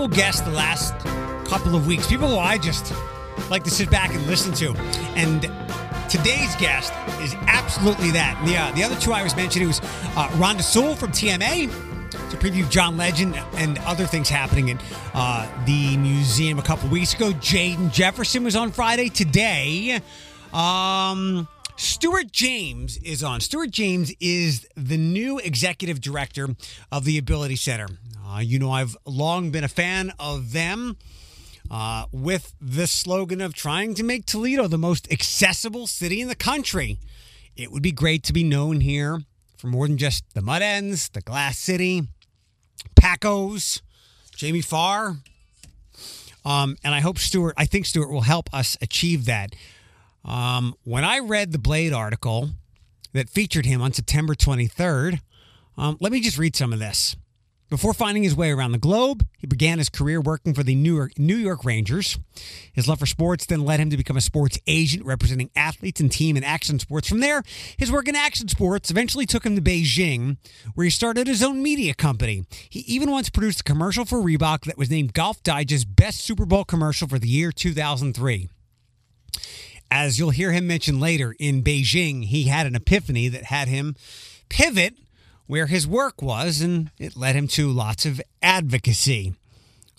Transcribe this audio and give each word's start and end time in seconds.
incredible 0.00 0.16
guests 0.16 0.40
the 0.40 0.50
last 0.50 0.94
couple 1.46 1.74
of 1.76 1.86
weeks. 1.86 2.06
People 2.06 2.28
who 2.28 2.38
I 2.38 2.56
just 2.56 2.94
like 3.50 3.64
to 3.64 3.70
sit 3.70 3.90
back 3.90 4.14
and 4.14 4.26
listen 4.26 4.52
to. 4.54 4.72
And 5.14 5.42
today's 6.08 6.56
guest 6.56 6.92
is 7.20 7.34
absolutely 7.46 8.10
that. 8.12 8.40
The, 8.46 8.56
uh, 8.56 8.72
the 8.72 8.82
other 8.82 8.96
two 8.96 9.12
I 9.12 9.22
was 9.22 9.36
mentioning 9.36 9.68
was 9.68 9.80
uh, 9.80 10.28
Rhonda 10.38 10.62
Sewell 10.62 10.94
from 10.94 11.10
TMA 11.10 11.70
to 12.30 12.36
preview 12.38 12.68
John 12.70 12.96
Legend 12.96 13.36
and 13.54 13.76
other 13.80 14.06
things 14.06 14.30
happening 14.30 14.68
in 14.68 14.78
uh, 15.12 15.46
the 15.66 15.96
museum 15.98 16.58
a 16.58 16.62
couple 16.62 16.88
weeks 16.88 17.12
ago. 17.12 17.32
Jaden 17.32 17.92
Jefferson 17.92 18.42
was 18.44 18.56
on 18.56 18.72
Friday. 18.72 19.10
Today, 19.10 20.00
um, 20.54 21.46
Stuart 21.76 22.32
James 22.32 22.96
is 22.98 23.22
on. 23.22 23.40
Stuart 23.40 23.70
James 23.70 24.14
is 24.18 24.66
the 24.76 24.96
new 24.96 25.38
executive 25.38 26.00
director 26.00 26.48
of 26.90 27.04
the 27.04 27.18
Ability 27.18 27.56
Center. 27.56 27.88
Uh, 28.30 28.40
you 28.40 28.58
know, 28.58 28.70
I've 28.70 28.96
long 29.04 29.50
been 29.50 29.64
a 29.64 29.68
fan 29.68 30.12
of 30.18 30.52
them. 30.52 30.96
Uh, 31.70 32.06
with 32.10 32.52
the 32.60 32.86
slogan 32.88 33.40
of 33.40 33.54
trying 33.54 33.94
to 33.94 34.02
make 34.02 34.26
Toledo 34.26 34.66
the 34.66 34.78
most 34.78 35.10
accessible 35.12 35.86
city 35.86 36.20
in 36.20 36.26
the 36.26 36.34
country. 36.34 36.98
It 37.54 37.70
would 37.70 37.82
be 37.82 37.92
great 37.92 38.24
to 38.24 38.32
be 38.32 38.42
known 38.42 38.80
here 38.80 39.20
for 39.56 39.68
more 39.68 39.86
than 39.86 39.96
just 39.96 40.24
the 40.34 40.42
Mud 40.42 40.62
Hens, 40.62 41.10
the 41.10 41.20
Glass 41.20 41.58
City, 41.58 42.02
Packo's, 42.96 43.82
Jamie 44.34 44.62
Farr. 44.62 45.18
Um, 46.44 46.76
and 46.82 46.92
I 46.92 47.00
hope 47.00 47.18
Stuart, 47.18 47.54
I 47.56 47.66
think 47.66 47.86
Stuart 47.86 48.10
will 48.10 48.22
help 48.22 48.52
us 48.52 48.76
achieve 48.80 49.26
that. 49.26 49.54
Um, 50.24 50.74
when 50.82 51.04
I 51.04 51.20
read 51.20 51.52
the 51.52 51.58
Blade 51.58 51.92
article 51.92 52.50
that 53.12 53.28
featured 53.28 53.66
him 53.66 53.80
on 53.80 53.92
September 53.92 54.34
23rd, 54.34 55.20
um, 55.76 55.98
let 56.00 56.10
me 56.10 56.20
just 56.20 56.38
read 56.38 56.56
some 56.56 56.72
of 56.72 56.80
this. 56.80 57.14
Before 57.70 57.94
finding 57.94 58.24
his 58.24 58.34
way 58.34 58.50
around 58.50 58.72
the 58.72 58.78
globe, 58.78 59.24
he 59.38 59.46
began 59.46 59.78
his 59.78 59.88
career 59.88 60.20
working 60.20 60.54
for 60.54 60.64
the 60.64 60.74
New 60.74 60.96
York, 60.96 61.16
New 61.16 61.36
York 61.36 61.64
Rangers. 61.64 62.18
His 62.72 62.88
love 62.88 62.98
for 62.98 63.06
sports 63.06 63.46
then 63.46 63.64
led 63.64 63.78
him 63.78 63.90
to 63.90 63.96
become 63.96 64.16
a 64.16 64.20
sports 64.20 64.58
agent 64.66 65.06
representing 65.06 65.50
athletes 65.54 66.00
and 66.00 66.10
team 66.10 66.36
in 66.36 66.42
action 66.42 66.80
sports. 66.80 67.08
From 67.08 67.20
there, 67.20 67.44
his 67.76 67.92
work 67.92 68.08
in 68.08 68.16
action 68.16 68.48
sports 68.48 68.90
eventually 68.90 69.24
took 69.24 69.46
him 69.46 69.54
to 69.54 69.62
Beijing, 69.62 70.36
where 70.74 70.82
he 70.82 70.90
started 70.90 71.28
his 71.28 71.44
own 71.44 71.62
media 71.62 71.94
company. 71.94 72.44
He 72.68 72.80
even 72.80 73.08
once 73.08 73.30
produced 73.30 73.60
a 73.60 73.64
commercial 73.64 74.04
for 74.04 74.18
Reebok 74.18 74.64
that 74.64 74.76
was 74.76 74.90
named 74.90 75.14
Golf 75.14 75.40
Digest 75.44 75.94
Best 75.94 76.22
Super 76.22 76.46
Bowl 76.46 76.64
Commercial 76.64 77.06
for 77.06 77.20
the 77.20 77.28
year 77.28 77.52
2003. 77.52 78.48
As 79.92 80.18
you'll 80.18 80.30
hear 80.30 80.50
him 80.50 80.66
mention 80.66 80.98
later, 80.98 81.36
in 81.38 81.62
Beijing, 81.62 82.24
he 82.24 82.44
had 82.44 82.66
an 82.66 82.74
epiphany 82.74 83.28
that 83.28 83.44
had 83.44 83.68
him 83.68 83.94
pivot 84.48 84.94
where 85.50 85.66
his 85.66 85.84
work 85.84 86.22
was, 86.22 86.60
and 86.60 86.92
it 86.96 87.16
led 87.16 87.34
him 87.34 87.48
to 87.48 87.68
lots 87.68 88.06
of 88.06 88.22
advocacy. 88.40 89.34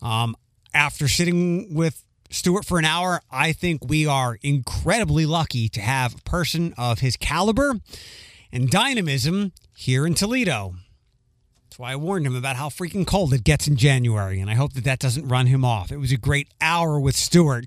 Um, 0.01 0.33
after 0.73 1.09
sitting 1.09 1.75
with 1.75 2.05
Stuart 2.29 2.63
for 2.63 2.79
an 2.79 2.85
hour, 2.85 3.19
I 3.29 3.51
think 3.51 3.83
we 3.83 4.07
are 4.07 4.39
incredibly 4.41 5.25
lucky 5.25 5.67
to 5.67 5.81
have 5.81 6.15
a 6.15 6.21
person 6.21 6.73
of 6.77 6.99
his 6.99 7.17
caliber 7.17 7.81
and 8.49 8.69
dynamism 8.69 9.51
here 9.75 10.07
in 10.07 10.13
Toledo. 10.13 10.75
That's 11.65 11.77
why 11.77 11.91
I 11.91 11.95
warned 11.97 12.25
him 12.25 12.35
about 12.37 12.55
how 12.55 12.69
freaking 12.69 13.05
cold 13.05 13.33
it 13.33 13.43
gets 13.43 13.67
in 13.67 13.75
January, 13.75 14.39
and 14.39 14.49
I 14.49 14.53
hope 14.53 14.71
that 14.71 14.85
that 14.85 14.99
doesn't 14.99 15.27
run 15.27 15.47
him 15.47 15.65
off. 15.65 15.91
It 15.91 15.97
was 15.97 16.13
a 16.13 16.17
great 16.17 16.47
hour 16.61 16.97
with 16.97 17.17
Stuart. 17.17 17.65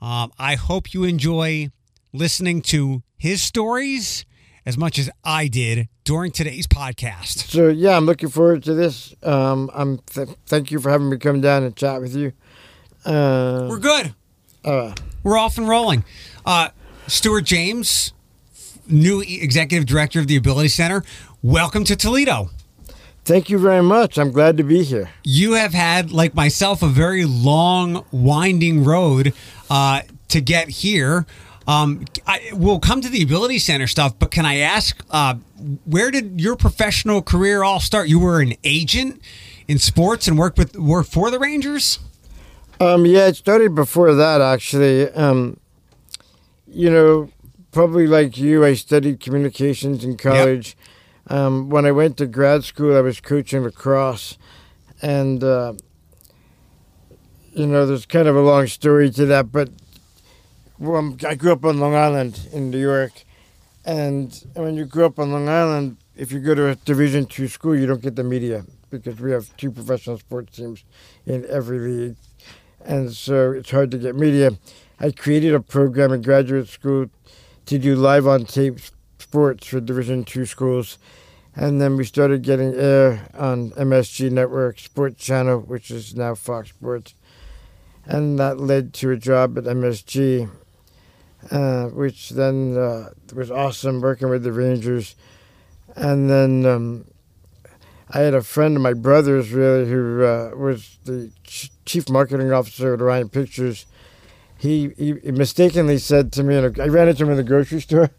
Um, 0.00 0.32
I 0.38 0.54
hope 0.54 0.94
you 0.94 1.04
enjoy 1.04 1.68
listening 2.14 2.62
to 2.62 3.02
his 3.18 3.42
stories 3.42 4.24
as 4.66 4.76
much 4.78 4.98
as 4.98 5.10
I 5.24 5.48
did 5.48 5.88
during 6.04 6.32
today's 6.32 6.66
podcast. 6.66 7.50
So 7.50 7.68
yeah, 7.68 7.96
I'm 7.96 8.06
looking 8.06 8.28
forward 8.28 8.62
to 8.64 8.74
this. 8.74 9.14
Um, 9.22 9.70
I'm 9.74 9.98
th- 9.98 10.28
thank 10.46 10.70
you 10.70 10.78
for 10.80 10.90
having 10.90 11.08
me 11.10 11.16
come 11.18 11.40
down 11.40 11.62
and 11.62 11.74
chat 11.76 12.00
with 12.00 12.14
you. 12.14 12.32
Uh, 13.04 13.66
We're 13.70 13.78
good. 13.78 14.14
uh, 14.64 14.94
We're 15.22 15.38
off 15.38 15.56
and 15.58 15.68
rolling. 15.68 16.04
Uh, 16.44 16.68
Stuart 17.06 17.42
James, 17.42 18.12
new 18.86 19.20
executive 19.22 19.86
director 19.86 20.20
of 20.20 20.26
the 20.26 20.36
Ability 20.36 20.68
Center. 20.68 21.02
Welcome 21.42 21.84
to 21.84 21.96
Toledo. 21.96 22.50
thank 23.24 23.48
you 23.48 23.58
very 23.58 23.82
much. 23.82 24.18
I'm 24.18 24.30
glad 24.32 24.56
to 24.58 24.62
be 24.62 24.82
here. 24.82 25.08
You 25.24 25.54
have 25.54 25.72
had, 25.72 26.10
like 26.12 26.34
myself, 26.34 26.82
a 26.82 26.88
very 26.88 27.24
long, 27.24 28.04
winding 28.10 28.84
road 28.84 29.32
uh, 29.70 30.02
to 30.28 30.40
get 30.40 30.68
here. 30.68 31.26
Um, 31.66 32.04
I, 32.26 32.50
we'll 32.52 32.80
come 32.80 33.00
to 33.00 33.08
the 33.08 33.22
Ability 33.22 33.58
Center 33.58 33.86
stuff, 33.86 34.18
but 34.18 34.30
can 34.30 34.44
I 34.46 34.56
ask, 34.56 35.04
uh, 35.10 35.34
where 35.84 36.10
did 36.10 36.40
your 36.40 36.56
professional 36.56 37.22
career 37.22 37.62
all 37.62 37.80
start? 37.80 38.08
You 38.08 38.18
were 38.18 38.40
an 38.40 38.54
agent 38.64 39.20
in 39.68 39.78
sports 39.78 40.26
and 40.26 40.36
worked 40.36 40.58
with 40.58 40.76
worked 40.76 41.12
for 41.12 41.30
the 41.30 41.38
Rangers. 41.38 42.00
Um, 42.80 43.04
yeah, 43.06 43.28
it 43.28 43.36
started 43.36 43.74
before 43.74 44.14
that 44.14 44.40
actually. 44.40 45.08
Um, 45.10 45.60
you 46.66 46.90
know, 46.90 47.30
probably 47.72 48.06
like 48.06 48.36
you, 48.36 48.64
I 48.64 48.74
studied 48.74 49.20
communications 49.20 50.04
in 50.04 50.16
college. 50.16 50.76
Um, 51.26 51.68
when 51.68 51.86
I 51.86 51.92
went 51.92 52.16
to 52.16 52.26
grad 52.26 52.64
school, 52.64 52.96
I 52.96 53.00
was 53.00 53.20
coaching 53.20 53.62
lacrosse, 53.62 54.38
and 55.02 55.44
uh, 55.44 55.74
you 57.52 57.66
know, 57.66 57.86
there's 57.86 58.06
kind 58.06 58.26
of 58.26 58.34
a 58.34 58.40
long 58.40 58.66
story 58.66 59.10
to 59.10 59.26
that. 59.26 59.52
But 59.52 59.68
well, 60.80 61.14
I 61.26 61.34
grew 61.34 61.52
up 61.52 61.64
on 61.66 61.78
Long 61.78 61.94
Island 61.94 62.48
in 62.54 62.70
New 62.70 62.80
York, 62.80 63.12
and 63.84 64.34
when 64.54 64.76
you 64.76 64.86
grew 64.86 65.04
up 65.04 65.18
on 65.18 65.30
Long 65.30 65.46
Island, 65.46 65.98
if 66.16 66.32
you 66.32 66.40
go 66.40 66.54
to 66.54 66.68
a 66.68 66.74
Division 66.74 67.26
two 67.26 67.48
school, 67.48 67.76
you 67.76 67.86
don't 67.86 68.00
get 68.00 68.16
the 68.16 68.24
media 68.24 68.64
because 68.88 69.20
we 69.20 69.30
have 69.30 69.54
two 69.58 69.70
professional 69.70 70.18
sports 70.18 70.56
teams 70.56 70.84
in 71.26 71.44
every 71.50 71.78
league, 71.78 72.16
and 72.82 73.12
so 73.12 73.52
it's 73.52 73.70
hard 73.70 73.90
to 73.90 73.98
get 73.98 74.16
media. 74.16 74.52
I 74.98 75.10
created 75.10 75.52
a 75.52 75.60
program 75.60 76.12
in 76.12 76.22
graduate 76.22 76.68
school 76.68 77.06
to 77.66 77.78
do 77.78 77.94
live 77.94 78.26
on 78.26 78.46
tape 78.46 78.78
sports 79.18 79.66
for 79.66 79.80
Division 79.80 80.24
two 80.24 80.46
schools, 80.46 80.96
and 81.54 81.78
then 81.78 81.96
we 81.96 82.04
started 82.04 82.40
getting 82.40 82.74
air 82.74 83.28
on 83.34 83.72
MSG 83.72 84.30
Network 84.32 84.78
Sports 84.78 85.22
Channel, 85.22 85.60
which 85.60 85.90
is 85.90 86.14
now 86.14 86.34
Fox 86.34 86.70
Sports, 86.70 87.14
and 88.06 88.38
that 88.38 88.58
led 88.58 88.94
to 88.94 89.10
a 89.10 89.16
job 89.18 89.58
at 89.58 89.64
MSG, 89.64 90.48
uh, 91.50 91.86
which 91.86 92.30
then 92.30 92.76
uh, 92.76 93.10
was 93.34 93.50
awesome 93.50 94.00
working 94.00 94.28
with 94.28 94.42
the 94.42 94.52
Rangers, 94.52 95.14
and 95.96 96.30
then. 96.30 96.66
Um, 96.66 97.04
I 98.12 98.20
had 98.20 98.34
a 98.34 98.42
friend 98.42 98.74
of 98.74 98.82
my 98.82 98.92
brother's 98.92 99.52
really 99.52 99.88
who 99.88 100.24
uh, 100.24 100.50
was 100.56 100.98
the 101.04 101.30
ch- 101.44 101.70
chief 101.84 102.08
marketing 102.08 102.52
officer 102.52 102.92
at 102.92 103.00
Orion 103.00 103.28
Pictures. 103.28 103.86
He, 104.58 104.90
he 104.98 105.12
mistakenly 105.30 105.98
said 105.98 106.32
to 106.32 106.42
me, 106.42 106.56
in 106.58 106.64
a, 106.64 106.82
I 106.82 106.88
ran 106.88 107.08
into 107.08 107.22
him 107.22 107.30
in 107.30 107.36
the 107.36 107.44
grocery 107.44 107.80
store, 107.88 108.10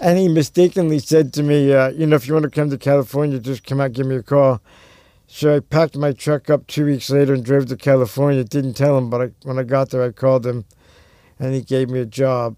and 0.00 0.18
he 0.18 0.28
mistakenly 0.28 0.98
said 0.98 1.32
to 1.34 1.44
me, 1.44 1.72
uh, 1.72 1.90
you 1.90 2.06
know, 2.06 2.16
if 2.16 2.26
you 2.26 2.34
want 2.34 2.42
to 2.42 2.50
come 2.50 2.70
to 2.70 2.76
California, 2.76 3.38
just 3.38 3.64
come 3.64 3.80
out, 3.80 3.92
give 3.92 4.06
me 4.06 4.16
a 4.16 4.22
call. 4.22 4.60
So 5.28 5.56
I 5.56 5.60
packed 5.60 5.96
my 5.96 6.12
truck 6.12 6.50
up 6.50 6.66
two 6.66 6.84
weeks 6.84 7.08
later 7.08 7.32
and 7.34 7.44
drove 7.44 7.66
to 7.66 7.76
California. 7.76 8.42
Didn't 8.42 8.74
tell 8.74 8.98
him, 8.98 9.10
but 9.10 9.20
I, 9.20 9.30
when 9.44 9.58
I 9.58 9.62
got 9.62 9.90
there, 9.90 10.02
I 10.02 10.10
called 10.10 10.44
him, 10.44 10.64
and 11.38 11.54
he 11.54 11.62
gave 11.62 11.90
me 11.90 12.00
a 12.00 12.06
job. 12.06 12.56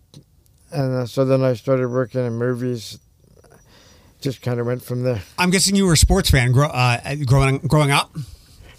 And 0.71 0.94
uh, 0.94 1.06
so 1.06 1.25
then 1.25 1.43
I 1.43 1.55
started 1.55 1.89
working 1.89 2.25
in 2.25 2.34
movies. 2.34 2.99
Just 4.21 4.43
kind 4.43 4.59
of 4.59 4.66
went 4.66 4.83
from 4.83 5.05
there. 5.05 5.22
I'm 5.39 5.50
guessing 5.50 5.77
you 5.77 5.87
were 5.87 5.93
a 5.93 5.97
sports 5.97 6.31
fan 6.31 6.50
grow, 6.50 6.69
uh, 6.69 7.15
growing 7.25 7.59
growing 7.59 7.93
up. 7.93 8.11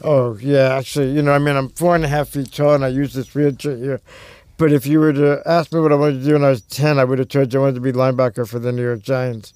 Oh 0.03 0.37
yeah, 0.37 0.75
actually, 0.75 1.11
you 1.11 1.21
know, 1.21 1.31
I 1.31 1.39
mean, 1.39 1.55
I'm 1.55 1.69
four 1.69 1.95
and 1.95 2.03
a 2.03 2.07
half 2.07 2.29
feet 2.29 2.51
tall, 2.51 2.75
and 2.75 2.83
I 2.83 2.89
use 2.89 3.13
this 3.13 3.33
wheelchair 3.33 3.77
here. 3.77 4.01
But 4.57 4.73
if 4.73 4.85
you 4.85 4.99
were 4.99 5.13
to 5.13 5.41
ask 5.45 5.71
me 5.71 5.79
what 5.79 5.93
I 5.93 5.95
wanted 5.95 6.19
to 6.19 6.25
do 6.25 6.33
when 6.33 6.43
I 6.43 6.49
was 6.49 6.61
ten, 6.61 6.99
I 6.99 7.05
would 7.05 7.19
have 7.19 7.29
told 7.29 7.53
you 7.53 7.59
I 7.59 7.63
wanted 7.63 7.75
to 7.75 7.81
be 7.81 7.93
linebacker 7.93 8.47
for 8.47 8.59
the 8.59 8.73
New 8.73 8.83
York 8.83 9.01
Giants. 9.01 9.53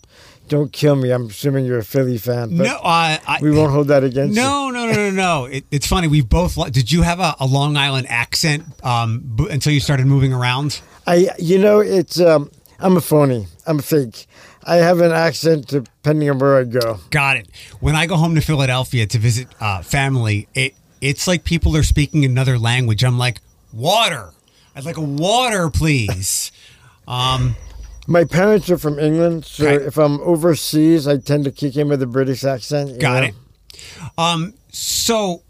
Don't 0.50 0.72
kill 0.72 0.96
me. 0.96 1.10
I'm 1.12 1.28
assuming 1.28 1.66
you're 1.66 1.80
a 1.80 1.84
Philly 1.86 2.18
fan. 2.18 2.56
No, 2.58 2.78
I, 2.84 3.40
we 3.42 3.52
won't 3.52 3.72
hold 3.72 3.88
that 3.88 4.04
against 4.04 4.36
you. 4.36 4.42
No, 4.42 4.70
no, 4.70 4.86
no, 4.86 4.94
no, 4.94 5.10
no. 5.12 5.46
It, 5.52 5.66
it's 5.72 5.88
funny. 5.88 6.08
We 6.08 6.22
both. 6.22 6.58
li- 6.58 6.70
Did 6.70 6.92
you 6.92 7.02
have 7.02 7.20
a, 7.20 7.36
a 7.40 7.46
Long 7.46 7.78
Island 7.78 8.08
accent 8.10 8.64
um, 8.84 9.20
b- 9.36 9.48
until 9.50 9.72
you 9.74 9.80
started 9.80 10.06
moving 10.06 10.34
around? 10.34 10.82
I, 11.08 11.30
you 11.40 11.58
know, 11.60 11.80
it's 11.80 12.20
um, 12.20 12.52
I'm 12.80 12.98
a 12.98 13.02
phony. 13.02 13.48
I'm 13.66 13.80
a 13.80 13.82
fake. 13.82 14.28
I 14.66 14.76
have 14.78 15.00
an 15.02 15.12
accent 15.12 15.68
depending 15.68 16.30
on 16.30 16.40
where 16.40 16.58
I 16.58 16.64
go. 16.66 17.00
Got 17.10 17.38
it. 17.38 17.48
When 17.80 17.96
I 17.96 18.06
go 18.06 18.16
home 18.18 18.36
to 18.36 18.42
Philadelphia 18.42 19.06
to 19.08 19.18
visit 19.18 19.48
uh, 19.60 19.82
family, 19.82 20.48
it 20.54 20.74
it's 21.02 21.28
like 21.28 21.44
people 21.46 21.76
are 21.78 21.84
speaking 21.84 22.24
another 22.26 22.58
language. 22.60 23.04
I'm 23.04 23.18
like, 23.18 23.40
water. 23.74 24.30
I'd 24.76 24.86
like 24.86 24.98
a 24.98 25.02
water, 25.02 25.70
please. 25.70 26.52
Um, 27.06 27.58
My 28.08 28.26
parents 28.26 28.70
are 28.70 28.78
from 28.78 29.00
England, 29.00 29.46
so 29.46 29.66
Okay. 29.68 29.86
if 29.86 29.98
I'm 29.98 30.20
overseas, 30.22 31.08
I 31.08 31.18
tend 31.18 31.46
to 31.46 31.52
kick 31.52 31.78
in 31.78 31.88
with 31.88 32.02
a 32.02 32.08
British 32.08 32.44
accent. 32.44 33.00
got 33.00 33.24
know? 33.24 33.30
it. 33.30 33.36
Um, 34.18 34.54
so 34.72 35.42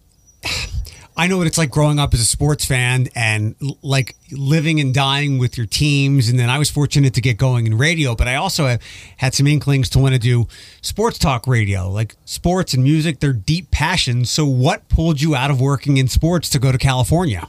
I 1.17 1.27
know 1.27 1.37
what 1.37 1.47
it's 1.47 1.57
like 1.57 1.69
growing 1.71 1.99
up 1.99 2.13
as 2.13 2.19
a 2.19 2.25
sports 2.25 2.65
fan 2.65 3.07
and 3.15 3.55
like 3.81 4.15
living 4.31 4.79
and 4.79 4.93
dying 4.93 5.37
with 5.39 5.57
your 5.57 5.65
teams. 5.67 6.29
And 6.29 6.39
then 6.39 6.49
I 6.49 6.57
was 6.59 6.69
fortunate 6.69 7.13
to 7.15 7.21
get 7.21 7.37
going 7.37 7.65
in 7.67 7.77
radio, 7.77 8.15
but 8.15 8.27
I 8.27 8.35
also 8.35 8.65
have 8.67 8.81
had 9.17 9.33
some 9.33 9.45
inklings 9.47 9.89
to 9.91 9.99
want 9.99 10.13
to 10.13 10.19
do 10.19 10.47
sports 10.81 11.17
talk 11.19 11.47
radio, 11.47 11.89
like 11.89 12.15
sports 12.25 12.73
and 12.73 12.83
music. 12.83 13.19
They're 13.19 13.33
deep 13.33 13.71
passions. 13.71 14.29
So, 14.31 14.45
what 14.45 14.87
pulled 14.89 15.21
you 15.21 15.35
out 15.35 15.49
of 15.51 15.59
working 15.61 15.97
in 15.97 16.07
sports 16.07 16.49
to 16.49 16.59
go 16.59 16.71
to 16.71 16.77
California? 16.77 17.47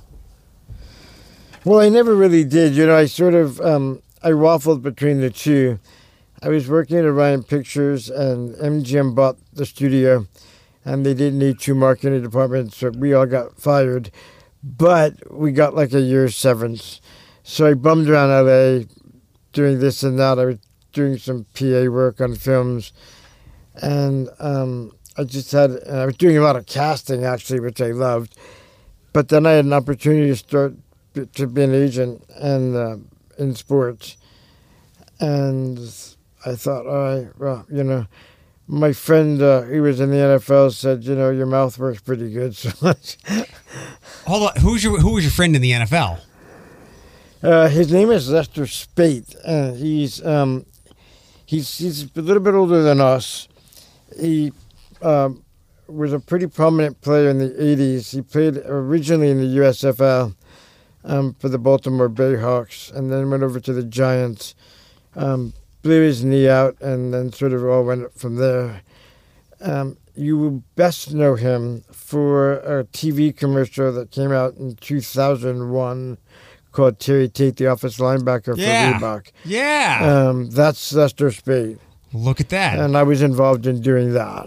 Well, 1.65 1.81
I 1.81 1.89
never 1.89 2.15
really 2.15 2.45
did. 2.45 2.75
You 2.75 2.87
know, 2.87 2.97
I 2.97 3.07
sort 3.07 3.35
of 3.35 3.59
um, 3.63 4.03
I 4.25 4.31
waffled 4.31 4.81
between 4.81 5.21
the 5.21 5.29
two. 5.29 5.79
I 6.43 6.49
was 6.49 6.67
working 6.67 6.97
at 6.97 7.05
Orion 7.05 7.43
Pictures, 7.43 8.09
and 8.09 8.55
MGM 8.55 9.15
bought 9.15 9.37
the 9.53 9.67
studio, 9.67 10.27
and 10.83 11.05
they 11.05 11.13
didn't 11.13 11.39
need 11.39 11.61
two 11.61 11.75
marketing 11.75 12.23
departments, 12.23 12.79
so 12.79 12.89
we 12.89 13.13
all 13.13 13.27
got 13.27 13.61
fired. 13.61 14.11
But 14.63 15.31
we 15.31 15.53
got 15.53 15.77
like 15.77 15.93
a 15.93 16.01
year's 16.01 16.35
severance. 16.35 17.03
So 17.43 17.67
I 17.67 17.75
bummed 17.75 18.09
around 18.09 18.31
LA 18.31 18.87
doing 19.53 19.81
this 19.81 20.03
and 20.03 20.19
that. 20.19 20.39
I 20.39 20.47
was 20.47 20.59
doing 20.95 21.19
some 21.19 21.45
PA 21.53 21.85
work 21.91 22.23
on 22.23 22.35
films, 22.35 22.95
and 23.83 24.31
um, 24.39 24.93
I 25.19 25.25
just 25.25 25.53
had, 25.53 25.87
I 25.87 26.07
was 26.07 26.17
doing 26.17 26.39
a 26.39 26.43
lot 26.43 26.57
of 26.57 26.65
casting 26.65 27.27
actually, 27.27 27.61
which 27.61 27.83
I 27.83 27.91
loved. 27.91 28.39
But 29.13 29.29
then 29.29 29.45
I 29.45 29.53
had 29.53 29.67
an 29.67 29.75
opportunity 29.75 30.29
to 30.29 30.37
start 30.37 30.77
to 31.35 31.47
be 31.47 31.63
an 31.63 31.75
agent 31.75 32.25
and 32.41 32.75
uh, 32.75 32.97
in 33.39 33.55
sports, 33.55 34.17
and 35.21 35.79
I 36.45 36.55
thought, 36.55 36.87
all 36.87 37.23
right, 37.23 37.39
well, 37.39 37.67
you 37.71 37.85
know, 37.85 38.07
my 38.67 38.93
friend 38.93 39.41
uh, 39.43 39.63
he 39.63 39.81
was 39.81 40.01
in 40.01 40.11
the 40.11 40.17
NFL 40.17 40.73
said, 40.73 41.05
you 41.05 41.15
know, 41.15 41.31
your 41.31 41.47
mouth 41.47 41.79
works 41.79 42.01
pretty 42.01 42.31
good, 42.31 42.57
so 42.57 42.71
much. 42.81 43.19
Hold 44.27 44.51
on, 44.51 44.57
who's 44.61 44.83
your 44.83 44.99
who 45.01 45.15
was 45.15 45.25
your 45.25 45.33
friend 45.33 45.55
in 45.55 45.63
the 45.63 45.73
NFL? 45.73 46.21
Uh, 47.43 47.69
his 47.69 47.93
name 47.93 48.11
is 48.11 48.31
Lester 48.31 48.67
Speight, 48.67 49.37
and 49.47 49.77
he's 49.77 50.25
um, 50.25 50.65
he's 51.45 51.77
he's 51.77 52.05
a 52.17 52.21
little 52.23 52.43
bit 52.43 52.55
older 52.55 52.83
than 52.83 53.01
us. 53.01 53.49
He 54.19 54.53
um, 55.03 55.45
was 55.87 56.15
a 56.15 56.21
pretty 56.21 56.47
prominent 56.47 57.03
player 57.03 57.29
in 57.29 57.39
the 57.39 57.51
'80s. 57.51 58.15
He 58.15 58.23
played 58.23 58.57
originally 58.65 59.31
in 59.31 59.41
the 59.41 59.59
USFL 59.59 60.35
um, 61.05 61.35
for 61.39 61.49
the 61.49 61.59
Baltimore 61.59 62.09
Bayhawks, 62.09 62.93
and 62.95 63.11
then 63.13 63.31
went 63.31 63.43
over 63.43 63.61
to 63.61 63.73
the 63.73 63.83
Giants. 63.85 64.55
Um, 65.17 65.53
blew 65.83 66.01
his 66.03 66.25
knee 66.25 66.49
out, 66.49 66.81
and 66.81 67.13
then 67.13 67.33
sort 67.33 67.53
of 67.53 67.65
all 67.65 67.85
went 67.85 68.19
from 68.19 68.37
there. 68.37 68.81
Um, 69.61 69.97
you 70.17 70.39
will 70.39 70.63
best 70.77 71.13
know 71.13 71.35
him 71.35 71.83
for 71.93 72.55
a 72.55 72.85
TV 72.85 73.37
commercial 73.37 73.93
that 73.93 74.11
came 74.11 74.33
out 74.33 74.55
in 74.57 74.77
2001 74.77 76.19
called 76.73 76.99
Terry 76.99 77.29
Tate, 77.29 77.57
the 77.57 77.67
office 77.67 77.99
linebacker 77.99 78.57
Yeah. 78.57 78.99
for 78.99 79.05
Reebok. 79.05 79.27
Yeah, 79.45 80.27
Um, 80.29 80.51
that's 80.51 80.93
Lester 80.93 81.31
Speight, 81.31 81.79
look 82.13 82.41
at 82.41 82.49
that. 82.49 82.79
and 82.79 82.97
I 82.97 83.03
was 83.05 83.23
involved 83.23 83.67
in 83.67 83.81
doing 83.81 84.13
that. 84.15 84.47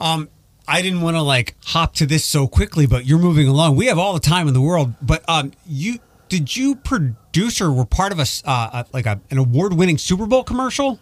Um, 0.00 0.28
I 0.68 0.82
didn't 0.82 1.00
want 1.00 1.16
to 1.16 1.22
like 1.22 1.56
hop 1.64 1.94
to 1.94 2.06
this 2.06 2.24
so 2.24 2.46
quickly, 2.46 2.86
but 2.86 3.06
you're 3.06 3.18
moving 3.18 3.48
along. 3.48 3.76
We 3.76 3.86
have 3.86 3.98
all 3.98 4.12
the 4.12 4.20
time 4.20 4.46
in 4.46 4.54
the 4.54 4.60
world. 4.60 4.94
But 5.00 5.24
um, 5.28 5.52
you 5.66 5.98
did 6.28 6.54
you 6.54 6.76
produce 6.76 7.60
or 7.60 7.72
were 7.72 7.86
part 7.86 8.12
of 8.12 8.18
a, 8.18 8.26
uh, 8.44 8.70
uh, 8.72 8.84
like 8.92 9.06
a, 9.06 9.18
an 9.30 9.38
award-winning 9.38 9.96
Super 9.96 10.26
Bowl 10.26 10.44
commercial? 10.44 10.98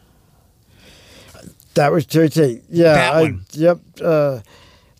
That 1.74 1.92
was 1.92 2.06
Terry 2.06 2.30
Tate. 2.30 2.62
Yeah, 2.70 2.94
That 2.94 3.12
I, 3.14 3.22
one. 3.22 3.44
Yep. 3.50 3.78
Uh, 4.02 4.40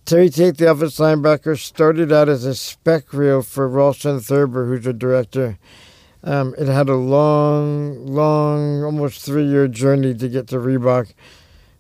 Terry 0.04 0.28
Tate, 0.28 0.58
the 0.58 0.68
office 0.68 0.98
linebacker, 0.98 1.58
started 1.58 2.12
out 2.12 2.28
as 2.28 2.44
a 2.44 2.54
spec 2.54 3.12
reel 3.12 3.42
for 3.42 3.68
Rawson 3.68 4.20
Thurber, 4.20 4.66
who's 4.66 4.86
a 4.86 4.92
director. 4.92 5.58
Um, 6.22 6.54
it 6.58 6.66
had 6.66 6.88
a 6.88 6.96
long, 6.96 8.06
long, 8.06 8.82
almost 8.82 9.24
three-year 9.24 9.68
journey 9.68 10.14
to 10.14 10.28
get 10.28 10.48
to 10.48 10.56
Reebok, 10.56 11.12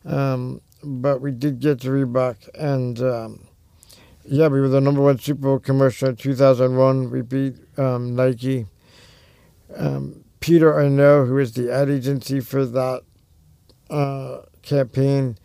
um, 0.04 0.60
but 0.86 1.20
we 1.20 1.32
did 1.32 1.60
get 1.60 1.80
to 1.80 1.88
Reebok, 1.88 2.48
and 2.54 3.00
um, 3.00 3.46
yeah, 4.24 4.48
we 4.48 4.60
were 4.60 4.68
the 4.68 4.80
number 4.80 5.00
one 5.00 5.18
Super 5.18 5.42
Bowl 5.42 5.58
commercial 5.58 6.08
in 6.08 6.16
2001. 6.16 7.10
We 7.10 7.22
beat 7.22 7.56
um, 7.78 8.14
Nike. 8.14 8.66
Um, 9.76 10.24
Peter 10.40 10.72
Arnault, 10.72 11.26
who 11.26 11.38
is 11.38 11.52
the 11.52 11.72
ad 11.72 11.90
agency 11.90 12.40
for 12.40 12.64
that 12.64 13.02
uh, 13.90 14.42
campaign 14.62 15.36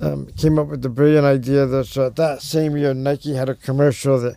um, 0.00 0.26
came 0.36 0.58
up 0.58 0.68
with 0.68 0.82
the 0.82 0.88
brilliant 0.88 1.26
idea 1.26 1.66
that 1.66 2.12
that 2.16 2.42
same 2.42 2.76
year 2.76 2.92
Nike 2.92 3.34
had 3.34 3.48
a 3.48 3.54
commercial 3.54 4.18
that 4.20 4.36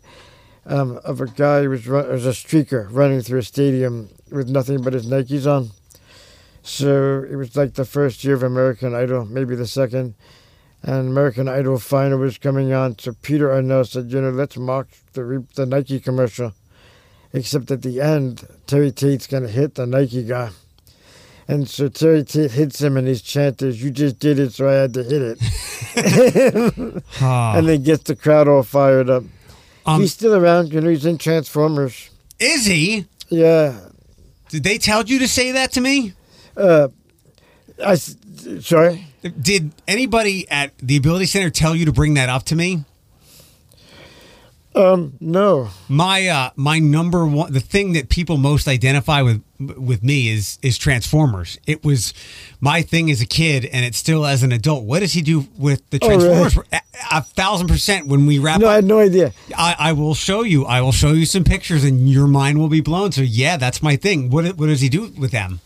um, 0.66 1.00
of 1.04 1.20
a 1.20 1.28
guy 1.28 1.64
who 1.64 1.70
was 1.70 1.88
run, 1.88 2.08
was 2.10 2.26
a 2.26 2.30
streaker 2.30 2.88
running 2.92 3.22
through 3.22 3.40
a 3.40 3.44
stadium 3.44 4.10
with 4.32 4.50
nothing 4.50 4.82
but 4.82 4.94
his 4.94 5.06
Nikes 5.08 5.48
on. 5.48 5.72
So 6.70 7.26
it 7.30 7.36
was 7.36 7.56
like 7.56 7.74
the 7.74 7.84
first 7.84 8.24
year 8.24 8.36
of 8.36 8.44
American 8.44 8.94
Idol, 8.94 9.26
maybe 9.26 9.56
the 9.56 9.66
second, 9.66 10.14
and 10.84 11.10
American 11.10 11.48
Idol 11.50 11.80
final 11.80 12.20
was 12.20 12.38
coming 12.38 12.72
on. 12.72 12.98
So 13.00 13.14
Peter 13.24 13.52
Arnault 13.52 13.84
said, 13.86 14.12
you 14.12 14.22
know, 14.22 14.30
let's 14.30 14.56
mock 14.56 14.88
the 15.14 15.44
the 15.56 15.66
Nike 15.66 16.00
commercial, 16.00 16.54
except 17.34 17.72
at 17.72 17.82
the 17.82 18.00
end 18.00 18.48
Terry 18.68 18.92
Tate's 18.92 19.26
gonna 19.26 19.48
hit 19.48 19.76
the 19.76 19.88
Nike 19.88 20.24
guy. 20.24 20.52
And 21.48 21.68
so 21.68 21.90
Terry 21.90 22.24
Tate 22.24 22.52
hits 22.52 22.80
him, 22.80 22.96
and 22.98 23.08
his 23.08 23.24
chant 23.24 23.64
is, 23.64 23.82
"You 23.84 23.90
just 23.90 24.20
did 24.20 24.38
it, 24.38 24.54
so 24.54 24.70
I 24.70 24.74
had 24.74 24.94
to 24.94 25.04
hit 25.04 25.22
it," 25.24 27.04
Uh, 27.20 27.54
and 27.58 27.68
then 27.68 27.82
gets 27.82 28.04
the 28.04 28.16
crowd 28.16 28.48
all 28.48 28.62
fired 28.62 29.10
up. 29.10 29.24
um, 29.88 30.02
he's 30.02 30.14
still 30.14 30.36
around, 30.36 30.72
you 30.72 30.82
know. 30.82 30.90
He's 30.90 31.08
in 31.08 31.18
Transformers. 31.18 32.12
is 32.38 32.68
he? 32.68 33.06
Yeah. 33.30 33.80
Did 34.50 34.64
they 34.64 34.78
tell 34.78 35.04
you 35.04 35.18
to 35.18 35.28
say 35.28 35.52
that 35.54 35.72
to 35.72 35.82
me? 35.82 36.14
Uh, 36.60 36.90
I 37.84 37.96
sorry. 37.96 39.08
Did 39.42 39.72
anybody 39.88 40.48
at 40.50 40.78
the 40.80 40.98
Ability 40.98 41.26
Center 41.28 41.50
tell 41.50 41.76
you 41.76 41.86
to 41.86 41.92
bring 41.94 42.14
that 42.16 42.30
up 42.30 42.44
to 42.46 42.56
me? 42.56 42.84
Um, 44.76 45.14
no. 45.20 45.70
My 45.90 46.28
uh, 46.28 46.50
my 46.56 46.80
number 46.80 47.26
one, 47.26 47.52
the 47.52 47.60
thing 47.60 47.94
that 47.94 48.08
people 48.10 48.38
most 48.38 48.68
identify 48.68 49.22
with 49.22 49.42
with 49.60 50.04
me 50.04 50.30
is 50.30 50.60
is 50.62 50.78
Transformers. 50.78 51.58
It 51.66 51.84
was 51.84 52.14
my 52.62 52.82
thing 52.82 53.10
as 53.10 53.20
a 53.20 53.26
kid, 53.26 53.66
and 53.66 53.84
it's 53.84 53.98
still 53.98 54.26
as 54.26 54.44
an 54.44 54.52
adult. 54.52 54.84
What 54.84 55.00
does 55.00 55.14
he 55.14 55.22
do 55.22 55.48
with 55.58 55.90
the 55.90 56.00
Oh, 56.02 56.08
really? 56.10 56.20
Transformers? 56.28 56.70
a, 56.72 56.82
a 57.12 57.22
thousand 57.22 57.68
percent. 57.68 58.08
When 58.08 58.26
we 58.28 58.38
wrap 58.40 58.62
No, 58.62 58.68
I 58.68 58.72
up, 58.72 58.76
had 58.76 58.86
no 58.86 59.00
idea. 59.00 59.34
I, 59.58 59.76
I 59.80 59.92
will 59.94 60.14
show 60.14 60.44
you. 60.44 60.66
I 60.66 60.82
will 60.82 60.92
show 60.92 61.14
you 61.14 61.26
some 61.26 61.44
pictures, 61.44 61.84
and 61.84 62.08
your 62.08 62.28
mind 62.28 62.60
will 62.60 62.70
be 62.70 62.82
blown. 62.82 63.12
So 63.12 63.22
yeah, 63.22 63.58
that's 63.58 63.82
my 63.82 63.96
thing. 63.96 64.30
What 64.30 64.46
what 64.58 64.68
does 64.68 64.82
he 64.82 64.88
do 64.90 65.12
with 65.18 65.32
them? 65.32 65.62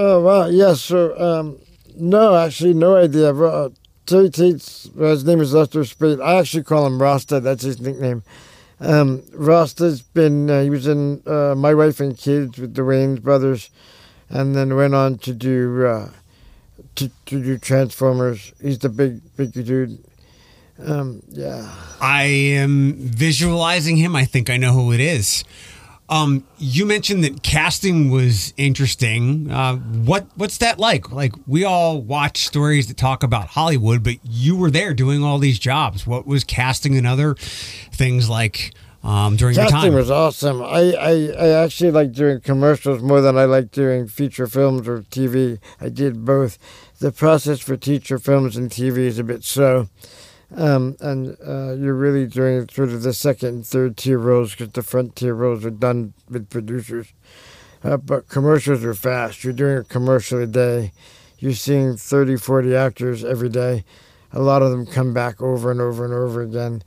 Oh 0.00 0.20
wow, 0.20 0.46
Yes, 0.46 0.80
sir. 0.80 1.12
um, 1.20 1.58
no, 1.96 2.36
actually, 2.36 2.72
no 2.72 2.94
idea. 2.94 3.34
Uh, 3.34 3.70
Terry 4.06 4.30
Tate's 4.30 4.88
well, 4.94 5.10
his 5.10 5.24
name 5.24 5.40
is 5.40 5.52
Lester 5.52 5.84
Speight. 5.84 6.20
I 6.20 6.38
actually 6.38 6.62
call 6.62 6.86
him 6.86 7.02
Rasta. 7.02 7.40
That's 7.40 7.64
his 7.64 7.80
nickname. 7.80 8.22
Um, 8.78 9.24
Rasta's 9.34 10.00
been 10.02 10.48
uh, 10.48 10.62
he 10.62 10.70
was 10.70 10.86
in 10.86 11.20
uh, 11.26 11.54
My 11.56 11.74
Wife 11.74 11.98
and 11.98 12.16
Kids 12.16 12.58
with 12.58 12.74
the 12.74 12.82
Wayans 12.82 13.20
brothers, 13.20 13.70
and 14.30 14.54
then 14.54 14.76
went 14.76 14.94
on 14.94 15.18
to 15.18 15.34
do 15.34 15.84
uh, 15.84 16.10
to 16.94 17.10
to 17.26 17.42
do 17.42 17.58
Transformers. 17.58 18.52
He's 18.62 18.78
the 18.78 18.88
big 18.88 19.20
big 19.36 19.52
dude. 19.52 19.98
Um, 20.78 21.22
yeah. 21.28 21.74
I 22.00 22.22
am 22.22 22.94
visualizing 22.94 23.96
him. 23.96 24.14
I 24.14 24.24
think 24.24 24.48
I 24.48 24.58
know 24.58 24.72
who 24.72 24.92
it 24.92 25.00
is. 25.00 25.42
Um, 26.10 26.46
you 26.56 26.86
mentioned 26.86 27.22
that 27.24 27.42
casting 27.42 28.10
was 28.10 28.54
interesting. 28.56 29.50
Uh, 29.50 29.76
what 29.76 30.26
what's 30.36 30.58
that 30.58 30.78
like? 30.78 31.12
Like 31.12 31.34
we 31.46 31.64
all 31.64 32.00
watch 32.00 32.46
stories 32.46 32.86
that 32.88 32.96
talk 32.96 33.22
about 33.22 33.48
Hollywood, 33.48 34.02
but 34.02 34.14
you 34.24 34.56
were 34.56 34.70
there 34.70 34.94
doing 34.94 35.22
all 35.22 35.38
these 35.38 35.58
jobs. 35.58 36.06
What 36.06 36.26
was 36.26 36.44
casting 36.44 36.96
and 36.96 37.06
other 37.06 37.34
things 37.34 38.30
like 38.30 38.72
um, 39.04 39.36
during 39.36 39.54
your 39.54 39.64
time? 39.66 39.72
Casting 39.72 39.94
was 39.94 40.10
awesome. 40.10 40.62
I, 40.62 40.94
I, 40.94 41.10
I 41.38 41.48
actually 41.64 41.90
like 41.90 42.12
doing 42.12 42.40
commercials 42.40 43.02
more 43.02 43.20
than 43.20 43.36
I 43.36 43.44
like 43.44 43.70
doing 43.70 44.08
feature 44.08 44.46
films 44.46 44.88
or 44.88 45.02
TV. 45.02 45.58
I 45.78 45.90
did 45.90 46.24
both. 46.24 46.58
The 47.00 47.12
process 47.12 47.60
for 47.60 47.76
feature 47.76 48.18
films 48.18 48.56
and 48.56 48.70
TV 48.70 48.98
is 48.98 49.18
a 49.18 49.24
bit 49.24 49.44
slow. 49.44 49.88
Um, 50.56 50.96
and 51.00 51.36
uh, 51.46 51.72
you're 51.74 51.94
really 51.94 52.26
doing 52.26 52.68
sort 52.70 52.88
of 52.88 53.02
the 53.02 53.12
second 53.12 53.48
and 53.48 53.66
third 53.66 53.96
tier 53.98 54.18
roles 54.18 54.52
because 54.52 54.70
the 54.72 54.82
front 54.82 55.14
tier 55.16 55.34
roles 55.34 55.64
are 55.64 55.70
done 55.70 56.14
with 56.28 56.48
producers. 56.48 57.12
Uh, 57.84 57.96
but 57.98 58.28
commercials 58.28 58.82
are 58.84 58.94
fast. 58.94 59.44
You're 59.44 59.52
doing 59.52 59.76
a 59.78 59.84
commercial 59.84 60.42
a 60.42 60.46
day. 60.46 60.92
You're 61.38 61.52
seeing 61.52 61.96
30, 61.96 62.36
40 62.36 62.74
actors 62.74 63.24
every 63.24 63.48
day. 63.50 63.84
A 64.32 64.40
lot 64.40 64.62
of 64.62 64.70
them 64.70 64.86
come 64.86 65.14
back 65.14 65.40
over 65.40 65.70
and 65.70 65.80
over 65.80 66.04
and 66.04 66.12
over 66.14 66.42
again. 66.42 66.82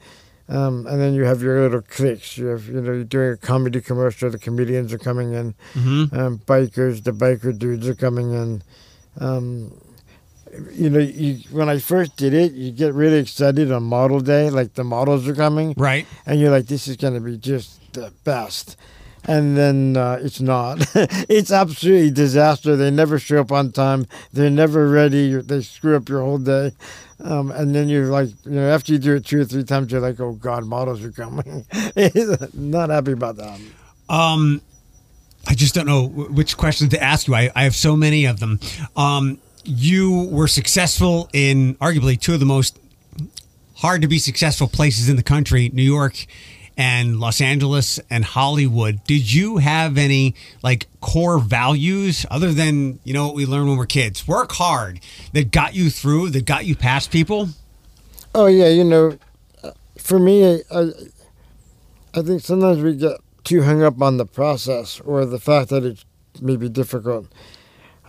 Um, 0.49 0.85
and 0.87 0.99
then 0.99 1.13
you 1.13 1.23
have 1.23 1.41
your 1.41 1.61
little 1.61 1.81
cliques. 1.81 2.37
You 2.37 2.47
have, 2.47 2.67
you 2.67 2.81
know, 2.81 2.91
you're 2.91 3.03
doing 3.05 3.33
a 3.33 3.37
comedy 3.37 3.79
commercial. 3.79 4.29
The 4.29 4.37
comedians 4.37 4.91
are 4.91 4.97
coming 4.97 5.33
in. 5.33 5.55
hmm 5.73 6.05
Um, 6.11 6.39
bikers, 6.45 7.03
the 7.03 7.11
biker 7.11 7.57
dudes 7.57 7.87
are 7.87 7.95
coming 7.95 8.33
in. 8.33 8.63
Um, 9.19 9.71
you 10.73 10.89
know, 10.89 10.99
you, 10.99 11.39
when 11.51 11.69
I 11.69 11.79
first 11.79 12.15
did 12.17 12.33
it, 12.33 12.53
you 12.53 12.71
get 12.71 12.93
really 12.93 13.19
excited 13.19 13.71
on 13.71 13.83
model 13.83 14.19
day, 14.19 14.49
like 14.49 14.73
the 14.73 14.83
models 14.83 15.27
are 15.27 15.35
coming, 15.35 15.73
Right. 15.77 16.05
and 16.25 16.39
you're 16.39 16.51
like, 16.51 16.65
this 16.67 16.87
is 16.87 16.97
going 16.97 17.13
to 17.13 17.19
be 17.21 17.37
just 17.37 17.93
the 17.93 18.11
best. 18.23 18.75
And 19.25 19.55
then 19.55 19.97
uh, 19.97 20.17
it's 20.21 20.41
not. 20.41 20.79
it's 21.29 21.51
absolutely 21.51 22.09
disaster. 22.09 22.75
They 22.75 22.89
never 22.89 23.19
show 23.19 23.41
up 23.41 23.51
on 23.51 23.71
time. 23.71 24.07
They're 24.33 24.49
never 24.49 24.89
ready. 24.89 25.35
They 25.39 25.61
screw 25.61 25.95
up 25.95 26.09
your 26.09 26.21
whole 26.21 26.39
day. 26.39 26.71
Um, 27.23 27.51
and 27.51 27.75
then 27.75 27.87
you're 27.87 28.07
like, 28.07 28.29
you 28.45 28.51
know, 28.53 28.67
after 28.67 28.93
you 28.93 28.97
do 28.97 29.15
it 29.15 29.25
two 29.25 29.41
or 29.41 29.45
three 29.45 29.63
times, 29.63 29.91
you're 29.91 30.01
like, 30.01 30.19
oh 30.19 30.31
God, 30.33 30.65
models 30.65 31.03
are 31.03 31.11
coming. 31.11 31.65
not 32.55 32.89
happy 32.89 33.11
about 33.11 33.35
that. 33.37 33.59
Um, 34.09 34.59
I 35.47 35.53
just 35.53 35.75
don't 35.75 35.85
know 35.85 36.07
which 36.07 36.57
questions 36.57 36.89
to 36.89 37.01
ask 37.03 37.27
you. 37.27 37.35
I, 37.35 37.51
I 37.55 37.63
have 37.65 37.75
so 37.75 37.95
many 37.95 38.25
of 38.25 38.39
them. 38.39 38.59
Um, 38.95 39.37
you 39.65 40.23
were 40.31 40.47
successful 40.47 41.29
in 41.33 41.75
arguably 41.75 42.19
two 42.19 42.33
of 42.33 42.39
the 42.39 42.45
most 42.45 42.79
hard 43.75 44.01
to 44.01 44.07
be 44.07 44.19
successful 44.19 44.67
places 44.67 45.09
in 45.09 45.15
the 45.15 45.23
country, 45.23 45.69
New 45.73 45.81
York 45.81 46.25
and 46.77 47.19
Los 47.19 47.41
Angeles 47.41 47.99
and 48.09 48.23
Hollywood. 48.23 49.03
Did 49.03 49.31
you 49.31 49.57
have 49.57 49.97
any 49.97 50.35
like 50.63 50.87
core 50.99 51.39
values 51.39 52.25
other 52.31 52.51
than, 52.51 52.99
you 53.03 53.13
know, 53.13 53.27
what 53.27 53.35
we 53.35 53.45
learned 53.45 53.69
when 53.69 53.77
we're 53.77 53.85
kids? 53.85 54.27
Work 54.27 54.53
hard 54.53 54.99
that 55.33 55.51
got 55.51 55.75
you 55.75 55.89
through, 55.89 56.29
that 56.31 56.45
got 56.45 56.65
you 56.65 56.75
past 56.75 57.11
people? 57.11 57.49
Oh 58.33 58.47
yeah, 58.47 58.69
you 58.69 58.83
know, 58.83 59.17
uh, 59.63 59.71
for 59.97 60.17
me, 60.17 60.63
I, 60.71 60.91
I, 62.13 62.21
think 62.21 62.41
sometimes 62.41 62.81
we 62.81 62.95
get 62.95 63.17
too 63.43 63.63
hung 63.63 63.83
up 63.83 64.01
on 64.01 64.17
the 64.17 64.25
process 64.25 65.01
or 65.01 65.25
the 65.25 65.39
fact 65.39 65.69
that 65.69 65.83
it's 65.83 66.05
maybe 66.41 66.69
difficult. 66.69 67.27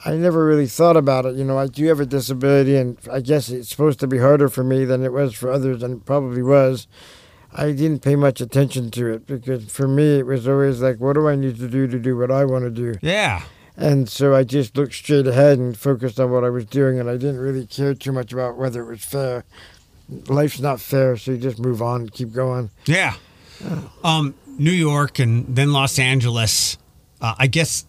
I 0.05 0.17
never 0.17 0.45
really 0.45 0.67
thought 0.67 0.97
about 0.97 1.27
it. 1.27 1.37
You 1.37 1.45
know, 1.45 1.59
I 1.59 1.69
do 1.69 1.87
have 1.87 2.01
a 2.01 2.07
disability, 2.07 2.77
and 2.77 2.99
I 3.11 3.21
guess 3.21 3.49
it's 3.49 3.69
supposed 3.69 4.01
to 4.01 4.07
be 4.07 4.19
harder 4.19 4.49
for 4.49 4.65
me 4.65 4.85
than 4.85 5.05
it 5.05 5.13
was 5.13 5.35
for 5.35 5.51
others, 5.51 5.83
and 5.83 5.99
it 5.99 6.05
probably 6.05 6.43
was. 6.43 6.89
I 7.55 7.73
didn't 7.73 8.01
pay 8.01 8.17
much 8.17 8.41
attention 8.41 8.91
to 8.93 9.13
it 9.13 9.27
because 9.27 9.71
for 9.71 9.87
me, 9.87 10.19
it 10.19 10.27
was 10.27 10.49
always 10.49 10.81
like, 10.81 10.99
what 10.99 11.13
do 11.13 11.29
I 11.29 11.37
need 11.37 11.59
to 11.59 11.69
do 11.69 11.87
to 11.87 11.99
do 11.99 12.17
what 12.17 12.31
I 12.31 12.45
want 12.45 12.65
to 12.65 12.71
do? 12.71 12.99
Yeah. 13.03 13.43
And 13.77 14.09
so 14.09 14.35
I 14.35 14.45
just 14.45 14.77
looked 14.77 14.95
straight 14.95 15.27
ahead 15.27 15.59
and 15.59 15.77
focused 15.77 16.19
on 16.19 16.31
what 16.31 16.45
I 16.45 16.51
was 16.51 16.65
doing, 16.67 16.99
and 16.99 17.09
I 17.09 17.13
didn't 17.13 17.39
really 17.39 17.67
care 17.67 17.95
too 17.95 18.13
much 18.13 18.33
about 18.33 18.57
whether 18.57 18.83
it 18.83 18.89
was 18.89 19.05
fair. 19.05 19.45
Life's 20.29 20.61
not 20.61 20.81
fair, 20.81 21.17
so 21.17 21.33
you 21.33 21.39
just 21.39 21.59
move 21.59 21.81
on, 21.81 22.09
keep 22.09 22.33
going. 22.33 22.71
Yeah. 22.87 23.15
Um, 24.03 24.35
New 24.59 24.73
York 24.73 25.19
and 25.19 25.55
then 25.55 25.73
Los 25.73 25.99
Angeles. 25.99 26.77
Uh, 27.23 27.37
I 27.39 27.47
guess 27.47 27.87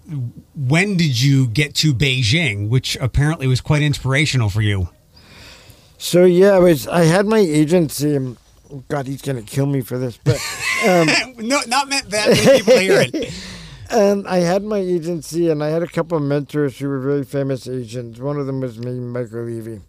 when 0.55 0.95
did 0.95 1.19
you 1.19 1.47
get 1.47 1.73
to 1.75 1.91
Beijing, 1.91 2.69
which 2.69 2.95
apparently 2.97 3.47
was 3.47 3.61
quite 3.61 3.81
inspirational 3.81 4.47
for 4.49 4.61
you? 4.61 4.89
So 5.97 6.23
yeah, 6.23 6.51
I 6.51 6.59
was. 6.59 6.87
I 6.87 7.05
had 7.05 7.25
my 7.25 7.39
agency. 7.39 8.15
And, 8.15 8.37
oh 8.71 8.83
God, 8.89 9.07
he's 9.07 9.23
gonna 9.23 9.41
kill 9.41 9.65
me 9.65 9.81
for 9.81 9.97
this, 9.97 10.19
but 10.23 10.35
um, 10.87 11.07
no, 11.47 11.61
not 11.67 11.89
meant 11.89 12.11
that 12.11 12.29
many 12.29 12.59
people 12.59 12.77
hear 12.77 13.01
it. 13.01 13.33
and 13.89 14.27
I 14.27 14.37
had 14.37 14.63
my 14.63 14.77
agency, 14.77 15.49
and 15.49 15.63
I 15.63 15.69
had 15.69 15.81
a 15.81 15.87
couple 15.87 16.15
of 16.15 16.23
mentors 16.23 16.77
who 16.77 16.87
were 16.87 16.99
very 16.99 17.23
famous 17.23 17.67
agents. 17.67 18.19
One 18.19 18.37
of 18.37 18.45
them 18.45 18.59
was 18.59 18.77
me, 18.77 18.91
Michael 18.99 19.45
Levy, 19.45 19.81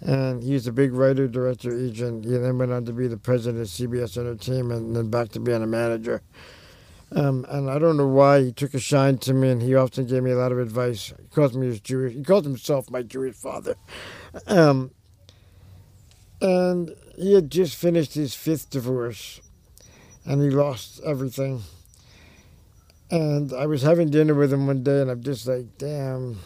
and 0.00 0.42
he 0.42 0.54
was 0.54 0.66
a 0.66 0.72
big 0.72 0.94
writer, 0.94 1.28
director, 1.28 1.76
agent. 1.78 2.24
He 2.24 2.38
then 2.38 2.56
went 2.56 2.72
on 2.72 2.86
to 2.86 2.92
be 2.94 3.06
the 3.06 3.18
president 3.18 3.60
of 3.60 3.68
CBS 3.68 4.16
Entertainment, 4.16 4.80
and 4.80 4.96
then 4.96 5.10
back 5.10 5.28
to 5.30 5.40
being 5.40 5.62
a 5.62 5.66
manager. 5.66 6.22
Um, 7.14 7.44
and 7.48 7.68
I 7.70 7.78
don't 7.78 7.96
know 7.96 8.06
why 8.06 8.42
he 8.42 8.52
took 8.52 8.74
a 8.74 8.78
shine 8.78 9.18
to 9.18 9.34
me, 9.34 9.50
and 9.50 9.60
he 9.62 9.74
often 9.74 10.06
gave 10.06 10.22
me 10.22 10.30
a 10.30 10.36
lot 10.36 10.52
of 10.52 10.58
advice. 10.58 11.08
He 11.08 11.28
calls 11.34 11.54
me 11.56 11.66
his 11.66 11.80
Jewish. 11.80 12.14
He 12.14 12.22
called 12.22 12.44
himself 12.44 12.90
my 12.90 13.02
Jewish 13.02 13.34
father. 13.34 13.74
Um, 14.46 14.92
and 16.40 16.94
he 17.16 17.34
had 17.34 17.50
just 17.50 17.76
finished 17.76 18.14
his 18.14 18.34
fifth 18.34 18.70
divorce, 18.70 19.40
and 20.24 20.42
he 20.42 20.48
lost 20.50 21.00
everything. 21.04 21.62
And 23.10 23.52
I 23.52 23.66
was 23.66 23.82
having 23.82 24.08
dinner 24.08 24.34
with 24.34 24.52
him 24.52 24.66
one 24.66 24.82
day, 24.82 25.02
and 25.02 25.10
I'm 25.10 25.22
just 25.22 25.46
like, 25.46 25.66
damn, 25.76 26.38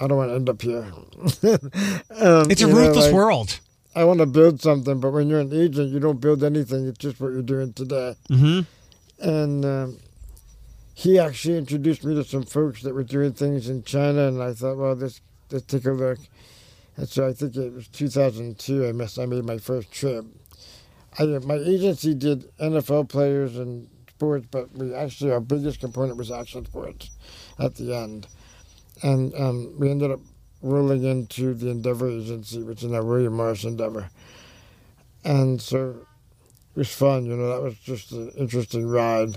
I 0.00 0.08
don't 0.08 0.18
want 0.18 0.30
to 0.30 0.34
end 0.34 0.48
up 0.48 0.60
here. 0.60 0.82
um, 2.20 2.50
It's 2.50 2.62
a 2.62 2.66
you 2.66 2.72
know, 2.72 2.78
ruthless 2.78 3.06
like, 3.06 3.14
world. 3.14 3.60
I 3.94 4.04
want 4.04 4.18
to 4.20 4.26
build 4.26 4.60
something, 4.60 4.98
but 4.98 5.12
when 5.12 5.28
you're 5.28 5.40
an 5.40 5.52
agent, 5.52 5.90
you 5.90 6.00
don't 6.00 6.20
build 6.20 6.42
anything. 6.42 6.86
It's 6.88 6.98
just 6.98 7.20
what 7.20 7.32
you're 7.32 7.42
doing 7.42 7.72
today 7.72 8.16
Mm-hmm. 8.28 8.60
And 9.20 9.64
um, 9.64 9.98
he 10.94 11.18
actually 11.18 11.58
introduced 11.58 12.04
me 12.04 12.14
to 12.14 12.24
some 12.24 12.44
folks 12.44 12.82
that 12.82 12.94
were 12.94 13.04
doing 13.04 13.32
things 13.32 13.68
in 13.68 13.82
China, 13.84 14.28
and 14.28 14.42
I 14.42 14.52
thought, 14.52 14.76
well, 14.76 14.94
let's 14.94 15.20
let's 15.50 15.64
take 15.66 15.86
a 15.86 15.92
look. 15.92 16.18
And 16.96 17.08
so 17.08 17.26
I 17.26 17.32
think 17.32 17.56
it 17.56 17.72
was 17.72 17.88
2002. 17.88 18.86
I 18.86 18.92
missed. 18.92 19.18
I 19.18 19.26
made 19.26 19.44
my 19.44 19.58
first 19.58 19.90
trip. 19.92 20.24
I 21.18 21.24
my 21.24 21.54
agency 21.56 22.14
did 22.14 22.54
NFL 22.58 23.08
players 23.08 23.56
and 23.56 23.88
sports, 24.08 24.46
but 24.50 24.72
we 24.76 24.94
actually 24.94 25.32
our 25.32 25.40
biggest 25.40 25.80
component 25.80 26.18
was 26.18 26.30
action 26.30 26.64
sports 26.64 27.10
at 27.58 27.74
the 27.76 27.94
end, 27.94 28.26
and 29.02 29.34
um, 29.34 29.74
we 29.78 29.90
ended 29.90 30.10
up 30.10 30.20
rolling 30.62 31.04
into 31.04 31.54
the 31.54 31.70
Endeavor 31.70 32.10
agency, 32.10 32.62
which 32.62 32.82
is 32.82 32.90
now 32.90 33.02
William 33.02 33.36
Morris 33.36 33.64
Endeavor, 33.64 34.10
and 35.24 35.60
so 35.60 36.06
was 36.80 36.94
fun. 36.94 37.26
You 37.26 37.36
know, 37.36 37.48
that 37.48 37.62
was 37.62 37.78
just 37.78 38.10
an 38.12 38.30
interesting 38.38 38.88
ride. 38.88 39.36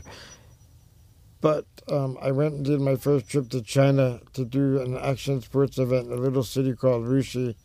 But 1.41 1.65
um, 1.91 2.17
I 2.21 2.31
went 2.31 2.53
and 2.53 2.63
did 2.63 2.79
my 2.79 2.95
first 2.95 3.27
trip 3.27 3.49
to 3.49 3.61
China 3.61 4.21
to 4.31 4.45
do 4.45 4.79
an 4.79 4.97
action 4.97 5.41
sports 5.41 5.77
event 5.77 6.07
in 6.07 6.13
a 6.13 6.21
little 6.21 6.43
city 6.43 6.73
called 6.73 7.03
Wuxi, 7.03 7.55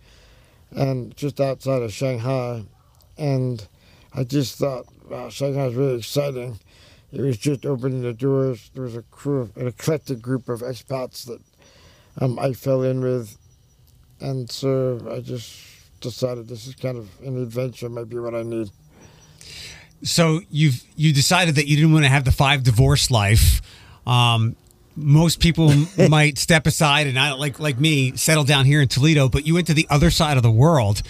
and 0.73 1.16
just 1.16 1.40
outside 1.40 1.82
of 1.82 1.92
Shanghai. 1.92 2.64
And 3.16 3.68
I 4.12 4.25
just 4.25 4.58
thought, 4.58 4.87
wow, 5.08 5.28
Shanghai 5.28 5.66
is 5.66 5.76
really 5.76 5.99
exciting. 5.99 6.58
It 7.12 7.20
was 7.20 7.38
just 7.38 7.64
opening 7.64 8.02
the 8.02 8.12
doors. 8.12 8.73
There 8.75 8.82
was 8.82 8.97
a 8.97 9.02
crew, 9.02 9.49
an 9.54 9.68
eclectic 9.68 10.20
group 10.20 10.49
of 10.49 10.61
expats 10.61 11.25
that 11.26 11.40
um, 12.20 12.37
I 12.40 12.52
fell 12.52 12.82
in 12.82 13.00
with, 13.00 13.38
and 14.18 14.50
so 14.50 14.99
I 15.08 15.20
just 15.20 16.00
decided 16.00 16.49
this 16.49 16.66
is 16.66 16.75
kind 16.75 16.99
of 16.99 17.08
an 17.20 17.40
adventure, 17.40 17.88
might 17.88 18.08
be 18.08 18.18
what 18.18 18.35
I 18.35 18.42
need. 18.42 18.70
So 20.02 20.40
you've 20.50 20.83
you 20.97 21.12
decided 21.12 21.57
that 21.57 21.67
you 21.67 21.76
didn't 21.76 21.93
want 21.93 22.05
to 22.05 22.11
have 22.11 22.25
the 22.25 22.33
five 22.33 22.62
divorce 22.62 23.11
life. 23.11 23.61
Um, 24.07 24.57
most 24.97 25.40
people 25.40 25.73
might 26.09 26.38
step 26.38 26.67
aside 26.67 27.07
and 27.07 27.19
I 27.19 27.33
like 27.33 27.59
like 27.59 27.78
me 27.78 28.17
settle 28.17 28.45
down 28.45 28.64
here 28.64 28.81
in 28.81 28.88
Toledo, 28.88 29.28
but 29.28 29.47
you 29.47 29.55
went 29.55 29.67
to 29.69 29.75
the 29.75 29.87
other 29.90 30.11
side 30.11 30.37
of 30.37 30.43
the 30.43 30.50
world. 30.50 31.02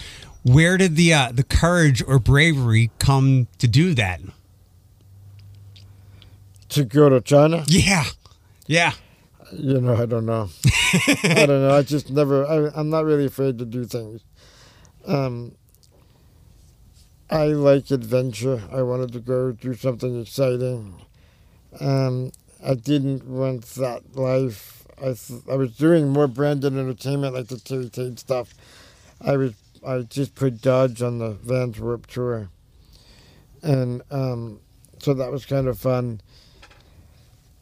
Where 0.43 0.77
did 0.77 0.95
the 0.95 1.13
uh, 1.13 1.31
the 1.33 1.43
courage 1.43 2.01
or 2.05 2.17
bravery 2.19 2.91
come 2.99 3.47
to 3.57 3.67
do 3.67 3.93
that? 3.95 4.21
To 6.69 6.85
go 6.85 7.09
to 7.09 7.19
China? 7.19 7.63
Yeah, 7.67 8.05
yeah. 8.67 8.93
You 9.51 9.81
know, 9.81 9.95
I 9.95 10.05
don't 10.05 10.25
know. 10.25 10.49
I 11.23 11.45
don't 11.45 11.61
know. 11.61 11.75
I 11.75 11.81
just 11.81 12.11
never. 12.11 12.45
I, 12.45 12.71
I'm 12.79 12.89
not 12.89 13.05
really 13.05 13.25
afraid 13.25 13.57
to 13.57 13.65
do 13.65 13.85
things. 13.85 14.23
Um, 15.05 15.55
I 17.29 17.47
like 17.47 17.91
adventure. 17.91 18.63
I 18.71 18.81
wanted 18.81 19.13
to 19.13 19.19
go 19.19 19.51
do 19.51 19.75
something 19.75 20.19
exciting. 20.19 20.95
Um, 21.79 22.31
I 22.65 22.73
didn't 22.73 23.27
want 23.27 23.63
that 23.75 24.15
life. 24.15 24.87
I 24.97 25.13
th- 25.13 25.43
I 25.49 25.55
was 25.55 25.77
doing 25.77 26.09
more 26.09 26.27
branded 26.27 26.73
entertainment, 26.73 27.35
like 27.35 27.47
the 27.47 27.59
Terry 27.59 27.89
Tate 27.89 28.19
stuff. 28.19 28.53
I 29.21 29.37
was. 29.37 29.53
I 29.85 29.99
just 30.01 30.35
put 30.35 30.61
Dodge 30.61 31.01
on 31.01 31.19
the 31.19 31.29
Vans 31.29 31.79
Warp 31.79 32.07
tour, 32.07 32.49
and 33.63 34.01
um, 34.11 34.59
so 34.97 35.13
that 35.13 35.31
was 35.31 35.45
kind 35.45 35.67
of 35.67 35.79
fun. 35.79 36.21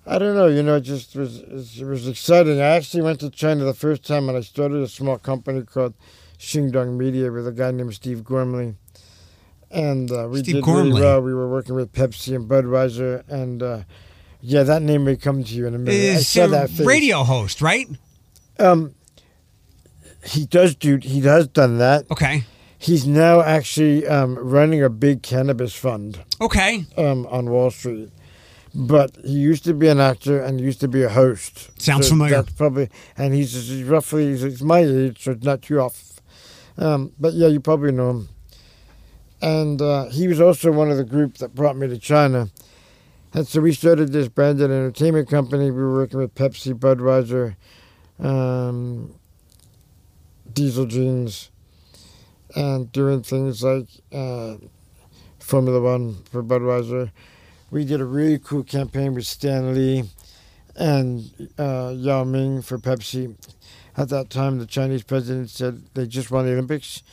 I 0.05 0.17
don't 0.17 0.35
know, 0.35 0.47
you 0.47 0.63
know, 0.63 0.77
it 0.77 0.81
just 0.81 1.15
was 1.15 1.41
it 1.41 1.85
was 1.85 2.07
exciting. 2.07 2.59
I 2.61 2.77
actually 2.77 3.03
went 3.03 3.19
to 3.19 3.29
China 3.29 3.65
the 3.65 3.73
first 3.73 4.05
time, 4.07 4.29
and 4.29 4.37
I 4.37 4.41
started 4.41 4.81
a 4.81 4.87
small 4.87 5.17
company 5.19 5.61
called 5.63 5.93
Xingdong 6.39 6.97
Media 6.97 7.31
with 7.31 7.45
a 7.47 7.51
guy 7.51 7.71
named 7.71 7.93
Steve 7.93 8.23
Gormley, 8.23 8.75
and 9.71 10.11
uh, 10.11 10.27
we 10.29 10.39
Steve 10.39 10.55
did 10.55 10.63
Gormley. 10.63 10.89
really 10.89 11.01
well. 11.01 11.21
We 11.21 11.33
were 11.33 11.49
working 11.49 11.75
with 11.75 11.91
Pepsi 11.93 12.35
and 12.35 12.49
Budweiser, 12.49 13.23
and 13.27 13.61
uh, 13.61 13.83
yeah, 14.41 14.63
that 14.63 14.81
name 14.81 15.03
may 15.05 15.15
come 15.15 15.43
to 15.43 15.53
you 15.53 15.67
in 15.67 15.75
a 15.75 15.77
minute. 15.77 15.93
I 15.93 16.17
Is 16.19 16.27
saw 16.27 16.47
that 16.47 16.69
face. 16.69 16.85
radio 16.85 17.23
host, 17.23 17.61
right? 17.61 17.87
Um, 18.59 18.93
he 20.25 20.45
does 20.45 20.75
do. 20.75 20.97
He 20.97 21.21
has 21.21 21.47
done 21.47 21.77
that. 21.77 22.09
Okay, 22.11 22.43
He's 22.79 23.07
now 23.07 23.41
actually 23.41 24.05
um, 24.07 24.35
running 24.37 24.83
a 24.83 24.89
big 24.89 25.23
cannabis 25.23 25.73
fund 25.73 26.19
okay. 26.39 26.85
um, 26.95 27.25
on 27.27 27.49
Wall 27.49 27.71
Street. 27.71 28.11
But 28.75 29.17
he 29.25 29.31
used 29.31 29.63
to 29.63 29.73
be 29.73 29.87
an 29.87 29.99
actor 29.99 30.39
and 30.39 30.61
used 30.61 30.79
to 30.81 30.87
be 30.87 31.01
a 31.01 31.09
host. 31.09 31.81
Sounds 31.81 32.05
So 32.05 32.11
familiar. 32.11 32.35
That's 32.43 32.53
probably, 32.53 32.89
and 33.17 33.33
he's, 33.33 33.83
roughly 33.83 34.37
he's 34.37 34.61
my 34.61 34.79
age, 34.79 35.23
so 35.23 35.31
it's 35.31 35.43
not 35.43 35.63
too 35.63 35.79
off. 35.79 36.21
Um, 36.77 37.13
but 37.19 37.33
yeah, 37.33 37.47
you 37.47 37.59
probably 37.59 37.91
know 37.91 38.11
him. 38.11 38.29
And 39.41 39.81
uh, 39.81 40.05
he 40.05 40.27
was 40.27 40.41
also 40.41 40.71
one 40.71 40.89
of 40.89 40.97
the 40.97 41.03
group 41.03 41.37
that 41.37 41.53
brought 41.53 41.77
me 41.77 41.87
to 41.87 41.97
China. 41.97 42.49
And 43.33 43.47
so 43.47 43.61
we 43.61 43.73
started 43.73 44.11
this 44.11 44.29
branded 44.29 44.71
entertainment 44.71 45.29
company. 45.29 45.69
We 45.69 45.81
were 45.81 45.93
working 45.93 46.19
with 46.19 46.33
Pepsi, 46.33 46.73
Budweiser, 46.73 47.55
um, 48.19 49.13
diesel 50.51 50.85
jeans 50.85 51.51
and 52.55 52.91
doing 52.91 53.21
things 53.21 53.63
like 53.63 53.87
uh, 54.11 54.55
Formula 55.39 55.79
One 55.79 56.23
for 56.31 56.43
Budweiser. 56.43 57.11
We 57.69 57.85
did 57.85 58.01
a 58.01 58.05
really 58.05 58.39
cool 58.39 58.63
campaign 58.63 59.13
with 59.13 59.27
Stan 59.27 59.75
Lee 59.75 60.09
and 60.75 61.51
uh, 61.57 61.93
Yao 61.95 62.23
Ming 62.23 62.61
for 62.61 62.77
Pepsi. 62.77 63.35
At 63.95 64.09
that 64.09 64.29
time, 64.29 64.59
the 64.59 64.65
Chinese 64.65 65.03
president 65.03 65.49
said 65.49 65.83
they 65.93 66.05
just 66.05 66.31
won 66.31 66.45
the 66.45 66.53
Olympics, 66.53 67.03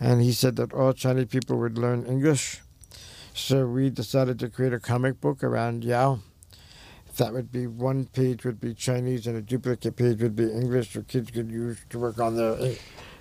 and 0.00 0.22
he 0.22 0.32
said 0.32 0.56
that 0.56 0.72
all 0.72 0.92
Chinese 0.92 1.26
people 1.26 1.56
would 1.58 1.78
learn 1.78 2.04
English. 2.04 2.60
So 3.34 3.66
we 3.66 3.90
decided 3.90 4.38
to 4.40 4.48
create 4.48 4.72
a 4.72 4.80
comic 4.80 5.20
book 5.20 5.44
around 5.44 5.84
Yao. 5.84 6.20
That 7.18 7.32
would 7.32 7.50
be 7.50 7.66
one 7.66 8.06
page 8.06 8.44
would 8.44 8.60
be 8.60 8.74
Chinese 8.74 9.26
and 9.26 9.36
a 9.36 9.42
duplicate 9.42 9.96
page 9.96 10.20
would 10.20 10.36
be 10.36 10.50
English, 10.50 10.92
so 10.92 11.02
kids 11.02 11.30
could 11.30 11.50
use 11.50 11.78
to 11.90 11.98
work 11.98 12.18
on 12.18 12.36
their. 12.36 12.74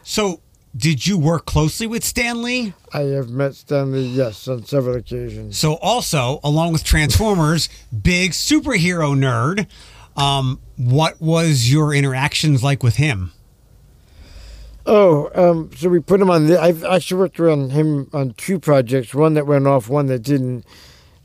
So, 0.04 0.42
did 0.76 1.08
you 1.08 1.18
work 1.18 1.46
closely 1.46 1.88
with 1.88 2.04
Stan 2.04 2.42
Lee? 2.42 2.74
I 2.92 3.02
have 3.02 3.30
met 3.30 3.56
Stan 3.56 3.94
Lee, 3.94 4.08
yes, 4.08 4.48
on 4.50 4.66
several 4.66 4.98
occasions. 4.98 5.58
So, 5.58 5.76
also, 5.76 6.42
along 6.44 6.74
with 6.74 6.84
Transformers, 6.84 7.70
big 8.02 8.32
superhero 8.32 9.16
nerd. 9.16 9.68
Um, 10.18 10.60
what 10.78 11.22
was 11.22 11.72
your 11.72 11.94
interactions 11.94 12.64
like 12.64 12.84
with 12.84 12.96
him? 12.96 13.32
Oh, 14.86 15.32
um, 15.34 15.72
so 15.76 15.90
we 15.90 16.00
put 16.00 16.22
him 16.22 16.30
on 16.30 16.46
the. 16.46 16.62
I've 16.62 16.84
actually 16.84 17.20
worked 17.20 17.40
around 17.40 17.72
him 17.72 18.10
on 18.14 18.34
two 18.34 18.60
projects. 18.60 19.16
One 19.16 19.34
that 19.34 19.48
went 19.48 19.66
off, 19.66 19.90
one 19.90 20.06
that 20.08 20.20
didn't. 20.20 20.66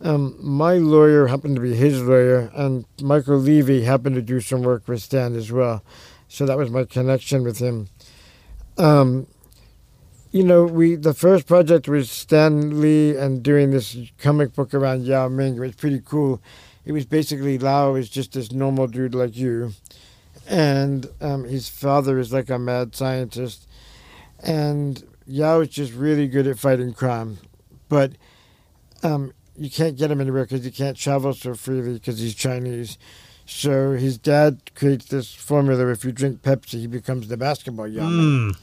Um, 0.00 0.34
my 0.40 0.74
lawyer 0.74 1.26
happened 1.26 1.56
to 1.56 1.62
be 1.62 1.74
his 1.74 2.02
lawyer, 2.02 2.50
and 2.54 2.86
Michael 3.02 3.36
Levy 3.36 3.82
happened 3.82 4.14
to 4.14 4.22
do 4.22 4.40
some 4.40 4.62
work 4.62 4.88
with 4.88 5.02
Stan 5.02 5.36
as 5.36 5.52
well. 5.52 5.84
So 6.26 6.46
that 6.46 6.56
was 6.56 6.70
my 6.70 6.84
connection 6.84 7.44
with 7.44 7.58
him. 7.58 7.88
Um, 8.78 9.26
you 10.30 10.42
know, 10.42 10.64
we 10.64 10.94
the 10.94 11.12
first 11.12 11.46
project 11.46 11.86
was 11.86 12.10
Stan 12.10 12.80
Lee 12.80 13.14
and 13.14 13.42
doing 13.42 13.72
this 13.72 13.96
comic 14.16 14.54
book 14.54 14.72
around 14.72 15.04
Yao 15.04 15.28
Ming. 15.28 15.56
It 15.56 15.60
was 15.60 15.74
pretty 15.74 16.00
cool. 16.02 16.40
It 16.86 16.92
was 16.92 17.04
basically 17.04 17.58
Yao 17.58 17.94
is 17.94 18.08
just 18.08 18.32
this 18.32 18.52
normal 18.52 18.86
dude 18.86 19.14
like 19.14 19.36
you, 19.36 19.72
and 20.50 21.08
um, 21.20 21.44
his 21.44 21.68
father 21.68 22.18
is 22.18 22.32
like 22.32 22.50
a 22.50 22.58
mad 22.58 22.94
scientist, 22.96 23.68
and 24.42 25.02
Yao 25.26 25.60
is 25.60 25.68
just 25.68 25.94
really 25.94 26.26
good 26.26 26.48
at 26.48 26.58
fighting 26.58 26.92
crime, 26.92 27.38
but 27.88 28.12
um, 29.04 29.32
you 29.56 29.70
can't 29.70 29.96
get 29.96 30.10
him 30.10 30.20
anywhere 30.20 30.44
because 30.44 30.64
he 30.64 30.72
can't 30.72 30.96
travel 30.96 31.32
so 31.32 31.54
freely 31.54 31.94
because 31.94 32.18
he's 32.18 32.34
Chinese. 32.34 32.98
So 33.46 33.92
his 33.92 34.18
dad 34.18 34.74
creates 34.74 35.06
this 35.06 35.32
formula: 35.32 35.86
if 35.88 36.04
you 36.04 36.10
drink 36.10 36.42
Pepsi, 36.42 36.80
he 36.80 36.86
becomes 36.88 37.28
the 37.28 37.36
basketball 37.36 37.86
Yao 37.86 38.08
Mm. 38.08 38.56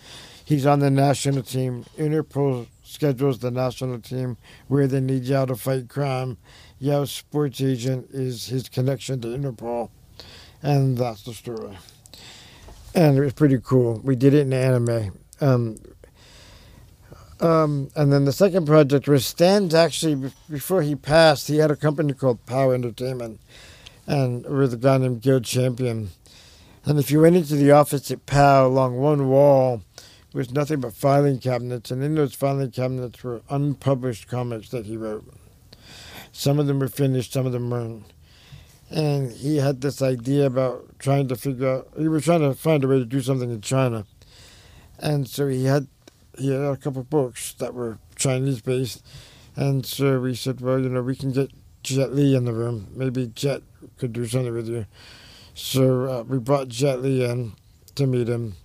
He's 0.44 0.66
on 0.66 0.80
the 0.80 0.90
national 0.90 1.44
team. 1.44 1.84
Interpol 1.98 2.68
schedules 2.82 3.40
the 3.40 3.52
national 3.52 4.00
team 4.00 4.38
where 4.70 4.88
they 4.88 5.02
need 5.02 5.24
Yao 5.24 5.46
to 5.46 5.56
fight 5.56 5.90
crime. 5.90 6.38
Yao's 6.80 7.12
sports 7.12 7.60
agent 7.62 8.08
is 8.12 8.48
his 8.48 8.70
connection 8.70 9.20
to 9.22 9.28
Interpol, 9.28 9.90
and 10.68 10.98
that's 10.98 11.24
the 11.24 11.34
story. 11.34 11.78
And 12.94 13.18
it 13.18 13.22
was 13.22 13.34
pretty 13.34 13.58
cool. 13.64 14.02
We 14.04 14.18
did 14.18 14.34
it 14.34 14.42
in 14.42 14.52
anime. 14.52 15.18
Um, 15.40 15.78
um, 17.40 17.90
and 17.96 18.12
then 18.12 18.26
the 18.26 18.34
second 18.34 18.66
project 18.66 19.08
was 19.08 19.26
Stan's 19.26 19.74
actually, 19.74 20.32
before 20.50 20.82
he 20.82 20.96
passed, 20.96 21.48
he 21.48 21.58
had 21.58 21.72
a 21.72 21.76
company 21.76 22.14
called 22.14 22.46
POW 22.46 22.72
Entertainment 22.72 23.40
and 24.08 24.46
with 24.46 24.74
a 24.74 24.78
guy 24.78 24.98
named 24.98 25.22
Gil 25.22 25.40
Champion. 25.40 26.10
And 26.84 27.00
if 27.00 27.12
you 27.12 27.22
went 27.22 27.38
into 27.38 27.56
the 27.56 27.72
office 27.72 28.12
at 28.12 28.26
POW 28.26 28.68
along 28.68 28.98
one 28.98 29.30
wall, 29.30 29.84
was 30.34 30.52
nothing 30.52 30.82
but 30.82 30.94
filing 30.94 31.40
cabinets, 31.40 31.92
and 31.92 32.04
in 32.04 32.16
those 32.16 32.36
filing 32.36 32.72
cabinets 32.72 33.24
were 33.24 33.42
unpublished 33.50 34.28
comics 34.28 34.70
that 34.70 34.86
he 34.86 34.96
wrote. 34.96 35.34
Some 36.32 36.60
of 36.60 36.68
them 36.68 36.80
were 36.80 36.90
finished, 36.90 37.34
some 37.34 37.46
of 37.46 37.54
them 37.54 37.70
weren't. 37.70 38.04
And 38.90 39.32
he 39.32 39.58
had 39.58 39.82
this 39.82 40.02
idea 40.02 40.46
about 40.46 41.00
trying 41.00 41.28
to 41.28 41.36
figure 41.36 41.68
out, 41.68 41.90
he 41.98 42.08
was 42.08 42.24
trying 42.24 42.42
to 42.42 42.54
find 42.54 42.84
a 42.84 42.88
way 42.88 43.00
to 43.00 43.06
do 43.06 43.22
something 43.22 43.50
in 43.50 43.62
China. 43.62 44.06
And 45.00 45.28
so 45.28 45.48
he 45.48 45.66
had, 45.66 45.88
he 46.38 46.52
had 46.52 46.62
a 46.62 46.78
couple 46.78 47.04
books 47.04 47.54
that 47.54 47.74
were 47.74 48.00
Chinese 48.16 48.62
based. 48.62 49.06
And 49.56 49.86
so 49.86 50.20
we 50.20 50.36
said, 50.36 50.62
well, 50.62 50.80
you 50.80 50.90
know, 50.90 51.02
we 51.02 51.16
can 51.16 51.32
get 51.32 51.52
Jet 51.84 52.14
Li 52.14 52.36
in 52.36 52.46
the 52.46 52.54
room. 52.54 52.88
Maybe 52.96 53.28
Jet 53.28 53.62
could 53.98 54.14
do 54.14 54.26
something 54.26 54.54
with 54.54 54.68
you. 54.68 54.86
So 55.54 56.06
uh, 56.06 56.24
we 56.24 56.38
brought 56.38 56.70
Jet 56.70 57.02
Li 57.02 57.26
in 57.26 57.54
to 57.96 58.08
meet 58.08 58.30
him 58.30 58.56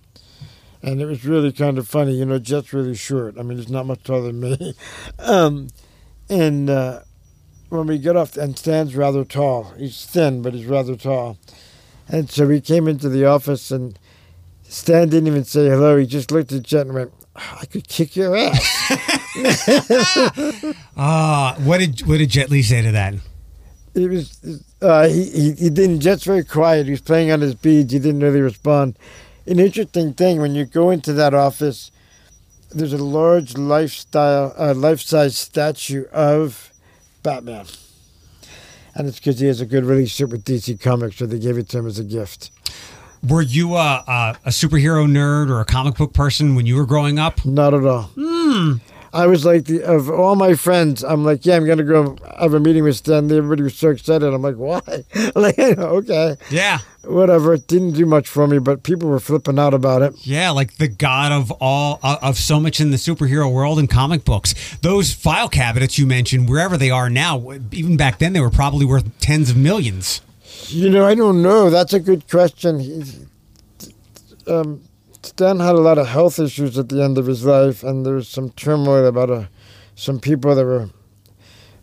and 0.83 1.01
it 1.01 1.05
was 1.05 1.23
really 1.25 1.51
kind 1.51 1.77
of 1.77 1.87
funny. 1.87 2.13
You 2.13 2.25
know, 2.25 2.37
Jet's 2.37 2.73
really 2.73 2.93
short. 2.93 3.39
I 3.39 3.41
mean, 3.41 3.57
he's 3.57 3.69
not 3.69 3.85
much 3.85 4.03
taller 4.03 4.27
than 4.27 4.39
me. 4.41 4.75
Um, 5.19 5.69
and 6.29 6.69
uh, 6.69 7.01
when 7.73 7.87
we 7.87 7.97
get 7.97 8.15
off, 8.15 8.37
and 8.37 8.57
Stan's 8.57 8.95
rather 8.95 9.25
tall. 9.25 9.73
He's 9.77 10.05
thin, 10.05 10.41
but 10.41 10.53
he's 10.53 10.65
rather 10.65 10.95
tall. 10.95 11.37
And 12.07 12.29
so 12.29 12.47
we 12.47 12.61
came 12.61 12.87
into 12.87 13.09
the 13.09 13.25
office, 13.25 13.71
and 13.71 13.97
Stan 14.63 15.09
didn't 15.09 15.27
even 15.27 15.43
say 15.43 15.67
hello. 15.67 15.97
He 15.97 16.05
just 16.05 16.31
looked 16.31 16.51
at 16.51 16.63
Jet 16.63 16.87
and 16.87 16.95
went, 16.95 17.13
"I 17.35 17.65
could 17.65 17.87
kick 17.87 18.15
your 18.15 18.35
ass." 18.35 19.19
Ah, 20.95 21.55
what 21.63 21.79
did 21.79 22.01
what 22.01 22.19
did 22.19 22.29
Jet 22.29 22.51
Li 22.51 22.61
say 22.61 22.83
to 22.83 22.91
that? 22.91 23.15
He 23.95 24.07
was, 24.07 24.63
uh, 24.81 25.07
he, 25.07 25.29
he, 25.29 25.51
he 25.53 25.69
didn't, 25.69 25.99
Jet's 26.01 26.23
very 26.23 26.43
quiet. 26.43 26.85
He 26.85 26.91
was 26.91 27.01
playing 27.01 27.31
on 27.31 27.41
his 27.41 27.55
beads. 27.55 27.93
He 27.93 27.99
didn't 27.99 28.21
really 28.21 28.41
respond. 28.41 28.97
An 29.45 29.59
interesting 29.59 30.13
thing, 30.13 30.41
when 30.41 30.55
you 30.55 30.65
go 30.65 30.89
into 30.89 31.13
that 31.13 31.33
office, 31.33 31.91
there's 32.71 32.93
a 32.93 33.03
large 33.03 33.55
lifestyle, 33.55 34.53
uh, 34.57 34.73
life-size 34.73 35.37
statue 35.37 36.05
of 36.11 36.72
Batman. 37.23 37.65
And 38.95 39.07
it's 39.07 39.17
because 39.17 39.39
he 39.39 39.47
has 39.47 39.59
a 39.59 39.65
good 39.65 39.85
relationship 39.85 40.31
with 40.31 40.43
DC 40.45 40.79
Comics, 40.79 41.15
so 41.17 41.25
they 41.25 41.39
gave 41.39 41.57
it 41.57 41.67
to 41.69 41.79
him 41.79 41.87
as 41.87 41.97
a 41.97 42.03
gift. 42.03 42.51
Were 43.27 43.41
you 43.41 43.75
a, 43.75 44.03
a, 44.05 44.37
a 44.45 44.49
superhero 44.49 45.07
nerd 45.07 45.49
or 45.49 45.61
a 45.61 45.65
comic 45.65 45.95
book 45.95 46.13
person 46.13 46.55
when 46.55 46.65
you 46.65 46.75
were 46.75 46.85
growing 46.85 47.17
up? 47.17 47.43
Not 47.45 47.73
at 47.73 47.85
all. 47.85 48.11
Hmm. 48.15 48.73
I 49.13 49.27
was 49.27 49.45
like, 49.45 49.65
the, 49.65 49.83
of 49.83 50.09
all 50.09 50.35
my 50.35 50.55
friends, 50.55 51.03
I'm 51.03 51.23
like, 51.23 51.45
yeah, 51.45 51.55
I'm 51.55 51.65
going 51.65 51.77
to 51.77 51.83
go 51.83 52.17
have 52.39 52.55
a 52.55 52.59
meeting 52.59 52.83
with 52.83 52.95
Stan 52.95 53.31
Everybody 53.31 53.61
was 53.61 53.75
so 53.75 53.89
excited. 53.89 54.33
I'm 54.33 54.41
like, 54.41 54.55
why? 54.55 54.81
like, 55.35 55.59
okay. 55.59 56.35
Yeah, 56.49 56.79
whatever. 57.03 57.53
It 57.53 57.67
didn't 57.67 57.91
do 57.91 58.07
much 58.07 58.27
for 58.27 58.47
me, 58.47 58.57
but 58.57 58.81
people 58.81 59.07
were 59.07 59.19
flipping 59.19 59.59
out 59.59 59.75
about 59.75 60.01
it. 60.01 60.25
yeah, 60.25 60.49
like 60.49 60.77
the 60.77 60.87
god 60.87 61.31
of 61.31 61.51
all 61.51 61.99
uh, 62.01 62.17
of 62.23 62.37
so 62.37 62.59
much 62.59 62.81
in 62.81 62.89
the 62.89 62.97
superhero 62.97 63.51
world 63.53 63.77
and 63.77 63.87
comic 63.87 64.25
books. 64.25 64.55
Those 64.81 65.13
file 65.13 65.47
cabinets 65.47 65.99
you 65.99 66.07
mentioned, 66.07 66.49
wherever 66.49 66.75
they 66.75 66.89
are 66.89 67.09
now, 67.09 67.51
even 67.71 67.95
back 67.97 68.17
then, 68.17 68.33
they 68.33 68.41
were 68.41 68.49
probably 68.49 68.85
worth 68.85 69.19
tens 69.19 69.51
of 69.51 69.57
millions. 69.57 70.21
You 70.69 70.89
know, 70.89 71.05
I 71.05 71.13
don't 71.13 71.43
know. 71.43 71.69
That's 71.69 71.93
a 71.93 71.99
good 71.99 72.27
question. 72.27 73.29
Um, 74.47 74.81
Stan 75.23 75.59
had 75.59 75.75
a 75.75 75.79
lot 75.81 75.97
of 75.97 76.07
health 76.07 76.39
issues 76.39 76.77
at 76.77 76.89
the 76.89 77.01
end 77.01 77.17
of 77.17 77.25
his 77.25 77.45
life, 77.45 77.83
and 77.83 78.05
there 78.05 78.15
was 78.15 78.27
some 78.27 78.49
turmoil 78.51 79.05
about 79.07 79.29
uh 79.29 79.45
some 79.95 80.19
people 80.19 80.53
that 80.55 80.65
were 80.65 80.89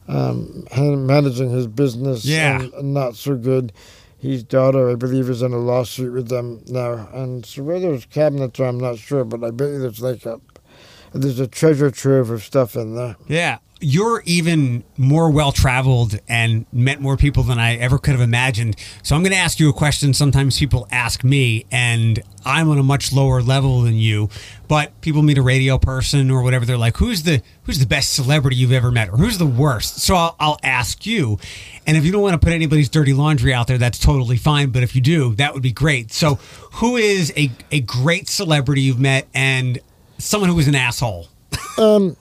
um, 0.09 0.67
managing 1.07 1.51
his 1.51 1.67
business 1.69 2.25
Yeah. 2.25 2.61
and, 2.61 2.73
and 2.75 2.95
not 2.95 3.15
so 3.17 3.37
good. 3.37 3.73
His 4.19 4.43
daughter, 4.43 4.91
I 4.91 4.97
believe, 4.97 5.31
is 5.31 5.43
in 5.43 5.53
a 5.53 5.59
lawsuit 5.59 6.13
with 6.13 6.29
them 6.29 6.63
now. 6.67 7.09
And 7.15 7.47
so 7.47 7.63
where 7.63 7.79
those 7.81 8.05
cabinets 8.07 8.59
are, 8.61 8.67
I'm 8.67 8.79
not 8.79 8.99
sure, 8.99 9.25
but 9.25 9.45
I 9.45 9.51
bet 9.51 9.69
you 9.71 9.79
there's 9.79 10.01
like 10.03 10.27
a 10.27 10.41
there's 11.15 11.41
a 11.41 11.47
treasure 11.47 11.91
trove 11.91 12.31
of 12.31 12.43
stuff 12.43 12.77
in 12.77 12.95
there. 12.97 13.17
Yeah. 13.29 13.59
You're 13.81 14.23
even 14.27 14.85
more 14.99 15.31
well 15.31 15.53
traveled 15.53 16.19
and 16.29 16.67
met 16.73 17.01
more 17.01 17.17
people 17.17 17.43
than 17.43 17.59
I 17.59 17.77
ever 17.77 17.99
could 17.99 18.13
have 18.13 18.21
imagined. 18.21 18.77
So 19.03 19.17
I'm 19.17 19.23
going 19.23 19.33
to 19.33 19.39
ask 19.39 19.59
you 19.59 19.71
a 19.71 19.73
question 19.73 20.13
sometimes 20.13 20.59
people 20.59 20.87
ask 20.91 21.25
me, 21.25 21.65
and 21.71 22.23
I'm 22.45 22.69
on 22.69 22.79
a 22.79 22.83
much 22.83 23.13
lower 23.13 23.41
level 23.43 23.81
than 23.81 23.95
you. 23.95 24.29
But 24.69 25.01
people 25.01 25.23
meet 25.23 25.39
a 25.39 25.43
radio 25.43 25.79
person 25.79 26.31
or 26.31 26.43
whatever, 26.43 26.65
they're 26.65 26.77
like, 26.77 26.99
"Who's 26.99 27.23
the 27.23 27.43
who's 27.65 27.79
the 27.79 27.87
best 27.87 28.13
celebrity 28.13 28.57
you've 28.57 28.73
ever 28.73 28.91
met, 28.91 29.09
or 29.09 29.17
who's 29.17 29.39
the 29.39 29.47
worst?" 29.47 30.01
So 30.01 30.15
I'll, 30.15 30.37
I'll 30.39 30.59
ask 30.63 31.07
you, 31.07 31.39
and 31.87 31.97
if 31.97 32.05
you 32.05 32.13
don't 32.13 32.23
want 32.23 32.35
to 32.35 32.45
put 32.45 32.53
anybody's 32.53 32.89
dirty 32.89 33.13
laundry 33.13 33.53
out 33.53 33.67
there, 33.67 33.79
that's 33.79 33.99
totally 33.99 34.37
fine. 34.37 34.71
But 34.71 34.83
if 34.83 34.95
you 34.95 35.01
do, 35.01 35.35
that 35.37 35.55
would 35.55 35.63
be 35.63 35.73
great. 35.73 36.13
So 36.13 36.35
who 36.75 36.97
is 36.97 37.33
a 37.37 37.51
a 37.73 37.81
great 37.81 38.29
celebrity 38.29 38.83
you've 38.83 39.01
met 39.01 39.27
and 39.35 39.79
someone 40.19 40.51
who 40.51 40.57
was 40.57 40.69
an 40.69 40.75
asshole? 40.75 41.29
Um, 41.79 42.17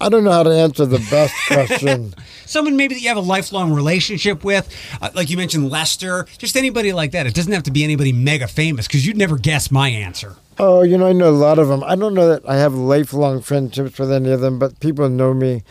I 0.00 0.08
don't 0.08 0.24
know 0.24 0.32
how 0.32 0.42
to 0.42 0.50
answer 0.50 0.86
the 0.86 0.98
best 1.10 1.34
question. 1.46 2.14
someone 2.46 2.76
maybe 2.76 2.94
that 2.94 3.00
you 3.00 3.08
have 3.08 3.16
a 3.16 3.20
lifelong 3.20 3.72
relationship 3.72 4.42
with, 4.44 4.74
uh, 5.00 5.10
like 5.14 5.30
you 5.30 5.36
mentioned 5.36 5.70
Lester, 5.70 6.26
just 6.38 6.56
anybody 6.56 6.92
like 6.92 7.12
that. 7.12 7.26
It 7.26 7.34
doesn't 7.34 7.52
have 7.52 7.64
to 7.64 7.70
be 7.70 7.84
anybody 7.84 8.12
mega 8.12 8.48
famous 8.48 8.86
because 8.86 9.06
you'd 9.06 9.16
never 9.16 9.36
guess 9.36 9.70
my 9.70 9.88
answer. 9.88 10.36
Oh, 10.58 10.82
you 10.82 10.98
know, 10.98 11.06
I 11.06 11.12
know 11.12 11.28
a 11.28 11.32
lot 11.32 11.58
of 11.58 11.68
them. 11.68 11.82
I 11.84 11.96
don't 11.96 12.14
know 12.14 12.28
that 12.28 12.48
I 12.48 12.56
have 12.56 12.74
lifelong 12.74 13.40
friendships 13.40 13.98
with 13.98 14.12
any 14.12 14.30
of 14.30 14.40
them, 14.40 14.58
but 14.58 14.80
people 14.80 15.08
know 15.08 15.32
me. 15.32 15.62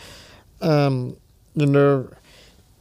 Um, 0.60 1.16
you 1.54 1.66
know, 1.66 2.08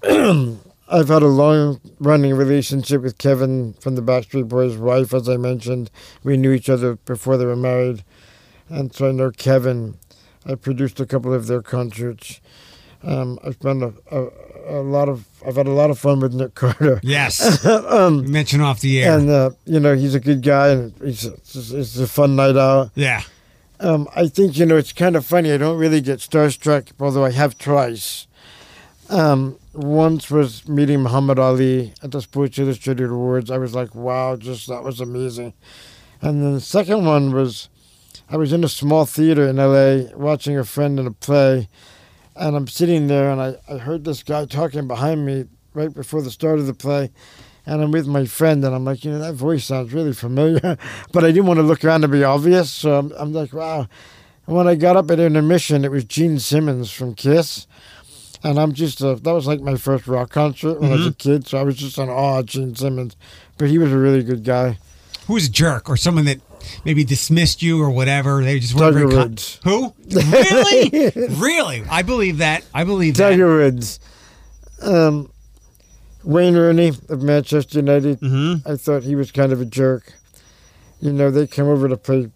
I've 0.92 1.10
had 1.10 1.22
a 1.22 1.28
long 1.28 1.80
running 2.00 2.34
relationship 2.36 3.02
with 3.02 3.18
Kevin 3.18 3.74
from 3.74 3.96
the 3.96 4.02
Backstreet 4.02 4.48
Boys' 4.48 4.78
wife, 4.78 5.14
as 5.14 5.30
I 5.30 5.38
mentioned. 5.38 5.92
We 6.24 6.36
knew 6.38 6.52
each 6.52 6.70
other 6.70 6.96
before 6.96 7.38
they 7.38 7.46
were 7.46 7.56
married. 7.56 8.04
And 8.70 8.94
so 8.94 9.10
I 9.10 9.12
know 9.12 9.32
Kevin. 9.32 9.98
I 10.46 10.56
produced 10.56 11.00
a 11.00 11.06
couple 11.06 11.34
of 11.34 11.48
their 11.48 11.62
concerts. 11.62 12.40
Um, 13.04 13.40
I've 13.44 13.54
spent 13.54 13.82
a, 13.84 13.94
a, 14.12 14.80
a, 14.80 14.82
lot 14.82 15.08
of, 15.08 15.26
I've 15.46 15.56
had 15.56 15.68
a 15.68 15.72
lot 15.72 15.90
of 15.90 15.98
fun 15.98 16.20
with 16.20 16.34
Nick 16.34 16.56
Carter. 16.56 17.00
Yes. 17.04 17.66
um, 17.66 18.30
mentioned 18.30 18.62
off 18.62 18.82
the 18.82 19.02
air. 19.02 19.18
and, 19.18 19.30
uh, 19.30 19.52
you 19.66 19.80
know, 19.80 19.96
he's 19.96 20.16
a 20.16 20.20
good 20.20 20.42
guy 20.42 20.70
and 20.70 20.94
he's, 21.02 21.24
it's, 21.26 21.72
it's 21.72 21.98
a 21.98 22.08
fun 22.08 22.36
night 22.36 22.58
out. 22.58 22.92
yeah. 22.96 23.22
Um, 23.82 24.10
I 24.14 24.28
think 24.28 24.58
you 24.58 24.66
know 24.66 24.76
it's 24.76 24.92
kind 24.92 25.16
of 25.16 25.26
funny. 25.26 25.54
I 25.54 25.58
don't 25.58 25.78
really 25.78 26.02
get 26.02 26.20
starstruck, 26.20 26.92
although 27.00 27.24
I 27.24 27.32
have 27.32 27.58
twice. 27.58 28.28
Um, 29.10 29.58
once 29.74 30.30
was 30.30 30.68
meeting 30.68 31.02
Muhammad 31.02 31.40
Ali 31.40 31.94
at 32.04 32.12
the 32.12 32.22
Sports 32.22 32.60
Illustrated 32.60 33.10
Awards. 33.10 33.50
I 33.50 33.58
was 33.58 33.74
like, 33.74 33.96
wow, 33.96 34.36
just 34.36 34.68
that 34.68 34.84
was 34.84 35.00
amazing. 35.00 35.54
And 36.22 36.44
then 36.44 36.56
the 36.56 36.62
second 36.62 37.06
one 37.06 37.32
was, 37.32 37.70
I 38.32 38.38
was 38.38 38.54
in 38.54 38.64
a 38.64 38.70
small 38.70 39.06
theater 39.06 39.48
in 39.48 39.56
LA 39.56 40.16
watching 40.16 40.56
a 40.56 40.64
friend 40.64 41.00
in 41.00 41.08
a 41.08 41.12
play, 41.12 41.68
and 42.36 42.56
I'm 42.56 42.68
sitting 42.68 43.08
there 43.08 43.32
and 43.32 43.42
I, 43.42 43.56
I 43.68 43.80
heard 43.80 44.04
this 44.04 44.22
guy 44.22 44.46
talking 44.46 44.88
behind 44.88 45.26
me 45.26 45.46
right 45.74 45.92
before 45.92 46.22
the 46.22 46.30
start 46.30 46.60
of 46.60 46.68
the 46.68 46.76
play. 46.76 47.12
And 47.66 47.82
I'm 47.82 47.92
with 47.92 48.08
my 48.08 48.26
friend, 48.26 48.64
and 48.64 48.74
I'm 48.74 48.86
like, 48.86 49.04
you 49.04 49.12
know, 49.12 49.20
that 49.20 49.34
voice 49.34 49.66
sounds 49.66 49.94
really 49.94 50.14
familiar. 50.14 50.78
but 51.12 51.24
I 51.24 51.28
didn't 51.28 51.46
want 51.46 51.58
to 51.58 51.64
look 51.64 51.84
around 51.84 52.02
to 52.02 52.08
be 52.08 52.24
obvious, 52.24 52.72
so 52.72 52.98
I'm, 52.98 53.12
I'm 53.14 53.34
like, 53.34 53.52
wow. 53.52 53.88
And 54.48 54.56
when 54.56 54.68
I 54.68 54.76
got 54.76 54.96
up 54.96 55.12
at 55.12 55.20
intermission, 55.20 55.86
it 55.86 55.92
was 55.92 56.04
Gene 56.04 56.40
Simmons 56.40 56.92
from 56.92 57.14
Kiss. 57.14 57.68
And 58.44 58.60
I'm 58.60 58.74
just, 58.74 59.02
a, 59.02 59.16
that 59.16 59.34
was 59.34 59.46
like 59.46 59.60
my 59.60 59.76
first 59.76 60.08
rock 60.08 60.30
concert 60.32 60.80
when 60.80 60.92
I 60.92 60.96
was 60.96 61.08
a 61.08 61.10
mm-hmm. 61.12 61.32
kid, 61.32 61.48
so 61.48 61.58
I 61.58 61.64
was 61.64 61.76
just 61.76 61.98
in 61.98 62.10
awe 62.10 62.40
of 62.40 62.46
Gene 62.46 62.76
Simmons. 62.76 63.16
But 63.58 63.70
he 63.70 63.78
was 63.78 63.92
a 63.92 63.98
really 63.98 64.24
good 64.24 64.44
guy. 64.44 64.78
Who's 65.28 65.48
a 65.48 65.52
jerk 65.52 65.90
or 65.90 65.98
someone 65.98 66.26
that 66.26 66.40
maybe 66.86 67.04
dismissed 67.04 67.62
you 67.62 67.82
or 67.82 67.90
whatever? 67.90 68.44
They 68.44 68.60
just 68.60 68.74
weren't 68.76 68.96
Tiger 68.96 69.08
very 69.08 69.22
con- 69.22 69.30
Woods. 69.30 69.60
Who? 69.64 69.94
Really? 70.10 71.12
really? 71.30 71.84
I 71.90 72.02
believe 72.02 72.38
that. 72.40 72.66
I 72.74 72.84
believe 72.84 73.16
that. 73.18 73.30
Tiger 73.32 73.58
Woods. 73.58 74.00
Um, 74.82 75.32
Wayne 76.24 76.56
Rooney 76.56 76.90
of 77.10 77.22
Manchester 77.22 77.80
United. 77.80 78.20
Mm-hmm. 78.20 78.70
I 78.70 78.76
thought 78.76 79.04
he 79.04 79.16
was 79.16 79.32
kind 79.32 79.52
of 79.52 79.62
a 79.62 79.66
jerk. 79.66 80.14
You 81.02 81.14
know, 81.14 81.32
they 81.32 81.48
came 81.48 81.68
over 81.68 81.88
to 81.88 81.98
play 81.98 82.30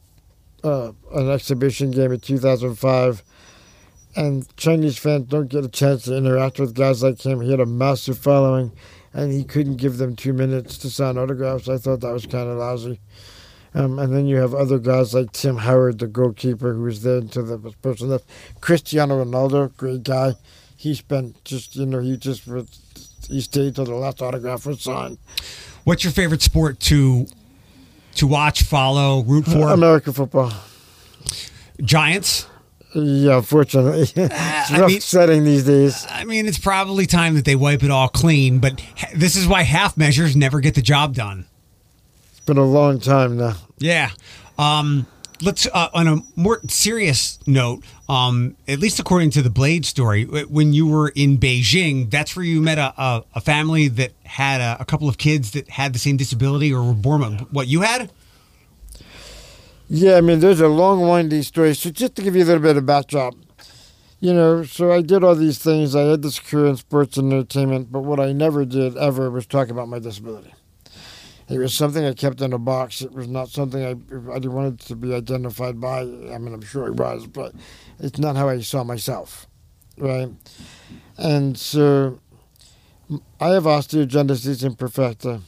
uh, 0.64 0.92
an 1.14 1.30
exhibition 1.30 1.92
game 1.92 2.14
in 2.14 2.20
2005, 2.20 3.24
and 4.16 4.56
Chinese 4.56 4.98
fans 4.98 5.28
don't 5.28 5.50
get 5.50 5.66
a 5.66 5.70
chance 5.70 6.04
to 6.04 6.16
interact 6.16 6.60
with 6.60 6.74
guys 6.74 7.04
like 7.04 7.22
him. 7.22 7.42
He 7.42 7.52
had 7.52 7.60
a 7.60 7.66
massive 7.66 8.18
following, 8.18 8.72
and 9.14 9.34
he 9.34 9.44
couldn't 9.44 9.76
give 9.76 9.98
them 9.98 10.16
two 10.16 10.34
minutes 10.34 10.78
to 10.80 10.90
sign 10.90 11.18
autographs. 11.18 11.68
I 11.68 11.78
thought 11.78 12.00
that 12.02 12.14
was 12.14 12.26
kind 12.26 12.48
of 12.50 12.58
lousy. 12.58 13.00
Um, 13.76 13.98
and 13.98 14.14
then 14.16 14.28
you 14.28 14.38
have 14.38 14.54
other 14.54 14.78
guys 14.78 15.14
like 15.14 15.32
Tim 15.32 15.58
Howard, 15.58 16.00
the 16.00 16.08
goalkeeper, 16.08 16.74
who 16.74 16.84
was 16.84 17.02
there 17.02 17.18
until 17.18 17.44
the 17.46 17.58
person 17.82 18.10
left. 18.10 18.26
Cristiano 18.62 19.24
Ronaldo, 19.24 19.76
great 19.78 20.04
guy. 20.04 20.34
He 20.78 20.94
spent 20.94 21.44
just, 21.44 21.76
you 21.76 21.86
know, 21.86 22.00
he 22.00 22.18
just 22.18 22.44
he 23.30 23.42
stayed 23.42 23.76
till 23.76 23.86
the 23.86 23.96
last 23.96 24.22
autograph 24.22 24.66
was 24.66 24.82
signed. 24.82 25.18
What's 25.86 26.04
your 26.04 26.14
favorite 26.14 26.42
sport 26.42 26.80
to 26.82 27.26
to 28.16 28.28
watch, 28.28 28.62
follow, 28.64 29.24
root 29.24 29.46
for? 29.46 29.70
American 29.70 30.14
football. 30.14 30.52
Giants. 31.82 32.48
Yeah, 32.96 33.38
unfortunately. 33.38 34.02
it's 34.16 34.72
I 34.72 34.80
rough 34.80 34.88
mean- 34.92 35.02
setting 35.02 35.44
these 35.44 35.66
days. 35.66 36.06
I 36.10 36.26
mean, 36.26 36.46
it's 36.46 36.60
probably 36.60 37.08
time 37.08 37.34
that 37.36 37.46
they 37.46 37.56
wipe 37.56 37.82
it 37.84 37.90
all 37.90 38.08
clean, 38.08 38.60
but 38.60 38.84
this 39.16 39.36
is 39.36 39.48
why 39.48 39.64
half 39.64 39.98
measures 39.98 40.36
never 40.36 40.60
get 40.60 40.76
the 40.76 40.82
job 40.84 41.16
done. 41.16 41.46
Been 42.46 42.58
a 42.58 42.66
long 42.66 43.00
time 43.00 43.38
now. 43.38 43.56
Yeah. 43.80 44.10
Um, 44.58 45.08
let's 45.42 45.68
uh, 45.68 45.90
on 45.94 46.08
a 46.08 46.18
more 46.36 46.60
serious 46.68 47.40
note. 47.48 47.84
Um, 48.10 48.56
at 48.68 48.80
least 48.80 49.00
according 49.00 49.32
to 49.32 49.42
the 49.42 49.50
Blade 49.50 49.86
story, 49.86 50.26
when 50.26 50.74
you 50.74 50.88
were 50.88 51.10
in 51.10 51.38
Beijing, 51.38 52.10
that's 52.10 52.36
where 52.36 52.46
you 52.46 52.62
met 52.62 52.78
a, 52.78 52.94
a, 53.02 53.24
a 53.36 53.42
family 53.42 53.88
that 53.90 54.12
had 54.24 54.62
a, 54.62 54.78
a 54.82 54.86
couple 54.86 55.08
of 55.08 55.18
kids 55.18 55.52
that 55.52 55.70
had 55.70 55.94
the 55.94 56.00
same 56.00 56.18
disability 56.18 56.74
or 56.74 56.84
were 56.84 56.94
born 56.94 57.22
with 57.22 57.52
what 57.52 57.68
you 57.68 57.82
had. 57.82 58.12
Yeah, 59.90 60.16
I 60.16 60.22
mean, 60.22 60.40
there's 60.40 60.62
a 60.62 60.68
long, 60.68 61.08
windy 61.08 61.44
story. 61.44 61.76
So 61.76 61.92
just 61.92 62.16
to 62.16 62.22
give 62.22 62.36
you 62.36 62.44
a 62.44 62.46
little 62.46 62.62
bit 62.62 62.78
of 62.78 62.86
backdrop, 62.86 63.36
you 64.20 64.34
know, 64.34 64.64
so 64.64 64.92
I 64.92 65.02
did 65.02 65.24
all 65.24 65.36
these 65.36 65.60
things. 65.60 65.96
I 65.96 66.04
had 66.04 66.22
this 66.22 66.40
career 66.40 66.68
in 66.68 66.78
sports 66.78 67.18
and 67.18 67.32
entertainment, 67.32 67.92
but 67.92 68.00
what 68.00 68.20
I 68.20 68.32
never 68.32 68.66
did 68.66 68.98
ever 68.98 69.30
was 69.30 69.46
talk 69.46 69.70
about 69.70 69.90
my 69.90 70.00
disability. 70.00 70.54
It 71.50 71.58
was 71.58 71.74
something 71.74 72.06
I 72.06 72.14
kept 72.14 72.42
in 72.42 72.54
a 72.54 72.58
box. 72.58 73.02
It 73.02 73.12
was 73.12 73.28
not 73.28 73.50
something 73.50 73.84
I, 73.84 73.92
I 74.32 74.40
didn't 74.40 74.54
want 74.54 74.82
it 74.82 74.88
to 74.88 74.96
be 74.96 75.14
identified 75.14 75.80
by. 75.80 76.02
I 76.02 76.38
mean, 76.38 76.54
I'm 76.54 76.62
sure 76.62 76.88
it 76.88 76.96
was, 76.96 77.28
but 77.28 77.54
it's 78.00 78.18
not 78.18 78.36
how 78.36 78.50
I 78.50 78.62
saw 78.62 78.84
myself, 78.84 79.46
right? 79.98 80.30
And 81.18 81.58
so 81.58 82.20
I 83.40 83.50
have 83.50 83.64
osteogenesis 83.64 84.64
imperfecta, 84.64 85.42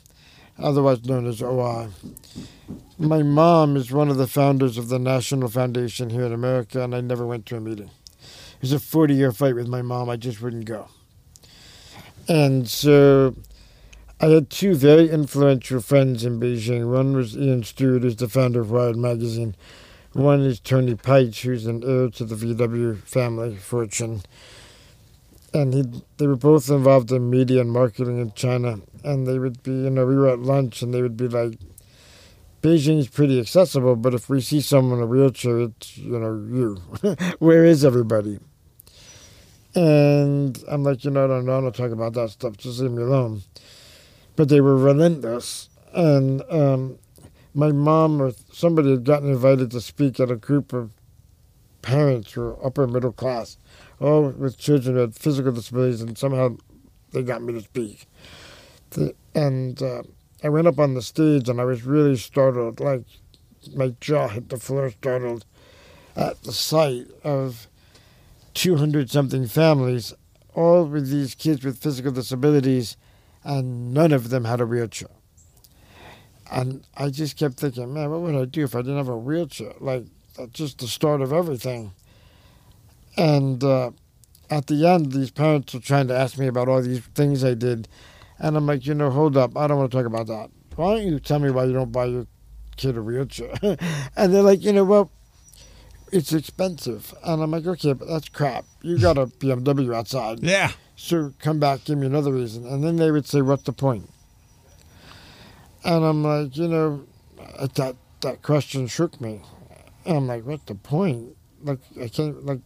otherwise 0.60 1.06
known 1.06 1.28
as 1.28 1.42
OI. 1.42 1.88
My 2.98 3.24
mom 3.24 3.78
is 3.78 3.92
one 3.92 4.10
of 4.10 4.18
the 4.18 4.28
founders 4.28 4.78
of 4.78 4.90
the 4.90 5.00
National 5.00 5.50
Foundation 5.50 6.10
here 6.10 6.26
in 6.26 6.34
America, 6.34 6.84
and 6.84 6.94
I 6.94 7.02
never 7.02 7.26
went 7.26 7.46
to 7.48 7.58
a 7.58 7.62
meeting. 7.62 7.90
It 8.20 8.62
was 8.62 8.72
a 8.74 8.80
40 8.80 9.14
year 9.14 9.32
fight 9.32 9.56
with 9.56 9.68
my 9.68 9.82
mom. 9.82 10.10
I 10.10 10.18
just 10.18 10.42
wouldn't 10.42 10.66
go. 10.66 10.88
And 12.28 12.68
so 12.68 13.36
I 14.26 14.30
had 14.30 14.50
two 14.50 14.74
very 14.74 15.08
influential 15.08 15.82
friends 15.82 16.26
in 16.26 16.40
Beijing. 16.40 16.92
One 16.92 17.16
was 17.16 17.38
Ian 17.38 17.62
Stewart, 17.62 18.02
who's 18.02 18.16
the 18.16 18.28
founder 18.28 18.62
of 18.62 18.72
Wired 18.72 18.98
Magazine. 18.98 19.56
One 20.14 20.42
is 20.42 20.60
Tony 20.60 20.96
Piëch, 20.96 21.42
who's 21.42 21.68
an 21.68 21.84
heir 21.84 22.10
to 22.10 22.26
the 22.26 22.34
VW 22.34 23.04
family 23.04 23.56
fortune. 23.56 24.24
And 25.54 25.76
he, 25.76 25.84
they 26.18 26.26
were 26.26 26.36
both 26.36 26.72
involved 26.72 27.12
in 27.12 27.30
media 27.30 27.62
and 27.62 27.72
marketing 27.72 28.20
in 28.20 28.32
China. 28.32 28.80
And 29.04 29.28
they 29.28 29.38
would 29.38 29.62
be, 29.62 29.70
you 29.70 29.92
know, 29.92 30.08
we 30.08 30.16
were 30.16 30.30
at 30.30 30.40
lunch 30.40 30.82
and 30.82 30.92
they 30.92 31.04
would 31.04 31.18
be 31.18 31.28
like, 31.28 31.60
Beijing's 32.64 33.10
pretty 33.10 33.40
accessible, 33.40 33.96
but 33.96 34.16
if 34.16 34.28
we 34.28 34.42
see 34.42 34.60
someone 34.60 34.98
in 34.98 35.04
a 35.04 35.08
wheelchair, 35.08 35.60
it's, 35.60 36.00
you 36.00 36.18
know, 36.18 36.34
you. 36.52 37.16
Where 37.38 37.64
is 37.64 37.86
everybody? 37.86 38.40
And 39.76 40.64
I'm 40.68 40.84
like, 40.84 41.06
you 41.06 41.12
know, 41.12 41.26
I 41.26 41.28
don't 41.28 41.46
want 41.46 41.72
to 41.72 41.80
talk 41.80 41.92
about 41.92 42.14
that 42.14 42.32
stuff. 42.32 42.58
Just 42.58 42.80
leave 42.80 42.90
me 42.90 43.04
alone. 43.04 43.44
But 44.36 44.50
they 44.50 44.62
were 44.62 44.78
relentless. 44.78 45.70
And 45.94 46.42
um, 46.50 47.00
my 47.54 47.72
mom 47.72 48.22
or 48.22 48.34
somebody 48.52 48.92
had 48.92 49.04
gotten 49.06 49.30
invited 49.32 49.72
to 49.72 49.82
speak 49.82 50.20
at 50.20 50.30
a 50.30 50.36
group 50.36 50.74
of 50.74 50.92
parents 51.82 52.34
who 52.34 52.42
were 52.42 52.66
upper 52.66 52.88
middle 52.88 53.14
class, 53.14 53.58
all 54.00 54.30
with 54.30 54.58
children 54.58 54.96
who 54.96 55.02
had 55.02 55.16
physical 55.16 55.52
disabilities, 55.52 56.02
and 56.02 56.18
somehow 56.18 56.58
they 57.12 57.24
got 57.24 57.42
me 57.42 57.54
to 57.54 57.62
speak. 57.62 58.08
And 59.34 59.82
uh, 59.82 60.04
I 60.44 60.50
went 60.50 60.68
up 60.68 60.80
on 60.80 60.94
the 60.94 61.02
stage 61.02 61.48
and 61.48 61.62
I 61.62 61.66
was 61.66 61.84
really 61.84 62.18
startled, 62.18 62.80
like 62.80 63.04
my 63.74 63.96
jaw 64.00 64.28
hit 64.28 64.50
the 64.50 64.58
floor, 64.58 64.90
startled 64.92 65.46
at 66.16 66.44
the 66.44 66.52
sight 66.52 67.08
of 67.24 67.68
200 68.54 69.10
something 69.10 69.48
families, 69.48 70.14
all 70.54 70.86
with 70.86 71.10
these 71.10 71.36
kids 71.36 71.64
with 71.66 71.78
physical 71.78 72.12
disabilities, 72.12 72.96
and 73.46 73.94
none 73.94 74.12
of 74.12 74.30
them 74.30 74.44
had 74.44 74.60
a 74.60 74.66
wheelchair. 74.66 75.08
And 76.52 76.86
I 76.98 77.10
just 77.10 77.38
kept 77.38 77.58
thinking, 77.58 77.94
man, 77.94 78.10
what 78.10 78.22
would 78.22 78.36
I 78.36 78.46
do 78.46 78.64
if 78.64 78.76
I 78.76 78.80
didn't 78.80 78.98
have 78.98 79.08
a 79.08 79.18
wheelchair? 79.18 79.74
Like, 79.80 80.06
that's 80.38 80.52
just 80.52 80.80
the 80.80 80.88
start 80.88 81.22
of 81.22 81.32
everything. 81.32 81.94
And 83.18 83.64
uh, 83.64 83.92
at 84.50 84.68
the 84.68 84.86
end, 84.88 85.12
these 85.12 85.32
parents 85.32 85.74
were 85.74 85.80
trying 85.80 86.08
to 86.08 86.18
ask 86.18 86.38
me 86.38 86.48
about 86.48 86.68
all 86.68 86.82
these 86.82 87.00
things 87.00 87.44
I 87.44 87.54
did. 87.54 87.88
And 88.40 88.58
I'm 88.58 88.66
like, 88.66 88.86
you 88.86 88.94
know, 88.94 89.12
hold 89.12 89.38
up. 89.38 89.56
I 89.56 89.68
don't 89.68 89.78
want 89.78 89.92
to 89.92 89.98
talk 89.98 90.06
about 90.06 90.28
that. 90.28 90.50
Why 90.76 90.96
don't 90.96 91.08
you 91.08 91.20
tell 91.20 91.40
me 91.40 91.52
why 91.52 91.66
you 91.66 91.74
don't 91.74 91.92
buy 91.92 92.06
your 92.06 92.28
kid 92.76 92.98
a 92.98 93.02
wheelchair? 93.02 93.54
and 93.62 94.34
they're 94.34 94.42
like, 94.42 94.62
you 94.62 94.74
know, 94.74 94.84
well, 94.84 95.12
it's 96.12 96.34
expensive. 96.34 97.14
And 97.24 97.42
I'm 97.42 97.52
like, 97.52 97.66
okay, 97.66 97.94
but 97.94 98.08
that's 98.08 98.30
crap. 98.30 98.66
You 98.82 98.98
got 99.00 99.18
a 99.18 99.26
BMW 99.40 99.96
outside. 99.96 100.44
Yeah. 100.44 100.72
So 100.96 101.34
come 101.40 101.60
back, 101.60 101.84
give 101.84 101.98
me 101.98 102.08
another 102.08 102.32
reason. 102.32 102.66
And 102.66 102.84
then 102.84 102.96
they 102.96 103.12
would 103.12 103.28
say, 103.28 103.42
what's 103.42 103.64
the 103.64 103.74
point? 103.74 104.10
And 105.84 106.04
I'm 106.04 106.24
like, 106.24 106.56
you 106.58 106.68
know, 106.68 107.06
that, 107.76 107.96
that 108.22 108.42
question 108.42 108.88
shook 108.88 109.20
me. 109.20 109.42
And 110.06 110.18
I'm 110.18 110.28
like, 110.28 110.46
what's 110.46 110.64
the 110.66 110.76
point? 110.76 111.36
Like, 111.64 111.80
I 112.02 112.08
can't, 112.08 112.46
like, 112.46 112.62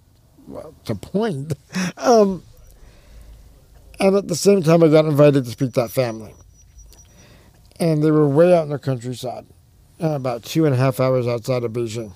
what's 0.46 0.88
the 0.88 0.96
point? 0.96 1.54
um, 1.98 2.44
and 4.00 4.16
at 4.16 4.28
the 4.28 4.36
same 4.36 4.64
time, 4.64 4.84
I 4.84 4.88
got 4.88 5.06
invited 5.06 5.44
to 5.46 5.52
speak 5.52 5.74
to 5.74 5.82
that 5.82 5.92
family. 5.92 6.34
And 7.80 8.04
they 8.04 8.12
were 8.12 8.28
way 8.28 8.56
out 8.56 8.64
in 8.64 8.70
the 8.70 8.80
countryside, 8.80 9.46
uh, 10.02 10.12
about 10.12 10.44
two 10.44 10.66
and 10.66 10.74
a 10.74 10.78
half 10.78 11.00
hours 11.00 11.28
outside 11.28 11.64
of 11.64 11.72
Beijing. 11.72 12.14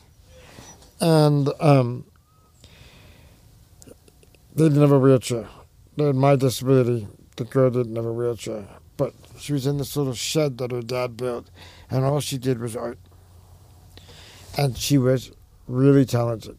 And 1.01 1.49
um, 1.59 2.05
they 4.55 4.65
didn't 4.65 4.81
have 4.81 4.91
a 4.91 4.99
wheelchair. 4.99 5.47
My 5.95 6.35
disability. 6.35 7.07
the 7.35 7.43
girl 7.43 7.69
didn't 7.69 7.95
have 7.95 8.05
a 8.05 8.13
wheelchair, 8.13 8.67
but 8.97 9.13
she 9.39 9.53
was 9.53 9.67
in 9.67 9.77
this 9.77 9.95
little 9.95 10.13
shed 10.13 10.57
that 10.57 10.71
her 10.71 10.81
dad 10.81 11.17
built, 11.17 11.49
and 11.89 12.03
all 12.03 12.19
she 12.19 12.37
did 12.37 12.59
was 12.59 12.75
art. 12.75 12.97
And 14.57 14.77
she 14.77 14.97
was 14.97 15.31
really 15.67 16.05
talented. 16.05 16.57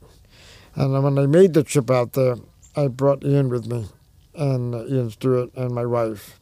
And 0.76 1.02
when 1.02 1.18
I 1.18 1.26
made 1.26 1.54
the 1.54 1.64
trip 1.64 1.90
out 1.90 2.12
there, 2.12 2.36
I 2.76 2.88
brought 2.88 3.24
Ian 3.24 3.48
with 3.48 3.66
me, 3.66 3.86
and 4.34 4.74
Ian 4.74 5.10
Stewart 5.10 5.50
and 5.56 5.74
my 5.74 5.86
wife. 5.86 6.38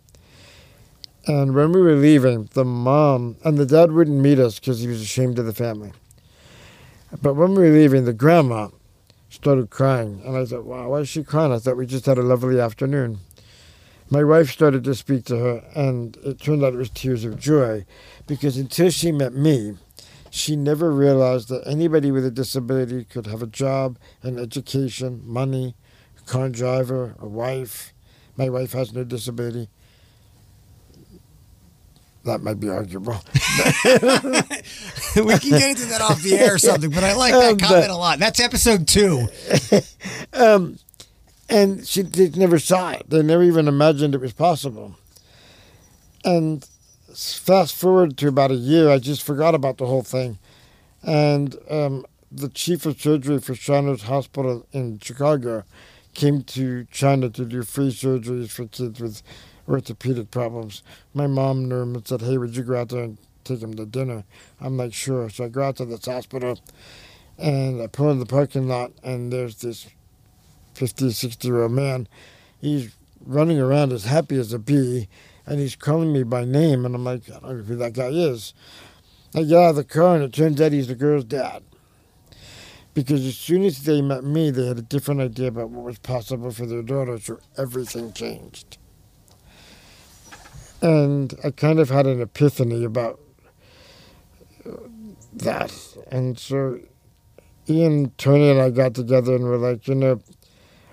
And 1.26 1.54
when 1.54 1.72
we 1.72 1.80
were 1.80 1.94
leaving, 1.94 2.50
the 2.52 2.64
mom 2.64 3.36
and 3.44 3.56
the 3.56 3.66
dad 3.66 3.92
wouldn't 3.92 4.20
meet 4.20 4.38
us 4.38 4.58
because 4.58 4.80
he 4.80 4.88
was 4.88 5.00
ashamed 5.00 5.38
of 5.38 5.46
the 5.46 5.54
family. 5.54 5.92
But 7.20 7.34
when 7.34 7.54
we 7.54 7.62
were 7.62 7.76
leaving, 7.76 8.04
the 8.04 8.12
grandma 8.12 8.68
started 9.32 9.70
crying. 9.70 10.20
And 10.24 10.36
I 10.36 10.44
thought, 10.44 10.66
wow, 10.66 10.90
why 10.90 10.98
is 10.98 11.08
she 11.08 11.24
crying? 11.24 11.52
I 11.52 11.58
thought 11.58 11.78
we 11.78 11.86
just 11.86 12.04
had 12.04 12.18
a 12.18 12.22
lovely 12.22 12.60
afternoon. 12.60 13.18
My 14.10 14.22
wife 14.22 14.50
started 14.50 14.84
to 14.84 14.94
speak 14.94 15.24
to 15.26 15.38
her, 15.38 15.64
and 15.74 16.18
it 16.22 16.38
turned 16.38 16.62
out 16.62 16.74
it 16.74 16.76
was 16.76 16.90
tears 16.90 17.24
of 17.24 17.40
joy 17.40 17.86
because 18.26 18.58
until 18.58 18.90
she 18.90 19.10
met 19.10 19.32
me, 19.32 19.78
she 20.28 20.54
never 20.54 20.92
realized 20.92 21.48
that 21.48 21.66
anybody 21.66 22.10
with 22.10 22.26
a 22.26 22.30
disability 22.30 23.04
could 23.04 23.26
have 23.26 23.42
a 23.42 23.46
job, 23.46 23.98
an 24.22 24.38
education, 24.38 25.22
money, 25.24 25.74
a 26.18 26.30
car 26.30 26.50
driver, 26.50 27.16
a 27.18 27.26
wife. 27.26 27.94
My 28.36 28.50
wife 28.50 28.72
has 28.72 28.92
no 28.92 29.02
disability. 29.02 29.70
That 32.24 32.40
might 32.42 32.60
be 32.60 32.68
arguable. 32.68 33.14
we 33.84 35.38
can 35.38 35.50
get 35.50 35.70
into 35.70 35.86
that 35.86 36.00
off 36.00 36.22
the 36.22 36.34
air 36.38 36.54
or 36.54 36.58
something, 36.58 36.90
but 36.90 37.02
I 37.02 37.14
like 37.14 37.32
that 37.32 37.50
Um, 37.50 37.56
but- 37.56 37.66
comment 37.66 37.90
a 37.90 37.96
lot. 37.96 38.18
That's 38.18 38.38
episode 38.40 38.86
two. 38.86 39.26
um, 40.32 40.78
and 41.48 41.86
she 41.86 42.02
they 42.02 42.28
never 42.30 42.58
saw 42.58 42.92
it. 42.92 43.10
They 43.10 43.22
never 43.22 43.42
even 43.42 43.66
imagined 43.68 44.14
it 44.14 44.20
was 44.20 44.32
possible. 44.32 44.94
And 46.24 46.64
fast 47.14 47.74
forward 47.74 48.16
to 48.18 48.28
about 48.28 48.52
a 48.52 48.54
year, 48.56 48.88
I 48.88 48.98
just 48.98 49.22
forgot 49.22 49.54
about 49.54 49.78
the 49.78 49.86
whole 49.86 50.02
thing. 50.04 50.38
And 51.02 51.56
um, 51.68 52.06
the 52.30 52.48
chief 52.48 52.86
of 52.86 53.00
surgery 53.00 53.40
for 53.40 53.54
Shriners 53.54 54.04
Hospital 54.04 54.66
in 54.72 55.00
Chicago 55.00 55.64
came 56.14 56.42
to 56.44 56.86
China 56.90 57.28
to 57.30 57.44
do 57.44 57.62
free 57.64 57.90
surgeries 57.92 58.50
for 58.50 58.66
kids 58.66 59.00
with 59.00 59.22
orthopedic 59.68 60.30
problems. 60.30 60.82
My 61.14 61.26
mom 61.26 61.68
knew 61.68 61.82
him 61.82 61.94
and 61.94 62.06
said, 62.06 62.22
Hey, 62.22 62.38
would 62.38 62.56
you 62.56 62.62
go 62.62 62.80
out 62.80 62.88
there 62.90 63.04
and 63.04 63.18
take 63.44 63.60
him 63.60 63.74
to 63.74 63.86
dinner? 63.86 64.24
I'm 64.60 64.76
like, 64.76 64.94
Sure. 64.94 65.28
So 65.30 65.44
I 65.44 65.48
go 65.48 65.62
out 65.62 65.76
to 65.76 65.84
this 65.84 66.06
hospital 66.06 66.58
and 67.38 67.82
I 67.82 67.86
pull 67.86 68.10
in 68.10 68.18
the 68.18 68.26
parking 68.26 68.68
lot, 68.68 68.92
and 69.02 69.32
there's 69.32 69.56
this 69.56 69.88
50, 70.74 71.10
60 71.10 71.48
year 71.48 71.62
old 71.62 71.72
man. 71.72 72.08
He's 72.60 72.94
running 73.24 73.58
around 73.58 73.92
as 73.92 74.04
happy 74.04 74.38
as 74.38 74.52
a 74.52 74.58
bee, 74.58 75.08
and 75.46 75.58
he's 75.58 75.76
calling 75.76 76.12
me 76.12 76.22
by 76.22 76.44
name, 76.44 76.84
and 76.84 76.94
I'm 76.94 77.04
like, 77.04 77.28
I 77.28 77.40
don't 77.40 77.58
know 77.58 77.62
who 77.64 77.76
that 77.76 77.94
guy 77.94 78.08
is. 78.08 78.54
I 79.34 79.42
get 79.42 79.58
out 79.58 79.70
of 79.70 79.76
the 79.76 79.84
car, 79.84 80.14
and 80.14 80.24
it 80.24 80.32
turns 80.32 80.60
out 80.60 80.72
he's 80.72 80.88
the 80.88 80.94
girl's 80.94 81.24
dad. 81.24 81.62
Because 82.94 83.24
as 83.24 83.38
soon 83.38 83.64
as 83.64 83.84
they 83.84 84.02
met 84.02 84.22
me, 84.22 84.50
they 84.50 84.66
had 84.66 84.78
a 84.78 84.82
different 84.82 85.22
idea 85.22 85.48
about 85.48 85.70
what 85.70 85.84
was 85.84 85.98
possible 85.98 86.50
for 86.50 86.66
their 86.66 86.82
daughter, 86.82 87.18
so 87.18 87.38
everything 87.56 88.12
changed. 88.12 88.76
And 90.82 91.32
I 91.44 91.52
kind 91.52 91.78
of 91.78 91.90
had 91.90 92.08
an 92.08 92.20
epiphany 92.20 92.84
about 92.84 93.20
that. 95.32 95.72
And 96.10 96.36
so 96.36 96.80
Ian, 97.68 98.10
Tony, 98.18 98.50
and 98.50 98.60
I 98.60 98.70
got 98.70 98.94
together 98.94 99.36
and 99.36 99.44
we're 99.44 99.58
like, 99.58 99.86
you 99.86 99.94
know, 99.94 100.20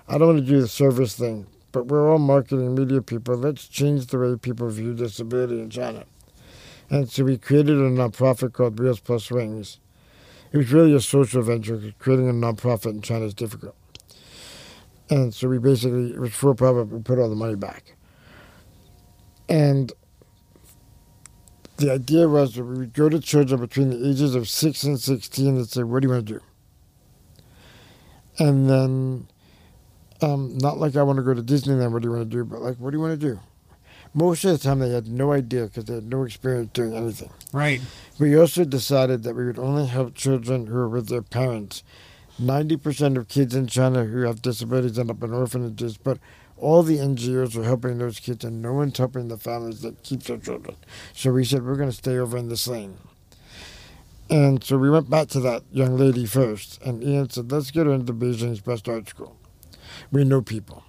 I 0.08 0.16
don't 0.16 0.28
want 0.28 0.38
to 0.38 0.44
do 0.44 0.60
the 0.60 0.68
service 0.68 1.16
thing, 1.16 1.48
but 1.72 1.86
we're 1.86 2.08
all 2.08 2.18
marketing 2.18 2.74
media 2.76 3.02
people. 3.02 3.36
Let's 3.36 3.66
change 3.66 4.06
the 4.06 4.18
way 4.18 4.36
people 4.36 4.68
view 4.68 4.94
disability 4.94 5.60
in 5.60 5.70
China. 5.70 6.04
And 6.88 7.10
so 7.10 7.24
we 7.24 7.36
created 7.36 7.76
a 7.76 7.90
nonprofit 7.90 8.52
called 8.52 8.78
Wheels 8.78 9.00
Plus 9.00 9.30
Wings. 9.30 9.80
It 10.52 10.56
was 10.56 10.72
really 10.72 10.94
a 10.94 11.00
social 11.00 11.42
venture. 11.42 11.78
'cause 11.78 11.92
Creating 11.98 12.28
a 12.28 12.32
nonprofit 12.32 12.90
in 12.90 13.02
China 13.02 13.24
is 13.24 13.34
difficult. 13.34 13.74
And 15.08 15.34
so 15.34 15.48
we 15.48 15.58
basically, 15.58 16.12
it 16.12 16.20
was 16.20 16.32
for 16.32 16.54
profit, 16.54 16.88
we 16.88 17.00
put 17.00 17.18
all 17.18 17.28
the 17.28 17.36
money 17.36 17.56
back. 17.56 17.96
And 19.50 19.92
the 21.78 21.92
idea 21.92 22.28
was 22.28 22.54
that 22.54 22.64
we 22.64 22.78
would 22.78 22.92
go 22.92 23.08
to 23.08 23.18
children 23.18 23.60
between 23.60 23.90
the 23.90 24.08
ages 24.08 24.34
of 24.34 24.48
6 24.48 24.82
and 24.84 24.98
16 25.00 25.48
and 25.48 25.68
say, 25.68 25.82
What 25.82 26.00
do 26.00 26.08
you 26.08 26.14
want 26.14 26.26
to 26.28 26.34
do? 26.34 26.40
And 28.38 28.70
then, 28.70 29.28
um, 30.22 30.56
not 30.58 30.78
like 30.78 30.96
I 30.96 31.02
want 31.02 31.16
to 31.18 31.22
go 31.22 31.34
to 31.34 31.42
Disneyland, 31.42 31.92
what 31.92 32.02
do 32.02 32.08
you 32.08 32.14
want 32.14 32.30
to 32.30 32.36
do? 32.36 32.44
But 32.44 32.62
like, 32.62 32.76
what 32.76 32.90
do 32.90 32.96
you 32.96 33.02
want 33.02 33.20
to 33.20 33.26
do? 33.34 33.40
Most 34.14 34.44
of 34.44 34.52
the 34.52 34.58
time, 34.58 34.78
they 34.80 34.90
had 34.90 35.06
no 35.08 35.32
idea 35.32 35.64
because 35.64 35.84
they 35.84 35.94
had 35.94 36.10
no 36.10 36.24
experience 36.24 36.70
doing 36.72 36.94
anything. 36.94 37.30
Right. 37.52 37.80
We 38.18 38.36
also 38.36 38.64
decided 38.64 39.22
that 39.22 39.34
we 39.34 39.46
would 39.46 39.58
only 39.58 39.86
help 39.86 40.14
children 40.14 40.66
who 40.66 40.76
are 40.76 40.88
with 40.88 41.08
their 41.08 41.22
parents. 41.22 41.84
90% 42.40 43.16
of 43.16 43.28
kids 43.28 43.54
in 43.54 43.66
China 43.66 44.04
who 44.04 44.22
have 44.22 44.42
disabilities 44.42 44.98
end 44.98 45.10
up 45.10 45.22
in 45.22 45.32
orphanages, 45.32 45.96
but 45.96 46.18
all 46.60 46.82
the 46.82 46.98
NGOs 46.98 47.56
are 47.56 47.64
helping 47.64 47.98
those 47.98 48.20
kids, 48.20 48.44
and 48.44 48.62
no 48.62 48.72
one's 48.74 48.98
helping 48.98 49.28
the 49.28 49.38
families 49.38 49.80
that 49.82 50.02
keep 50.02 50.22
their 50.24 50.38
children. 50.38 50.76
So 51.14 51.32
we 51.32 51.44
said, 51.44 51.64
we're 51.64 51.76
going 51.76 51.90
to 51.90 51.96
stay 51.96 52.18
over 52.18 52.36
in 52.36 52.48
this 52.48 52.68
lane. 52.68 52.98
And 54.28 54.62
so 54.62 54.78
we 54.78 54.90
went 54.90 55.10
back 55.10 55.28
to 55.28 55.40
that 55.40 55.64
young 55.72 55.96
lady 55.96 56.26
first, 56.26 56.80
and 56.82 57.02
Ian 57.02 57.30
said, 57.30 57.50
let's 57.50 57.70
get 57.70 57.86
her 57.86 57.92
into 57.92 58.12
Beijing's 58.12 58.60
best 58.60 58.88
art 58.88 59.08
school. 59.08 59.36
We 60.12 60.24
know 60.24 60.40
people. 60.40 60.84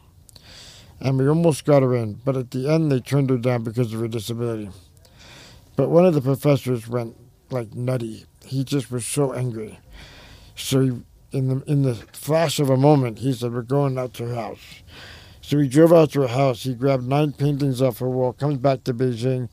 And 0.99 1.17
we 1.17 1.27
almost 1.27 1.65
got 1.65 1.81
her 1.81 1.95
in, 1.95 2.21
but 2.23 2.37
at 2.37 2.51
the 2.51 2.69
end, 2.69 2.91
they 2.91 2.99
turned 2.99 3.31
her 3.31 3.37
down 3.37 3.63
because 3.63 3.91
of 3.91 3.99
her 3.99 4.07
disability. 4.07 4.69
But 5.75 5.89
one 5.89 6.05
of 6.05 6.13
the 6.13 6.21
professors 6.21 6.87
went 6.87 7.17
like 7.49 7.73
nutty. 7.73 8.25
He 8.45 8.63
just 8.63 8.91
was 8.91 9.05
so 9.05 9.33
angry. 9.33 9.79
So 10.55 10.81
he, 10.81 11.01
in 11.31 11.47
the 11.47 11.63
in 11.65 11.81
the 11.81 11.95
flash 11.95 12.59
of 12.59 12.69
a 12.69 12.77
moment, 12.77 13.19
he 13.19 13.33
said, 13.33 13.53
"We're 13.53 13.63
going 13.63 13.97
out 13.97 14.13
to 14.15 14.27
her 14.27 14.35
house." 14.35 14.83
So 15.51 15.57
we 15.57 15.67
drove 15.67 15.91
out 15.91 16.11
to 16.11 16.21
her 16.21 16.27
house. 16.29 16.63
He 16.63 16.73
grabbed 16.73 17.03
nine 17.03 17.33
paintings 17.33 17.81
off 17.81 17.99
her 17.99 18.09
wall, 18.09 18.31
comes 18.31 18.59
back 18.59 18.85
to 18.85 18.93
Beijing, 18.93 19.49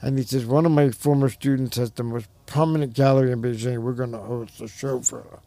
and 0.00 0.16
he 0.16 0.22
says, 0.22 0.46
"One 0.46 0.64
of 0.64 0.70
my 0.70 0.90
former 0.90 1.28
students 1.28 1.76
has 1.76 1.90
the 1.90 2.04
most 2.04 2.28
prominent 2.46 2.94
gallery 2.94 3.32
in 3.32 3.42
Beijing. 3.42 3.82
We're 3.82 3.94
going 3.94 4.12
to 4.12 4.18
host 4.18 4.60
a 4.60 4.68
show 4.68 5.00
for 5.00 5.22
her." 5.22 5.40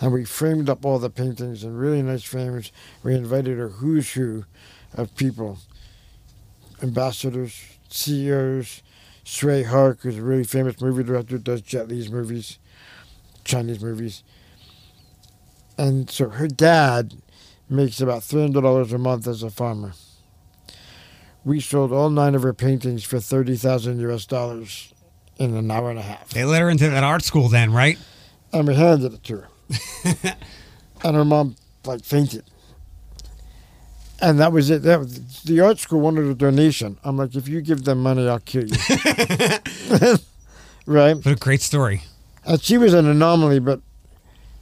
And 0.00 0.10
we 0.10 0.24
framed 0.24 0.70
up 0.70 0.86
all 0.86 0.98
the 0.98 1.10
paintings 1.10 1.64
in 1.64 1.76
really 1.76 2.00
nice 2.00 2.22
frames. 2.22 2.72
We 3.02 3.14
invited 3.14 3.60
a 3.60 3.68
who's 3.68 4.14
who 4.14 4.46
of 4.94 5.14
people, 5.16 5.58
ambassadors, 6.82 7.60
CEOs, 7.90 8.80
Tsui 9.22 9.66
Hark, 9.66 10.00
who's 10.00 10.16
a 10.16 10.22
really 10.22 10.44
famous 10.44 10.80
movie 10.80 11.04
director, 11.04 11.36
does 11.36 11.60
Jet 11.60 11.88
Li's 11.88 12.10
movies, 12.10 12.58
Chinese 13.44 13.82
movies. 13.82 14.22
And 15.76 16.08
so 16.08 16.30
her 16.30 16.48
dad 16.48 17.12
makes 17.68 18.00
about 18.00 18.22
$300 18.22 18.92
a 18.92 18.98
month 18.98 19.26
as 19.26 19.42
a 19.42 19.50
farmer. 19.50 19.92
We 21.44 21.60
sold 21.60 21.92
all 21.92 22.10
nine 22.10 22.34
of 22.34 22.42
her 22.42 22.54
paintings 22.54 23.04
for 23.04 23.20
30,000 23.20 24.00
US 24.10 24.26
dollars 24.26 24.92
in 25.38 25.54
an 25.56 25.70
hour 25.70 25.90
and 25.90 25.98
a 25.98 26.02
half. 26.02 26.30
They 26.30 26.44
let 26.44 26.62
her 26.62 26.70
into 26.70 26.88
that 26.88 27.04
art 27.04 27.22
school 27.22 27.48
then, 27.48 27.72
right? 27.72 27.98
And 28.52 28.66
we 28.68 28.74
handed 28.74 29.14
it 29.14 29.24
to 29.24 29.36
her. 29.38 29.48
and 31.04 31.16
her 31.16 31.24
mom, 31.24 31.56
like, 31.84 32.04
fainted. 32.04 32.44
And 34.20 34.38
that 34.40 34.52
was 34.52 34.70
it. 34.70 34.82
That 34.82 35.00
was, 35.00 35.42
the 35.42 35.60
art 35.60 35.78
school 35.78 36.00
wanted 36.00 36.24
a 36.26 36.34
donation. 36.34 36.98
I'm 37.04 37.16
like, 37.16 37.34
if 37.34 37.48
you 37.48 37.60
give 37.60 37.84
them 37.84 38.02
money, 38.02 38.26
I'll 38.28 38.38
kill 38.38 38.64
you. 38.64 38.76
right? 40.86 41.14
What 41.16 41.26
a 41.26 41.34
great 41.34 41.60
story. 41.60 42.02
And 42.46 42.62
she 42.62 42.78
was 42.78 42.94
an 42.94 43.06
anomaly, 43.06 43.58
but 43.58 43.80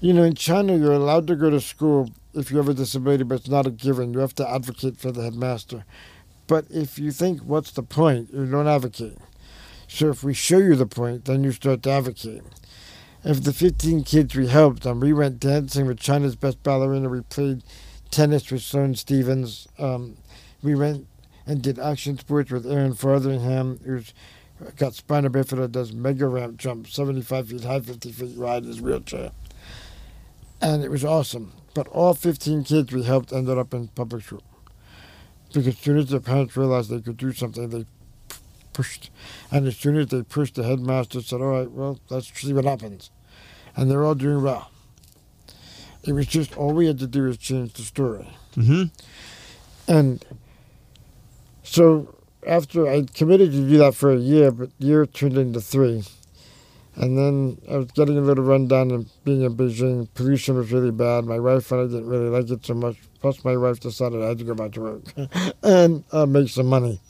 you 0.01 0.13
know, 0.13 0.25
in 0.25 0.35
China, 0.35 0.77
you're 0.77 0.93
allowed 0.93 1.27
to 1.29 1.37
go 1.37 1.51
to 1.51 1.61
school 1.61 2.11
if 2.35 2.51
you 2.51 2.57
have 2.59 2.69
a 2.69 2.75
disability, 2.75 3.25
but 3.25 3.37
it's 3.37 3.49
not 3.49 3.67
a 3.67 3.71
given. 3.71 4.13
You 4.13 4.21
have 4.21 4.35
to 4.37 4.49
advocate 4.49 4.97
for 4.97 5.13
the 5.13 5.23
headmaster. 5.23 5.85
But 6.47 6.67
if 6.71 6.99
you 6.99 7.11
think, 7.11 7.41
what's 7.41 7.71
the 7.71 7.83
point? 7.83 8.31
You 8.33 8.47
don't 8.47 8.69
advocate. 8.69 9.19
So 9.89 10.09
if 10.09 10.25
we 10.25 10.35
show 10.35 10.59
you 10.59 10.75
the 10.75 10.87
point, 10.87 11.27
then 11.27 11.45
you 11.45 11.53
start 11.53 11.83
to 11.83 11.91
advocate. 11.91 12.43
If 13.25 13.43
the 13.45 13.53
15 13.53 14.05
kids 14.05 14.35
we 14.35 14.49
helped, 14.49 14.87
um, 14.87 15.01
we 15.01 15.13
went 15.13 15.39
dancing 15.39 15.87
with 15.87 16.01
China's 16.01 16.35
best 16.35 16.63
ballerina. 16.63 17.09
We 17.09 17.21
played 17.21 17.63
tennis 18.11 18.51
with 18.51 18.63
Sloane 18.63 18.95
Stevens. 18.95 19.69
Um, 19.79 20.17
we 20.63 20.75
went 20.75 21.07
and 21.47 21.63
did 21.63 21.79
action 21.79 22.19
sports 22.19 22.51
with 22.51 22.67
Aaron 22.67 22.95
Fotheringham, 22.95 23.85
who's 23.85 24.13
got 24.77 24.95
spina 24.95 25.31
bifida, 25.31 25.71
does 25.71 25.93
mega 25.93 26.27
ramp 26.27 26.57
jump, 26.57 26.89
75 26.89 27.49
feet 27.49 27.65
high, 27.65 27.81
50 27.81 28.13
feet 28.13 28.37
wide 28.37 28.63
in 28.63 28.69
his 28.69 28.81
wheelchair. 28.81 29.33
And 30.61 30.83
it 30.83 30.91
was 30.91 31.05
awesome. 31.05 31.53
But 31.75 31.89
all 31.89 32.15
15 32.15 32.65
kids 32.65 32.93
we 32.93 33.03
helped 33.05 33.33
ended 33.33 33.59
up 33.59 33.73
in 33.73 33.89
public 33.89 34.25
school. 34.25 34.43
Because 35.49 35.69
as 35.69 35.79
soon 35.79 35.99
as 35.99 36.09
their 36.09 36.21
parents 36.21 36.57
realized 36.57 36.91
they 36.91 37.01
could 37.01 37.17
do 37.17 37.33
something, 37.33 37.69
they 37.69 37.85
p- 38.29 38.37
pushed. 38.73 39.11
And 39.51 39.67
as 39.67 39.77
soon 39.77 39.97
as 39.97 40.09
they 40.09 40.23
pushed, 40.23 40.55
the 40.55 40.63
headmaster 40.63 41.21
said, 41.21 41.41
all 41.41 41.49
right, 41.49 41.71
well, 41.71 41.99
let's 42.09 42.33
see 42.39 42.53
what 42.53 42.65
happens. 42.65 43.11
And 43.77 43.91
they're 43.91 44.05
all 44.05 44.15
doing 44.15 44.43
well. 44.43 44.71
It 46.05 46.13
was 46.13 46.27
just 46.27 46.57
all 46.57 46.73
we 46.73 46.87
had 46.87 46.99
to 46.99 47.07
do 47.07 47.23
was 47.25 47.37
change 47.39 47.75
the 47.75 47.83
story. 47.83 48.27
Mm-hmm. 48.57 48.85
And 49.89 50.25
so 51.63 52.17
after 52.47 52.89
I 52.89 53.03
committed 53.03 53.53
to 53.53 53.69
do 53.69 53.79
that 53.79 53.95
for 53.95 54.13
a 54.13 54.17
year, 54.17 54.51
but 54.51 54.71
year 54.79 55.07
turned 55.07 55.37
into 55.39 55.61
three. 55.61 56.05
And 56.95 57.17
then 57.17 57.59
I 57.71 57.79
was 57.79 57.91
getting 57.93 58.19
a 58.19 58.21
little 58.21 58.45
rundown 58.45 58.91
and 58.91 59.09
being 59.25 59.43
in 59.43 59.57
Beijing. 59.57 60.09
Pollution 60.15 60.57
was 60.57 60.73
really 60.73 60.91
bad. 60.91 61.25
My 61.25 61.39
wife 61.39 61.73
and 61.73 61.81
I 61.81 61.85
didn't 61.85 62.09
really 62.09 62.29
like 62.29 62.51
it 62.51 62.67
so 62.67 62.75
much. 62.75 62.97
Plus, 63.21 63.45
my 63.45 63.57
wife 63.57 63.81
decided 63.81 64.23
I 64.23 64.29
had 64.29 64.39
to 64.39 64.45
go 64.45 64.55
back 64.55 64.73
to 64.73 64.81
work 64.81 65.03
and 65.63 66.05
uh, 66.13 66.27
make 66.27 66.51
some 66.51 66.67
money. 66.67 67.01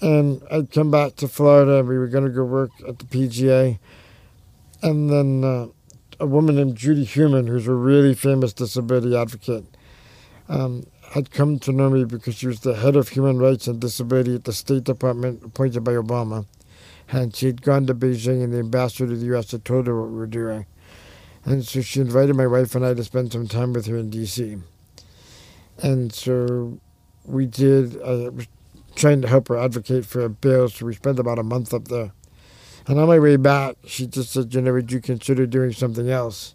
And 0.00 0.42
I'd 0.50 0.70
come 0.70 0.90
back 0.90 1.16
to 1.16 1.28
Florida. 1.28 1.80
And 1.80 1.88
we 1.88 1.98
were 1.98 2.06
going 2.06 2.24
to 2.24 2.30
go 2.30 2.44
work 2.44 2.70
at 2.88 2.98
the 2.98 3.04
PGA. 3.04 3.78
And 4.82 5.10
then 5.10 5.44
uh, 5.44 5.66
a 6.18 6.26
woman 6.26 6.56
named 6.56 6.76
Judy 6.76 7.04
Heumann, 7.04 7.48
who's 7.48 7.66
a 7.66 7.74
really 7.74 8.14
famous 8.14 8.54
disability 8.54 9.14
advocate, 9.14 9.64
um, 10.48 10.86
had 11.10 11.30
come 11.30 11.58
to 11.58 11.72
know 11.72 11.90
me 11.90 12.04
because 12.04 12.36
she 12.36 12.46
was 12.46 12.60
the 12.60 12.76
head 12.76 12.96
of 12.96 13.10
human 13.10 13.38
rights 13.38 13.66
and 13.66 13.78
disability 13.78 14.34
at 14.34 14.44
the 14.44 14.52
State 14.54 14.84
Department 14.84 15.42
appointed 15.44 15.84
by 15.84 15.92
Obama. 15.92 16.46
And 17.12 17.34
she'd 17.34 17.62
gone 17.62 17.86
to 17.86 17.94
Beijing, 17.94 18.42
and 18.42 18.52
the 18.52 18.58
ambassador 18.58 19.08
to 19.08 19.16
the 19.16 19.26
U.S. 19.26 19.50
had 19.50 19.64
told 19.64 19.86
her 19.86 20.00
what 20.00 20.10
we 20.10 20.16
were 20.16 20.26
doing. 20.26 20.66
And 21.44 21.66
so 21.66 21.80
she 21.80 22.00
invited 22.00 22.36
my 22.36 22.46
wife 22.46 22.74
and 22.74 22.84
I 22.84 22.94
to 22.94 23.02
spend 23.02 23.32
some 23.32 23.48
time 23.48 23.72
with 23.72 23.86
her 23.86 23.96
in 23.96 24.10
D.C. 24.10 24.58
And 25.82 26.12
so 26.12 26.78
we 27.24 27.46
did. 27.46 28.00
I 28.02 28.28
was 28.28 28.46
trying 28.94 29.22
to 29.22 29.28
help 29.28 29.48
her 29.48 29.56
advocate 29.56 30.04
for 30.04 30.20
a 30.20 30.28
bill, 30.28 30.68
so 30.68 30.86
we 30.86 30.94
spent 30.94 31.18
about 31.18 31.38
a 31.38 31.42
month 31.42 31.72
up 31.72 31.88
there. 31.88 32.12
And 32.86 32.98
on 32.98 33.08
my 33.08 33.18
way 33.18 33.36
back, 33.36 33.76
she 33.86 34.06
just 34.06 34.32
said, 34.32 34.54
you 34.54 34.60
know, 34.60 34.72
would 34.72 34.92
you 34.92 35.00
consider 35.00 35.46
doing 35.46 35.72
something 35.72 36.10
else? 36.10 36.54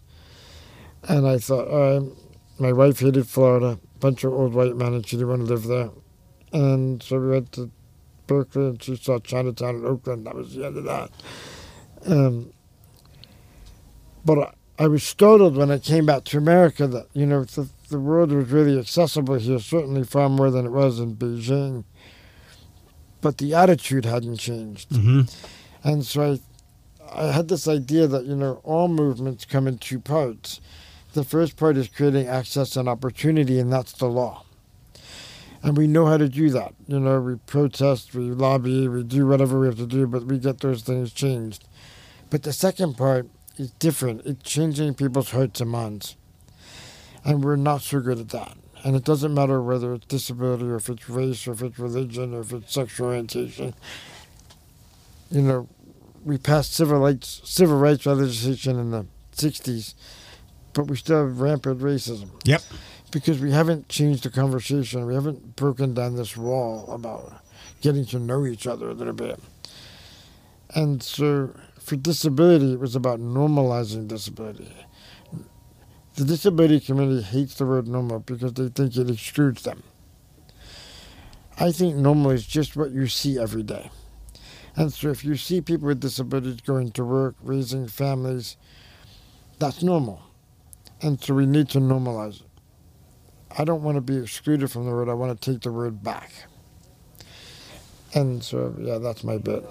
And 1.08 1.26
I 1.26 1.38
thought, 1.38 1.68
all 1.68 2.00
right. 2.00 2.12
My 2.58 2.72
wife 2.72 3.00
hated 3.00 3.28
Florida, 3.28 3.78
a 3.96 3.98
bunch 3.98 4.24
of 4.24 4.32
old 4.32 4.54
white 4.54 4.76
men, 4.76 4.94
and 4.94 5.06
she 5.06 5.16
didn't 5.16 5.28
want 5.28 5.46
to 5.46 5.52
live 5.52 5.64
there. 5.64 5.90
And 6.54 7.02
so 7.02 7.20
we 7.20 7.28
went 7.28 7.52
to 7.52 7.70
Berkeley, 8.26 8.68
and 8.68 8.82
she 8.82 8.96
saw 8.96 9.18
Chinatown 9.18 9.76
in 9.76 9.86
Oakland. 9.86 10.26
That 10.26 10.34
was 10.34 10.54
the 10.54 10.66
end 10.66 10.76
of 10.76 10.84
that. 10.84 11.10
Um, 12.06 12.52
but 14.24 14.38
I, 14.38 14.84
I 14.84 14.88
was 14.88 15.02
startled 15.02 15.56
when 15.56 15.70
I 15.70 15.78
came 15.78 16.06
back 16.06 16.24
to 16.24 16.38
America 16.38 16.86
that, 16.86 17.06
you 17.12 17.26
know, 17.26 17.44
the, 17.44 17.68
the 17.88 17.98
world 17.98 18.32
was 18.32 18.50
really 18.50 18.78
accessible 18.78 19.36
here, 19.36 19.58
certainly 19.58 20.04
far 20.04 20.28
more 20.28 20.50
than 20.50 20.66
it 20.66 20.72
was 20.72 20.98
in 21.00 21.16
Beijing. 21.16 21.84
But 23.20 23.38
the 23.38 23.54
attitude 23.54 24.04
hadn't 24.04 24.36
changed. 24.36 24.90
Mm-hmm. 24.90 25.22
And 25.82 26.04
so 26.04 26.32
I, 26.32 26.40
I 27.28 27.32
had 27.32 27.48
this 27.48 27.66
idea 27.68 28.06
that, 28.06 28.24
you 28.24 28.36
know, 28.36 28.60
all 28.64 28.88
movements 28.88 29.44
come 29.44 29.66
in 29.66 29.78
two 29.78 30.00
parts. 30.00 30.60
The 31.14 31.24
first 31.24 31.56
part 31.56 31.76
is 31.76 31.88
creating 31.88 32.26
access 32.26 32.76
and 32.76 32.88
opportunity, 32.88 33.58
and 33.58 33.72
that's 33.72 33.92
the 33.92 34.06
law. 34.06 34.44
And 35.66 35.76
we 35.76 35.88
know 35.88 36.06
how 36.06 36.16
to 36.16 36.28
do 36.28 36.48
that. 36.50 36.74
You 36.86 37.00
know, 37.00 37.20
we 37.20 37.34
protest, 37.34 38.14
we 38.14 38.30
lobby, 38.30 38.86
we 38.86 39.02
do 39.02 39.26
whatever 39.26 39.58
we 39.58 39.66
have 39.66 39.78
to 39.78 39.86
do, 39.86 40.06
but 40.06 40.22
we 40.22 40.38
get 40.38 40.60
those 40.60 40.82
things 40.82 41.12
changed. 41.12 41.66
But 42.30 42.44
the 42.44 42.52
second 42.52 42.96
part 42.96 43.26
is 43.56 43.72
different. 43.72 44.24
It's 44.24 44.48
changing 44.48 44.94
people's 44.94 45.32
hearts 45.32 45.60
and 45.60 45.68
minds. 45.68 46.14
And 47.24 47.42
we're 47.42 47.56
not 47.56 47.82
so 47.82 47.98
good 47.98 48.20
at 48.20 48.28
that. 48.28 48.56
And 48.84 48.94
it 48.94 49.02
doesn't 49.02 49.34
matter 49.34 49.60
whether 49.60 49.92
it's 49.94 50.06
disability 50.06 50.66
or 50.66 50.76
if 50.76 50.88
it's 50.88 51.08
race 51.10 51.48
or 51.48 51.52
if 51.54 51.62
it's 51.62 51.80
religion 51.80 52.32
or 52.32 52.42
if 52.42 52.52
it's 52.52 52.72
sexual 52.72 53.08
orientation. 53.08 53.74
You 55.32 55.42
know, 55.42 55.68
we 56.24 56.38
passed 56.38 56.74
civil 56.74 57.00
rights 57.00 57.40
civil 57.42 57.78
rights 57.78 58.06
legislation 58.06 58.78
in 58.78 58.92
the 58.92 59.06
60s 59.34 59.94
but 60.76 60.88
we 60.88 60.96
still 60.96 61.26
have 61.26 61.40
rampant 61.40 61.80
racism. 61.80 62.28
Yep. 62.44 62.62
Because 63.16 63.40
we 63.40 63.50
haven't 63.50 63.88
changed 63.88 64.24
the 64.24 64.30
conversation. 64.30 65.06
We 65.06 65.14
haven't 65.14 65.56
broken 65.56 65.94
down 65.94 66.16
this 66.16 66.36
wall 66.36 66.92
about 66.92 67.32
getting 67.80 68.04
to 68.08 68.18
know 68.18 68.44
each 68.44 68.66
other 68.66 68.90
a 68.90 68.92
little 68.92 69.14
bit. 69.14 69.40
And 70.74 71.02
so 71.02 71.54
for 71.78 71.96
disability, 71.96 72.74
it 72.74 72.78
was 72.78 72.94
about 72.94 73.18
normalizing 73.18 74.06
disability. 74.06 74.70
The 76.16 76.26
disability 76.26 76.78
community 76.78 77.22
hates 77.22 77.54
the 77.54 77.64
word 77.64 77.88
normal 77.88 78.18
because 78.18 78.52
they 78.52 78.68
think 78.68 78.94
it 78.94 79.08
excludes 79.08 79.62
them. 79.62 79.82
I 81.58 81.72
think 81.72 81.96
normal 81.96 82.32
is 82.32 82.46
just 82.46 82.76
what 82.76 82.90
you 82.90 83.06
see 83.06 83.38
every 83.38 83.62
day. 83.62 83.90
And 84.76 84.92
so 84.92 85.08
if 85.08 85.24
you 85.24 85.36
see 85.36 85.62
people 85.62 85.86
with 85.86 86.00
disabilities 86.00 86.60
going 86.60 86.90
to 86.90 87.04
work, 87.06 87.36
raising 87.42 87.88
families, 87.88 88.58
that's 89.58 89.82
normal. 89.82 90.20
And 91.00 91.18
so 91.18 91.32
we 91.32 91.46
need 91.46 91.70
to 91.70 91.78
normalize 91.78 92.42
it. 92.42 92.45
I 93.58 93.64
don't 93.64 93.82
want 93.82 93.96
to 93.96 94.00
be 94.00 94.18
excluded 94.18 94.70
from 94.70 94.84
the 94.84 94.92
word. 94.92 95.08
I 95.08 95.14
want 95.14 95.40
to 95.40 95.52
take 95.52 95.62
the 95.62 95.72
word 95.72 96.02
back. 96.02 96.30
And 98.14 98.42
so, 98.42 98.74
yeah, 98.78 98.98
that's 98.98 99.24
my 99.24 99.38
bit. 99.38 99.64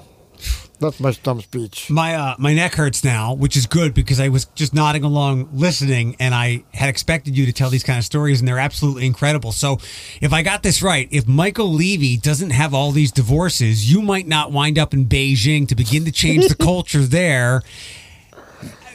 That's 0.79 0.99
my 0.99 1.11
stump 1.11 1.41
speech. 1.41 1.89
My 1.89 2.15
uh, 2.15 2.35
my 2.37 2.53
neck 2.53 2.75
hurts 2.75 3.03
now, 3.03 3.33
which 3.33 3.55
is 3.55 3.65
good 3.65 3.93
because 3.93 4.19
I 4.19 4.27
was 4.27 4.45
just 4.55 4.73
nodding 4.73 5.03
along, 5.03 5.49
listening, 5.53 6.17
and 6.19 6.35
I 6.35 6.65
had 6.73 6.89
expected 6.89 7.37
you 7.37 7.45
to 7.45 7.53
tell 7.53 7.69
these 7.69 7.83
kind 7.83 7.97
of 7.97 8.03
stories, 8.03 8.41
and 8.41 8.47
they're 8.47 8.59
absolutely 8.59 9.05
incredible. 9.05 9.53
So, 9.53 9.79
if 10.19 10.33
I 10.33 10.41
got 10.41 10.63
this 10.63 10.83
right, 10.83 11.07
if 11.11 11.27
Michael 11.27 11.71
Levy 11.71 12.17
doesn't 12.17 12.49
have 12.49 12.73
all 12.73 12.91
these 12.91 13.11
divorces, 13.11 13.89
you 13.89 14.01
might 14.01 14.27
not 14.27 14.51
wind 14.51 14.77
up 14.77 14.93
in 14.93 15.05
Beijing 15.05 15.65
to 15.69 15.75
begin 15.75 16.03
to 16.05 16.11
change 16.11 16.47
the 16.49 16.55
culture 16.63 17.01
there. 17.01 17.61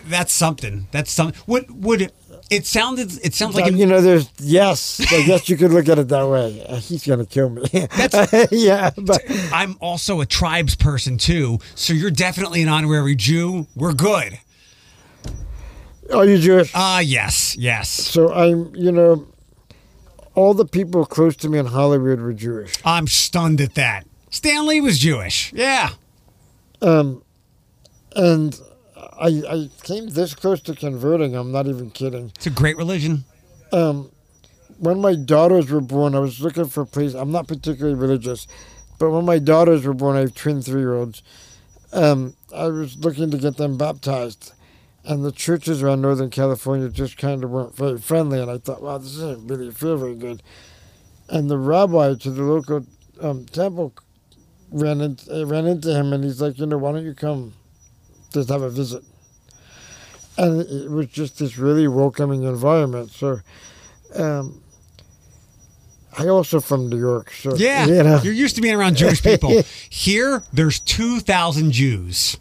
That's 0.05 0.35
something. 0.35 0.87
That's 0.91 1.11
something. 1.11 1.41
Would 1.47 1.83
would 1.83 2.13
it 2.51 2.67
sounded? 2.67 3.13
It 3.25 3.35
sounds 3.35 3.55
like 3.55 3.67
Um, 3.67 3.77
you 3.77 3.87
know, 3.87 4.01
there's 4.01 4.31
yes, 4.39 5.01
I 5.13 5.23
guess 5.25 5.49
you 5.49 5.57
could 5.57 5.73
look 5.73 5.89
at 5.89 5.99
it 5.99 6.09
that 6.09 6.29
way. 6.29 6.65
Uh, 6.67 6.77
He's 6.81 7.07
gonna 7.07 7.27
kill 7.27 7.51
me. 7.51 7.63
yeah, 8.51 8.91
but 8.97 9.23
I'm 9.53 9.77
also 9.81 10.21
a 10.21 10.27
tribes 10.27 10.75
person 10.75 11.19
too, 11.19 11.59
so 11.75 11.93
you're 11.93 12.11
definitely 12.11 12.63
an 12.63 12.69
honorary 12.69 13.15
Jew. 13.15 13.67
We're 13.77 13.93
good. 13.93 14.39
are 16.13 16.25
you 16.27 16.39
Jewish? 16.39 16.73
Ah, 16.75 17.01
yes, 17.01 17.57
yes. 17.57 17.89
So 17.89 18.33
I'm, 18.33 18.75
you 18.75 18.93
know, 18.93 19.27
all 20.35 20.55
the 20.55 20.65
people 20.67 21.05
close 21.07 21.37
to 21.37 21.49
me 21.49 21.59
in 21.59 21.67
Hollywood 21.67 22.21
were 22.21 22.33
Jewish. 22.33 22.75
I'm 22.85 23.07
stunned 23.07 23.61
at 23.61 23.75
that. 23.75 24.07
Stanley 24.31 24.81
was 24.81 24.99
Jewish. 24.99 25.53
Yeah. 25.53 25.91
Um, 26.83 27.23
and 28.17 28.59
I, 29.21 29.43
I 29.49 29.71
came 29.83 30.09
this 30.09 30.35
close 30.35 30.63
to 30.63 30.75
converting. 30.75 31.37
I'm 31.37 31.53
not 31.53 31.67
even 31.67 31.91
kidding. 31.91 32.33
It's 32.37 32.47
a 32.47 32.51
great 32.51 32.79
religion. 32.79 33.25
Um, 33.71 34.11
when 34.79 35.01
my 35.01 35.15
daughters 35.15 35.71
were 35.71 35.83
born, 35.83 36.15
I 36.15 36.21
was 36.21 36.41
looking 36.41 36.65
for 36.65 36.81
a 36.83 36.87
place. 36.87 37.13
I'm 37.13 37.31
not 37.31 37.47
particularly 37.47 37.97
religious, 37.97 38.47
but 38.99 39.11
when 39.11 39.27
my 39.27 39.39
daughters 39.39 39.85
were 39.85 39.93
born, 39.93 40.17
I 40.17 40.21
have 40.21 40.35
twin 40.35 40.63
three-year-olds. 40.63 41.23
Um, 41.93 42.35
I 42.55 42.69
was 42.69 42.97
looking 42.97 43.31
to 43.31 43.37
get 43.37 43.59
them 43.59 43.77
baptized, 43.77 44.55
and 45.05 45.23
the 45.23 45.33
churches 45.33 45.83
around 45.83 46.01
Northern 46.01 46.31
California 46.31 46.89
just 46.89 47.19
kind 47.19 47.45
of 47.45 47.51
weren't 47.51 47.77
very 47.77 47.99
friendly. 47.99 48.41
And 48.41 48.51
I 48.51 48.57
thought, 48.57 48.83
wow, 48.83 48.97
this 48.97 49.17
doesn't 49.17 49.47
really 49.47 49.71
feel 49.71 49.99
very 49.99 50.15
good. 50.15 50.43
And 51.29 51.51
the 51.51 51.59
rabbi 51.59 52.15
to 52.15 52.31
the 52.31 52.43
local 52.43 52.87
um, 53.21 53.45
temple 53.47 53.93
ran 54.71 55.03
into, 55.03 55.45
ran 55.45 55.67
into 55.67 55.95
him, 55.95 56.15
and 56.15 56.25
he's 56.25 56.41
like, 56.41 56.59
you 56.59 56.65
know, 56.65 56.79
why 56.79 56.93
don't 56.93 57.05
you 57.05 57.15
come 57.15 57.53
just 58.33 58.49
have 58.49 58.63
a 58.63 58.71
visit? 58.71 59.03
And 60.41 60.61
it 60.63 60.91
was 60.91 61.07
just 61.09 61.39
this 61.39 61.59
really 61.59 61.87
welcoming 61.87 62.45
environment. 62.45 63.11
So, 63.11 63.41
um, 64.15 64.63
I 66.17 66.29
also 66.29 66.61
from 66.61 66.89
New 66.89 66.99
York, 66.99 67.31
so 67.33 67.55
Yeah. 67.57 67.87
you 67.97 68.03
know, 68.03 68.21
You're 68.23 68.33
used 68.33 68.57
to 68.57 68.63
being 68.63 68.75
around 68.75 68.97
Jewish 68.97 69.23
people. 69.23 69.51
Here, 69.91 70.43
there's 70.53 70.81
2,000 70.81 71.73
Jews. 71.73 72.37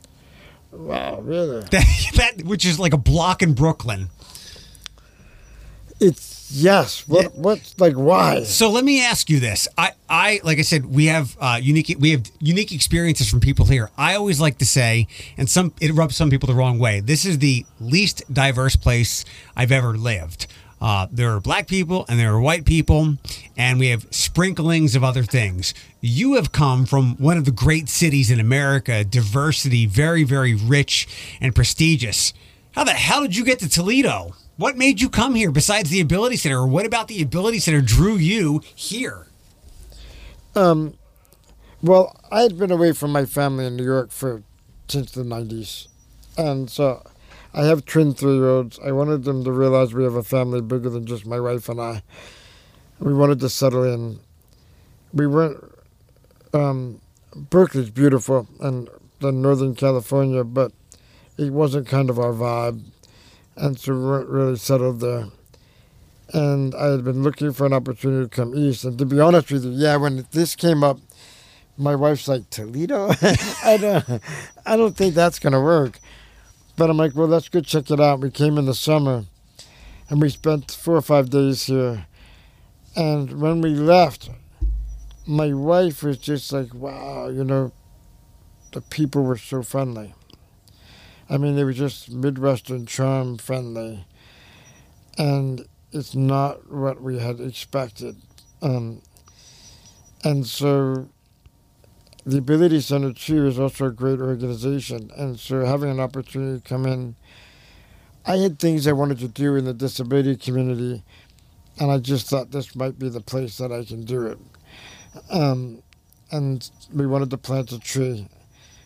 wow, 0.71 1.19
really, 1.21 1.61
That, 1.71 1.85
that 2.15 2.43
which 2.45 2.65
is 2.65 2.79
like 2.79 2.93
a 2.93 2.97
block 2.97 3.41
in 3.43 3.53
Brooklyn. 3.53 4.09
it's 5.99 6.28
yes. 6.51 7.07
What 7.07 7.35
what's 7.35 7.79
like 7.79 7.93
why? 7.93 8.43
So 8.43 8.69
let 8.69 8.83
me 8.83 9.03
ask 9.03 9.29
you 9.29 9.39
this. 9.39 9.67
I, 9.77 9.91
I 10.09 10.41
like 10.43 10.59
I 10.59 10.63
said, 10.63 10.85
we 10.85 11.05
have 11.05 11.37
uh, 11.39 11.59
unique 11.61 11.95
we 11.99 12.11
have 12.11 12.23
unique 12.39 12.71
experiences 12.71 13.29
from 13.29 13.39
people 13.39 13.65
here. 13.65 13.89
I 13.97 14.15
always 14.15 14.39
like 14.39 14.57
to 14.59 14.65
say, 14.65 15.07
and 15.37 15.49
some 15.49 15.73
it 15.79 15.93
rubs 15.93 16.15
some 16.15 16.29
people 16.29 16.47
the 16.47 16.55
wrong 16.55 16.79
way. 16.79 16.99
This 16.99 17.25
is 17.25 17.39
the 17.39 17.65
least 17.79 18.23
diverse 18.33 18.75
place 18.75 19.25
I've 19.55 19.71
ever 19.71 19.97
lived. 19.97 20.47
Uh, 20.81 21.07
there 21.11 21.35
are 21.35 21.41
black 21.41 21.67
people 21.67 22.05
and 22.07 22.19
there 22.19 22.33
are 22.33 22.39
white 22.39 22.65
people, 22.65 23.17
and 23.57 23.79
we 23.79 23.87
have 23.87 24.05
sprinklings 24.11 24.95
of 24.95 25.03
other 25.03 25.23
things. 25.23 25.73
You 26.01 26.35
have 26.35 26.51
come 26.51 26.85
from 26.85 27.17
one 27.17 27.37
of 27.37 27.45
the 27.45 27.51
great 27.51 27.89
cities 27.89 28.31
in 28.31 28.39
America, 28.39 29.03
diversity, 29.03 29.85
very, 29.85 30.23
very 30.23 30.55
rich 30.55 31.07
and 31.41 31.53
prestigious. 31.53 32.33
How 32.71 32.85
the 32.85 32.91
hell 32.91 33.21
did 33.23 33.35
you 33.35 33.43
get 33.43 33.59
to 33.59 33.69
Toledo? 33.69 34.35
What 34.59 34.75
made 34.75 34.99
you 34.99 35.07
come 35.07 35.35
here 35.35 35.51
besides 35.51 35.89
the 35.89 36.01
Ability 36.01 36.35
Center? 36.35 36.59
Or 36.59 36.67
what 36.67 36.85
about 36.85 37.07
the 37.07 37.21
Ability 37.21 37.59
Center 37.59 37.79
drew 37.79 38.17
you 38.17 38.61
here? 38.75 39.27
Um, 40.53 40.95
well, 41.81 42.19
I 42.29 42.41
had 42.41 42.57
been 42.59 42.69
away 42.69 42.91
from 42.91 43.13
my 43.13 43.23
family 43.23 43.65
in 43.65 43.77
New 43.77 43.85
York 43.85 44.11
for 44.11 44.43
since 44.89 45.11
the 45.11 45.23
'90s, 45.23 45.87
and 46.37 46.69
so 46.69 47.07
I 47.53 47.67
have 47.67 47.85
twin 47.85 48.13
three-year-olds. 48.13 48.79
I 48.83 48.91
wanted 48.91 49.23
them 49.23 49.45
to 49.45 49.51
realize 49.53 49.93
we 49.93 50.03
have 50.03 50.15
a 50.15 50.23
family 50.23 50.59
bigger 50.59 50.89
than 50.89 51.05
just 51.05 51.25
my 51.25 51.39
wife 51.39 51.69
and 51.69 51.79
I. 51.79 52.03
We 52.99 53.13
wanted 53.13 53.39
to 53.39 53.47
settle 53.47 53.85
in. 53.85 54.19
We 55.13 55.25
weren't 55.25 55.63
um, 56.53 56.99
Berkeley's 57.33 57.91
beautiful 57.91 58.45
and 58.59 58.89
the 59.21 59.31
Northern 59.31 59.73
California, 59.73 60.43
but 60.43 60.73
it 61.37 61.53
wasn't 61.53 61.87
kind 61.87 62.09
of 62.09 62.19
our 62.19 62.33
vibe, 62.33 62.83
and 63.59 63.79
so 63.79 63.93
weren't 63.93 64.29
really 64.29 64.55
settled 64.55 65.01
there. 65.01 65.27
And 66.33 66.75
I 66.75 66.91
had 66.91 67.03
been 67.03 67.23
looking 67.23 67.53
for 67.53 67.65
an 67.65 67.73
opportunity 67.73 68.29
to 68.29 68.29
come 68.29 68.55
east. 68.55 68.83
And 68.85 68.97
to 68.99 69.05
be 69.05 69.19
honest 69.19 69.51
with 69.51 69.65
you, 69.65 69.71
yeah, 69.71 69.95
when 69.97 70.25
this 70.31 70.55
came 70.55 70.83
up, 70.83 70.99
my 71.77 71.95
wife's 71.95 72.27
like 72.27 72.49
Toledo. 72.49 73.09
I 73.63 73.77
don't, 73.79 74.21
I 74.65 74.77
don't 74.77 74.95
think 74.95 75.15
that's 75.15 75.39
gonna 75.39 75.61
work. 75.61 75.99
But 76.77 76.89
I'm 76.89 76.97
like, 76.97 77.15
well, 77.15 77.27
let's 77.27 77.49
go 77.49 77.61
check 77.61 77.91
it 77.91 77.99
out. 77.99 78.21
We 78.21 78.31
came 78.31 78.57
in 78.57 78.65
the 78.65 78.73
summer, 78.73 79.25
and 80.09 80.21
we 80.21 80.29
spent 80.29 80.71
four 80.71 80.95
or 80.95 81.01
five 81.01 81.29
days 81.29 81.65
here. 81.65 82.05
And 82.95 83.41
when 83.41 83.61
we 83.61 83.73
left, 83.75 84.29
my 85.25 85.53
wife 85.53 86.03
was 86.03 86.17
just 86.17 86.53
like, 86.53 86.73
wow, 86.73 87.27
you 87.27 87.43
know, 87.43 87.71
the 88.71 88.81
people 88.81 89.23
were 89.23 89.37
so 89.37 89.61
friendly. 89.61 90.13
I 91.29 91.37
mean, 91.37 91.55
they 91.55 91.63
were 91.63 91.73
just 91.73 92.09
Midwestern 92.09 92.85
charm 92.85 93.37
friendly. 93.37 94.05
And 95.17 95.65
it's 95.91 96.15
not 96.15 96.71
what 96.71 97.01
we 97.01 97.19
had 97.19 97.39
expected. 97.39 98.15
Um, 98.61 99.01
and 100.23 100.45
so 100.45 101.09
the 102.25 102.37
Ability 102.37 102.81
Center, 102.81 103.13
too, 103.13 103.47
is 103.47 103.59
also 103.59 103.85
a 103.85 103.91
great 103.91 104.19
organization. 104.19 105.11
And 105.17 105.39
so 105.39 105.65
having 105.65 105.89
an 105.89 105.99
opportunity 105.99 106.61
to 106.61 106.67
come 106.67 106.85
in, 106.85 107.15
I 108.25 108.37
had 108.37 108.59
things 108.59 108.87
I 108.87 108.91
wanted 108.91 109.19
to 109.19 109.27
do 109.27 109.55
in 109.55 109.65
the 109.65 109.73
disability 109.73 110.35
community, 110.35 111.03
and 111.79 111.91
I 111.91 111.97
just 111.97 112.27
thought 112.27 112.51
this 112.51 112.75
might 112.75 112.99
be 112.99 113.09
the 113.09 113.21
place 113.21 113.57
that 113.57 113.71
I 113.71 113.83
can 113.83 114.03
do 114.03 114.27
it. 114.27 114.37
Um, 115.31 115.81
and 116.31 116.69
we 116.93 117.07
wanted 117.07 117.29
to 117.31 117.37
plant 117.37 117.71
a 117.71 117.79
tree. 117.79 118.27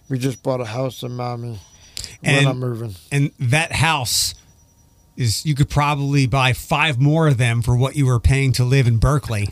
We 0.09 0.19
just 0.19 0.43
bought 0.43 0.61
a 0.61 0.65
house 0.65 1.03
in 1.03 1.15
We're 2.23 2.31
And- 2.37 2.45
not 2.45 2.57
moving. 2.57 2.95
And 3.11 3.31
that 3.39 3.71
house 3.73 4.33
is 5.17 5.45
you 5.45 5.53
could 5.55 5.69
probably 5.69 6.25
buy 6.25 6.53
five 6.53 6.99
more 6.99 7.27
of 7.27 7.37
them 7.37 7.61
for 7.61 7.75
what 7.75 7.95
you 7.95 8.05
were 8.05 8.19
paying 8.19 8.51
to 8.53 8.63
live 8.63 8.87
in 8.87 8.97
Berkeley. 8.97 9.49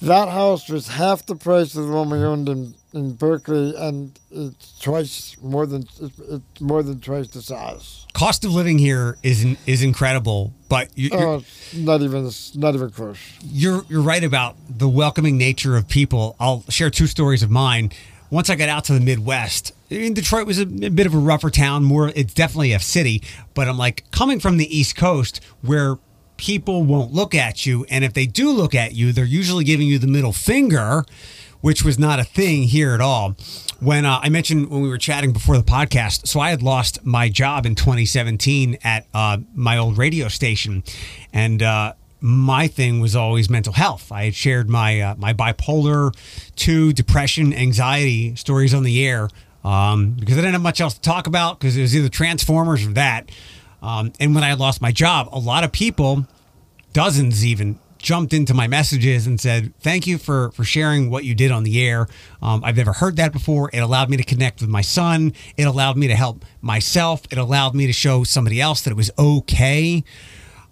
That 0.00 0.28
house 0.28 0.68
was 0.68 0.86
half 0.88 1.26
the 1.26 1.34
price 1.34 1.74
of 1.74 1.86
the 1.88 1.92
one 1.92 2.08
we 2.10 2.18
owned 2.18 2.48
in, 2.48 2.74
in 2.94 3.14
Berkeley, 3.14 3.74
and 3.76 4.16
it's 4.30 4.78
twice 4.78 5.36
more 5.42 5.66
than 5.66 5.82
it's, 6.00 6.20
it's 6.20 6.60
more 6.60 6.84
than 6.84 7.00
twice 7.00 7.26
the 7.28 7.42
size. 7.42 8.06
Cost 8.12 8.44
of 8.44 8.52
living 8.54 8.78
here 8.78 9.18
is 9.24 9.42
in, 9.42 9.56
is 9.66 9.82
incredible, 9.82 10.52
but 10.68 10.96
you, 10.96 11.10
you're, 11.12 11.20
Oh, 11.28 11.44
not 11.74 12.00
even 12.02 12.30
not 12.54 12.76
even 12.76 12.90
close. 12.90 13.18
you're 13.42 13.82
you're 13.88 14.00
right 14.02 14.22
about 14.22 14.54
the 14.70 14.88
welcoming 14.88 15.36
nature 15.36 15.76
of 15.76 15.88
people. 15.88 16.36
I'll 16.38 16.62
share 16.68 16.90
two 16.90 17.08
stories 17.08 17.42
of 17.42 17.50
mine. 17.50 17.90
Once 18.30 18.48
I 18.50 18.54
got 18.54 18.68
out 18.68 18.84
to 18.84 18.92
the 18.92 19.00
Midwest, 19.00 19.72
I 19.90 19.94
mean, 19.94 20.14
Detroit 20.14 20.46
was 20.46 20.58
a, 20.58 20.62
a 20.62 20.90
bit 20.90 21.06
of 21.06 21.14
a 21.14 21.18
rougher 21.18 21.50
town. 21.50 21.84
More, 21.84 22.08
it's 22.14 22.34
definitely 22.34 22.72
a 22.72 22.80
city. 22.80 23.22
But 23.54 23.68
I'm 23.68 23.78
like 23.78 24.10
coming 24.10 24.40
from 24.40 24.58
the 24.58 24.76
East 24.76 24.96
Coast, 24.96 25.40
where 25.62 25.98
people 26.36 26.84
won't 26.84 27.12
look 27.12 27.34
at 27.34 27.66
you, 27.66 27.84
and 27.90 28.04
if 28.04 28.14
they 28.14 28.26
do 28.26 28.50
look 28.50 28.74
at 28.74 28.94
you, 28.94 29.12
they're 29.12 29.24
usually 29.24 29.64
giving 29.64 29.86
you 29.86 29.98
the 29.98 30.06
middle 30.06 30.32
finger, 30.32 31.04
which 31.60 31.84
was 31.84 31.98
not 31.98 32.20
a 32.20 32.24
thing 32.24 32.62
here 32.64 32.92
at 32.94 33.00
all. 33.00 33.36
When 33.80 34.04
uh, 34.04 34.20
I 34.22 34.28
mentioned 34.28 34.70
when 34.70 34.80
we 34.80 34.88
were 34.88 34.98
chatting 34.98 35.32
before 35.32 35.56
the 35.56 35.64
podcast, 35.64 36.26
so 36.26 36.40
I 36.40 36.50
had 36.50 36.62
lost 36.62 37.04
my 37.04 37.28
job 37.28 37.66
in 37.66 37.74
2017 37.74 38.78
at 38.82 39.06
uh, 39.14 39.38
my 39.54 39.76
old 39.76 39.98
radio 39.98 40.28
station, 40.28 40.82
and. 41.32 41.62
Uh, 41.62 41.92
my 42.20 42.66
thing 42.66 42.98
was 42.98 43.14
always 43.14 43.48
mental 43.48 43.72
health. 43.72 44.10
I 44.10 44.24
had 44.24 44.34
shared 44.34 44.68
my 44.68 45.00
uh, 45.00 45.14
my 45.18 45.32
bipolar 45.32 46.12
two, 46.56 46.92
depression, 46.92 47.54
anxiety 47.54 48.34
stories 48.34 48.74
on 48.74 48.82
the 48.82 49.06
air 49.06 49.28
um, 49.64 50.12
because 50.12 50.36
I 50.36 50.40
didn't 50.40 50.54
have 50.54 50.62
much 50.62 50.80
else 50.80 50.94
to 50.94 51.00
talk 51.00 51.26
about 51.26 51.58
because 51.58 51.76
it 51.76 51.82
was 51.82 51.96
either 51.96 52.08
Transformers 52.08 52.86
or 52.86 52.92
that. 52.92 53.30
Um, 53.82 54.12
and 54.18 54.34
when 54.34 54.44
I 54.44 54.54
lost 54.54 54.80
my 54.80 54.92
job, 54.92 55.28
a 55.32 55.38
lot 55.38 55.64
of 55.64 55.72
people, 55.72 56.26
dozens 56.92 57.44
even, 57.44 57.78
jumped 57.98 58.32
into 58.32 58.54
my 58.54 58.66
messages 58.66 59.26
and 59.26 59.40
said, 59.40 59.72
"Thank 59.80 60.06
you 60.06 60.18
for 60.18 60.50
for 60.52 60.64
sharing 60.64 61.10
what 61.10 61.24
you 61.24 61.34
did 61.34 61.50
on 61.50 61.64
the 61.64 61.82
air. 61.82 62.06
Um, 62.40 62.62
I've 62.64 62.76
never 62.76 62.92
heard 62.92 63.16
that 63.16 63.32
before. 63.32 63.70
It 63.72 63.78
allowed 63.78 64.08
me 64.08 64.16
to 64.16 64.22
connect 64.22 64.60
with 64.60 64.70
my 64.70 64.82
son. 64.82 65.32
It 65.56 65.64
allowed 65.64 65.96
me 65.96 66.08
to 66.08 66.14
help 66.14 66.44
myself. 66.60 67.22
It 67.30 67.38
allowed 67.38 67.74
me 67.74 67.86
to 67.86 67.92
show 67.92 68.24
somebody 68.24 68.60
else 68.60 68.82
that 68.82 68.90
it 68.90 68.96
was 68.96 69.10
okay." 69.18 70.04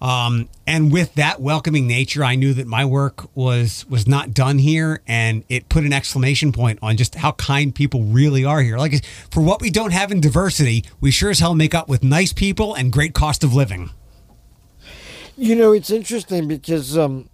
Um, 0.01 0.51
and 0.66 0.92
with 0.92 1.14
that 1.14 1.40
welcoming 1.40 1.86
nature, 1.86 2.22
I 2.22 2.34
knew 2.34 2.53
that 2.55 2.66
my 2.66 2.84
work 2.84 3.34
was 3.34 3.86
was 3.88 4.07
not 4.07 4.34
done 4.34 4.59
here, 4.59 5.01
and 5.07 5.42
it 5.49 5.68
put 5.68 5.84
an 5.84 5.92
exclamation 5.92 6.53
point 6.53 6.78
on 6.82 6.97
just 6.97 7.14
how 7.14 7.32
kind 7.32 7.74
people 7.74 8.03
really 8.03 8.44
are 8.44 8.61
here. 8.61 8.76
Like 8.76 9.05
for 9.30 9.42
what 9.42 9.62
we 9.62 9.70
don't 9.70 9.92
have 9.92 10.12
in 10.12 10.20
diversity, 10.20 10.84
we 11.01 11.11
sure 11.11 11.30
as 11.30 11.38
hell 11.38 11.55
make 11.55 11.74
up 11.74 11.88
with 11.88 12.05
nice 12.05 12.32
people 12.32 12.74
and 12.74 12.92
great 12.92 13.14
cost 13.14 13.42
of 13.42 13.55
living. 13.55 13.90
You 15.38 15.55
know, 15.55 15.72
it's 15.72 15.90
interesting 15.90 16.47
because 16.47 16.97
um, 16.97 17.28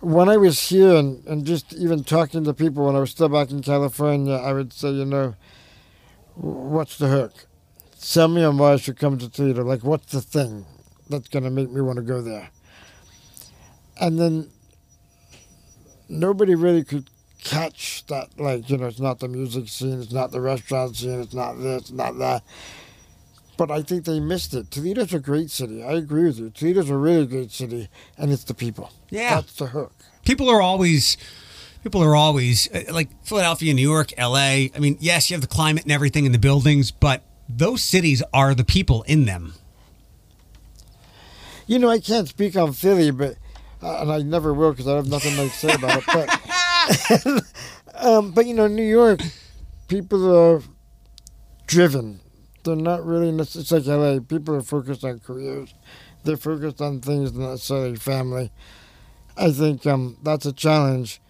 when 0.00 0.28
I 0.28 0.36
was 0.36 0.68
here 0.68 0.94
and, 0.94 1.24
and 1.26 1.44
just 1.44 1.72
even 1.72 2.04
talking 2.04 2.44
to 2.44 2.54
people 2.54 2.86
when 2.86 2.96
I 2.96 3.00
was 3.00 3.10
still 3.10 3.28
back 3.28 3.50
in 3.50 3.62
California, 3.62 4.34
I 4.34 4.52
would 4.52 4.72
say, 4.72 4.90
you 4.90 5.04
know, 5.04 5.34
what's 6.34 6.98
the 6.98 7.08
hook? 7.08 7.46
Sell 7.94 8.28
me 8.28 8.46
why 8.46 8.74
I 8.74 8.76
should 8.76 8.98
come 8.98 9.18
to 9.18 9.28
Toledo. 9.28 9.64
Like, 9.64 9.82
what's 9.82 10.12
the 10.12 10.20
thing 10.20 10.66
that's 11.08 11.28
going 11.28 11.44
to 11.44 11.50
make 11.50 11.70
me 11.70 11.80
want 11.80 11.96
to 11.96 12.02
go 12.02 12.20
there? 12.22 12.50
And 14.00 14.18
then 14.18 14.50
nobody 16.08 16.54
really 16.54 16.84
could 16.84 17.08
catch 17.42 18.04
that, 18.06 18.38
like, 18.38 18.68
you 18.68 18.76
know, 18.76 18.86
it's 18.86 19.00
not 19.00 19.20
the 19.20 19.28
music 19.28 19.68
scene, 19.68 20.00
it's 20.00 20.12
not 20.12 20.32
the 20.32 20.40
restaurant 20.40 20.96
scene, 20.96 21.20
it's 21.20 21.34
not 21.34 21.54
this, 21.54 21.90
not 21.90 22.18
that. 22.18 22.42
But 23.56 23.70
I 23.70 23.82
think 23.82 24.04
they 24.04 24.20
missed 24.20 24.52
it. 24.52 24.70
Toledo's 24.70 25.14
a 25.14 25.18
great 25.18 25.50
city. 25.50 25.82
I 25.82 25.92
agree 25.92 26.24
with 26.24 26.38
you. 26.38 26.50
Toledo's 26.50 26.90
a 26.90 26.96
really 26.96 27.26
great 27.26 27.50
city, 27.50 27.88
and 28.18 28.30
it's 28.30 28.44
the 28.44 28.52
people. 28.52 28.90
Yeah. 29.08 29.36
That's 29.36 29.54
the 29.54 29.66
hook. 29.66 29.94
People 30.24 30.50
are 30.50 30.60
always. 30.60 31.16
People 31.82 32.02
are 32.02 32.16
always 32.16 32.68
uh, 32.72 32.82
like 32.92 33.08
Philadelphia, 33.24 33.72
New 33.72 33.80
York, 33.80 34.12
LA. 34.18 34.66
I 34.74 34.78
mean, 34.80 34.96
yes, 34.98 35.30
you 35.30 35.34
have 35.34 35.40
the 35.40 35.46
climate 35.46 35.84
and 35.84 35.92
everything 35.92 36.26
in 36.26 36.32
the 36.32 36.38
buildings, 36.38 36.90
but 36.90 37.22
those 37.48 37.80
cities 37.80 38.24
are 38.34 38.54
the 38.54 38.64
people 38.64 39.04
in 39.04 39.24
them. 39.24 39.54
You 41.66 41.78
know, 41.78 41.88
I 41.88 41.98
can't 41.98 42.28
speak 42.28 42.56
on 42.56 42.72
Philly, 42.72 43.10
but 43.10 43.36
uh, 43.82 44.00
and 44.02 44.12
I 44.12 44.18
never 44.18 44.54
will 44.54 44.70
because 44.70 44.86
I 44.86 44.96
have 44.96 45.08
nothing 45.08 45.36
nice 45.36 45.60
to 45.60 45.68
say 45.68 45.74
about 45.74 46.02
it. 46.06 47.44
But 47.94 48.04
um, 48.04 48.32
but 48.32 48.46
you 48.46 48.54
know, 48.54 48.66
New 48.66 48.84
York, 48.84 49.20
people 49.88 50.34
are 50.34 50.62
driven. 51.66 52.20
They're 52.64 52.76
not 52.76 53.04
really. 53.04 53.28
It's 53.40 53.70
like 53.70 53.86
LA. 53.86 54.20
People 54.20 54.56
are 54.56 54.62
focused 54.62 55.04
on 55.04 55.20
careers. 55.20 55.74
They're 56.24 56.36
focused 56.36 56.80
on 56.80 57.00
things, 57.00 57.32
not 57.32 57.50
necessarily 57.50 57.96
family. 57.96 58.50
I 59.36 59.52
think 59.52 59.86
um, 59.86 60.16
that's 60.22 60.46
a 60.46 60.52
challenge. 60.52 61.20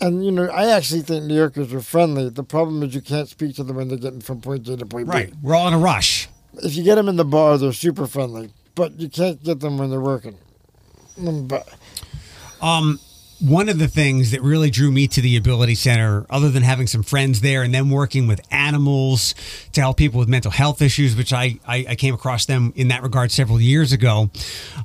And 0.00 0.24
you 0.24 0.32
know, 0.32 0.48
I 0.48 0.66
actually 0.66 1.02
think 1.02 1.24
New 1.24 1.36
Yorkers 1.36 1.72
are 1.72 1.80
friendly. 1.80 2.28
The 2.28 2.42
problem 2.42 2.82
is 2.82 2.94
you 2.94 3.00
can't 3.00 3.28
speak 3.28 3.54
to 3.56 3.64
them 3.64 3.76
when 3.76 3.88
they're 3.88 3.98
getting 3.98 4.20
from 4.20 4.40
point 4.40 4.68
A 4.68 4.76
to 4.76 4.86
point 4.86 5.06
B. 5.06 5.12
Right. 5.12 5.32
We're 5.40 5.54
all 5.54 5.68
in 5.68 5.74
a 5.74 5.78
rush. 5.78 6.28
If 6.62 6.76
you 6.76 6.82
get 6.82 6.96
them 6.96 7.08
in 7.08 7.16
the 7.16 7.24
bar, 7.24 7.58
they're 7.58 7.72
super 7.72 8.06
friendly, 8.06 8.50
but 8.74 8.98
you 8.98 9.08
can't 9.08 9.42
get 9.42 9.60
them 9.60 9.78
when 9.78 9.90
they're 9.90 10.00
working. 10.00 10.36
Mm, 11.20 11.48
But 11.48 11.68
Um, 12.60 12.98
one 13.40 13.68
of 13.68 13.78
the 13.78 13.88
things 13.88 14.30
that 14.30 14.40
really 14.42 14.70
drew 14.70 14.90
me 14.90 15.06
to 15.08 15.20
the 15.20 15.36
Ability 15.36 15.74
Center, 15.74 16.24
other 16.30 16.50
than 16.50 16.62
having 16.62 16.86
some 16.86 17.02
friends 17.02 17.40
there 17.40 17.62
and 17.62 17.74
them 17.74 17.90
working 17.90 18.26
with 18.26 18.40
animals 18.50 19.34
to 19.72 19.80
help 19.80 19.96
people 19.98 20.18
with 20.18 20.28
mental 20.28 20.50
health 20.50 20.80
issues, 20.80 21.14
which 21.14 21.32
I, 21.32 21.58
I, 21.66 21.84
I 21.90 21.94
came 21.96 22.14
across 22.14 22.46
them 22.46 22.72
in 22.76 22.88
that 22.88 23.02
regard 23.02 23.32
several 23.32 23.60
years 23.60 23.92
ago. 23.92 24.30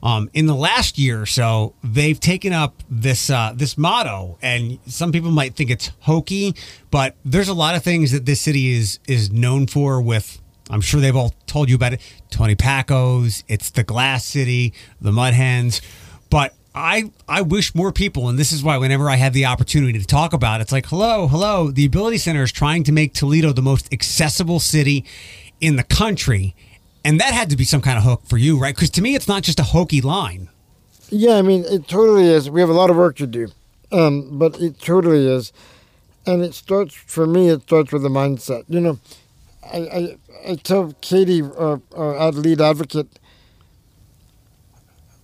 Um, 0.03 0.29
in 0.33 0.45
the 0.45 0.55
last 0.55 0.97
year 0.97 1.21
or 1.21 1.25
so, 1.25 1.73
they've 1.83 2.19
taken 2.19 2.51
up 2.51 2.83
this 2.89 3.29
uh, 3.29 3.53
this 3.55 3.77
motto, 3.77 4.37
and 4.41 4.79
some 4.87 5.11
people 5.11 5.31
might 5.31 5.55
think 5.55 5.69
it's 5.69 5.91
hokey, 6.01 6.53
but 6.91 7.15
there's 7.23 7.49
a 7.49 7.53
lot 7.53 7.75
of 7.75 7.83
things 7.83 8.11
that 8.11 8.25
this 8.25 8.41
city 8.41 8.73
is 8.75 8.99
is 9.07 9.31
known 9.31 9.67
for. 9.67 10.01
With 10.01 10.41
I'm 10.69 10.81
sure 10.81 11.01
they've 11.01 11.15
all 11.15 11.33
told 11.47 11.69
you 11.69 11.75
about 11.75 11.93
it. 11.93 12.01
Tony 12.29 12.55
Packo's, 12.55 13.43
it's 13.47 13.69
the 13.71 13.83
Glass 13.83 14.25
City, 14.25 14.73
the 15.01 15.11
Mud 15.11 15.33
Hens, 15.33 15.81
but 16.29 16.53
I 16.75 17.11
I 17.27 17.41
wish 17.41 17.73
more 17.73 17.91
people, 17.91 18.29
and 18.29 18.37
this 18.37 18.51
is 18.51 18.63
why 18.63 18.77
whenever 18.77 19.09
I 19.09 19.15
have 19.15 19.33
the 19.33 19.45
opportunity 19.45 19.97
to 19.97 20.05
talk 20.05 20.33
about 20.33 20.59
it, 20.59 20.63
it's 20.63 20.71
like, 20.71 20.85
hello, 20.85 21.27
hello. 21.27 21.71
The 21.71 21.85
Ability 21.85 22.19
Center 22.19 22.43
is 22.43 22.51
trying 22.51 22.83
to 22.83 22.91
make 22.91 23.13
Toledo 23.13 23.51
the 23.51 23.61
most 23.63 23.91
accessible 23.91 24.59
city 24.59 25.03
in 25.59 25.75
the 25.75 25.83
country. 25.83 26.55
And 27.03 27.19
that 27.19 27.33
had 27.33 27.49
to 27.49 27.57
be 27.57 27.63
some 27.63 27.81
kind 27.81 27.97
of 27.97 28.03
hook 28.03 28.21
for 28.25 28.37
you, 28.37 28.59
right? 28.59 28.75
Because 28.75 28.91
to 28.91 29.01
me, 29.01 29.15
it's 29.15 29.27
not 29.27 29.41
just 29.41 29.59
a 29.59 29.63
hokey 29.63 30.01
line. 30.01 30.49
yeah, 31.09 31.35
I 31.37 31.41
mean, 31.41 31.63
it 31.65 31.87
totally 31.87 32.25
is. 32.27 32.49
We 32.49 32.61
have 32.61 32.69
a 32.69 32.73
lot 32.73 32.89
of 32.91 32.95
work 32.97 33.15
to 33.17 33.27
do, 33.27 33.47
um, 33.91 34.37
but 34.37 34.59
it 34.61 34.79
totally 34.79 35.25
is. 35.27 35.51
And 36.27 36.43
it 36.43 36.53
starts 36.53 36.93
for 36.93 37.25
me. 37.25 37.49
It 37.49 37.63
starts 37.63 37.91
with 37.91 38.03
the 38.03 38.09
mindset. 38.09 38.65
You 38.67 38.79
know, 38.81 38.99
I 39.71 39.77
I, 39.77 40.17
I 40.51 40.55
tell 40.55 40.93
Katie, 41.01 41.41
our, 41.41 41.81
our 41.95 42.31
lead 42.31 42.61
advocate, 42.61 43.19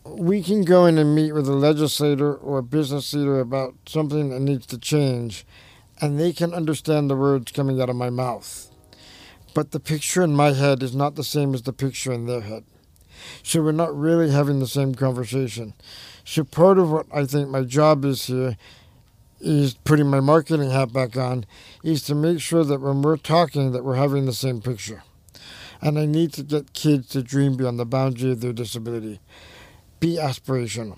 we 0.05 0.43
can 0.43 0.63
go 0.63 0.85
in 0.85 0.97
and 0.97 1.15
meet 1.15 1.33
with 1.33 1.47
a 1.47 1.53
legislator 1.53 2.35
or 2.35 2.59
a 2.59 2.63
business 2.63 3.13
leader 3.13 3.39
about 3.39 3.73
something 3.87 4.29
that 4.29 4.39
needs 4.39 4.65
to 4.67 4.77
change, 4.77 5.45
and 5.99 6.19
they 6.19 6.31
can 6.31 6.53
understand 6.53 7.09
the 7.09 7.15
words 7.15 7.51
coming 7.51 7.81
out 7.81 7.89
of 7.89 7.95
my 7.95 8.09
mouth. 8.09 8.69
But 9.53 9.71
the 9.71 9.79
picture 9.79 10.21
in 10.21 10.35
my 10.35 10.51
head 10.51 10.83
is 10.83 10.95
not 10.95 11.15
the 11.15 11.23
same 11.23 11.53
as 11.53 11.63
the 11.63 11.73
picture 11.73 12.11
in 12.11 12.25
their 12.25 12.41
head. 12.41 12.65
So 13.41 13.61
we're 13.61 13.71
not 13.71 13.97
really 13.97 14.29
having 14.29 14.59
the 14.59 14.67
same 14.67 14.93
conversation. 14.93 15.73
So 16.23 16.43
part 16.43 16.77
of 16.77 16.91
what 16.91 17.07
I 17.13 17.25
think 17.25 17.49
my 17.49 17.63
job 17.63 18.05
is 18.05 18.25
here 18.25 18.57
is 19.45 19.75
putting 19.75 20.07
my 20.07 20.19
marketing 20.19 20.71
hat 20.71 20.91
back 20.91 21.15
on, 21.15 21.45
is 21.83 22.01
to 22.03 22.15
make 22.15 22.39
sure 22.39 22.63
that 22.63 22.81
when 22.81 23.01
we're 23.01 23.15
talking 23.17 23.71
that 23.71 23.85
we're 23.85 23.95
having 23.95 24.25
the 24.25 24.33
same 24.33 24.59
picture. 24.61 25.03
And 25.81 25.99
I 25.99 26.05
need 26.05 26.33
to 26.33 26.43
get 26.43 26.73
kids 26.73 27.09
to 27.09 27.21
dream 27.21 27.55
beyond 27.55 27.77
the 27.79 27.85
boundary 27.85 28.31
of 28.31 28.41
their 28.41 28.53
disability. 28.53 29.19
Be 29.99 30.17
aspirational. 30.17 30.97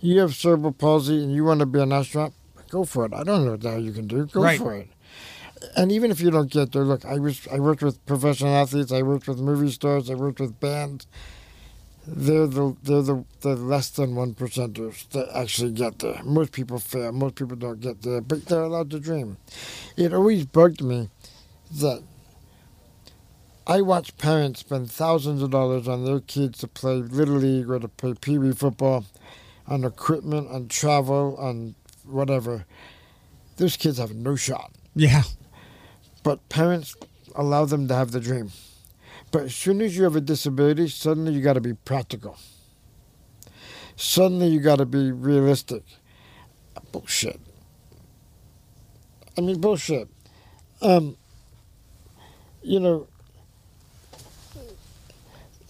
You 0.00 0.20
have 0.20 0.34
cerebral 0.34 0.72
palsy 0.72 1.22
and 1.22 1.32
you 1.32 1.44
want 1.44 1.60
to 1.60 1.66
be 1.66 1.80
an 1.80 1.92
astronaut, 1.92 2.32
go 2.68 2.84
for 2.84 3.06
it. 3.06 3.14
I 3.14 3.24
don't 3.24 3.44
know 3.44 3.52
what 3.52 3.62
the 3.62 3.70
hell 3.70 3.80
you 3.80 3.92
can 3.92 4.06
do. 4.06 4.26
Go 4.26 4.42
Right. 4.42 4.58
for 4.58 4.74
it. 4.74 4.88
And 5.76 5.90
even 5.90 6.10
if 6.10 6.20
you 6.20 6.30
don't 6.30 6.50
get 6.50 6.72
there, 6.72 6.84
look, 6.84 7.04
I 7.04 7.18
was 7.18 7.48
I 7.50 7.58
worked 7.58 7.82
with 7.82 8.04
professional 8.06 8.54
athletes, 8.54 8.92
I 8.92 9.02
worked 9.02 9.26
with 9.26 9.38
movie 9.40 9.70
stars, 9.72 10.08
I 10.10 10.14
worked 10.14 10.38
with 10.40 10.60
bands. 10.60 11.06
They're 12.10 12.46
the 12.46 12.74
they're 12.82 13.02
the, 13.02 13.24
the 13.42 13.54
less 13.54 13.90
than 13.90 14.14
one 14.14 14.32
percenters 14.34 15.06
that 15.10 15.28
actually 15.36 15.72
get 15.72 15.98
there. 15.98 16.22
Most 16.24 16.52
people 16.52 16.78
fail. 16.78 17.12
Most 17.12 17.34
people 17.34 17.56
don't 17.56 17.80
get 17.80 18.00
there, 18.00 18.22
but 18.22 18.46
they're 18.46 18.62
allowed 18.62 18.90
to 18.92 18.98
dream. 19.00 19.36
It 19.96 20.14
always 20.14 20.46
bugged 20.46 20.82
me 20.82 21.10
that 21.72 22.02
I 23.66 23.82
watch 23.82 24.16
parents 24.16 24.60
spend 24.60 24.90
thousands 24.90 25.42
of 25.42 25.50
dollars 25.50 25.86
on 25.86 26.06
their 26.06 26.20
kids 26.20 26.60
to 26.60 26.68
play 26.68 26.94
little 26.94 27.36
league 27.36 27.68
or 27.68 27.78
to 27.78 27.88
play 27.88 28.14
pee 28.18 28.38
wee 28.38 28.52
football, 28.52 29.04
on 29.66 29.84
equipment, 29.84 30.48
on 30.50 30.68
travel, 30.68 31.36
on 31.38 31.74
whatever. 32.06 32.64
Those 33.58 33.76
kids 33.76 33.98
have 33.98 34.14
no 34.14 34.34
shot 34.34 34.72
Yeah. 34.94 35.24
but 36.22 36.48
parents 36.48 36.96
allow 37.34 37.66
them 37.66 37.86
to 37.88 37.94
have 37.94 38.12
the 38.12 38.20
dream. 38.20 38.50
But 39.30 39.42
as 39.44 39.54
soon 39.54 39.80
as 39.80 39.96
you 39.96 40.04
have 40.04 40.16
a 40.16 40.20
disability, 40.20 40.88
suddenly 40.88 41.32
you 41.34 41.42
got 41.42 41.54
to 41.54 41.60
be 41.60 41.74
practical. 41.74 42.38
Suddenly 43.96 44.48
you 44.48 44.60
got 44.60 44.76
to 44.76 44.86
be 44.86 45.10
realistic. 45.12 45.82
Bullshit. 46.92 47.38
I 49.36 49.40
mean, 49.40 49.60
bullshit. 49.60 50.08
Um, 50.80 51.16
you 52.62 52.80
know, 52.80 53.08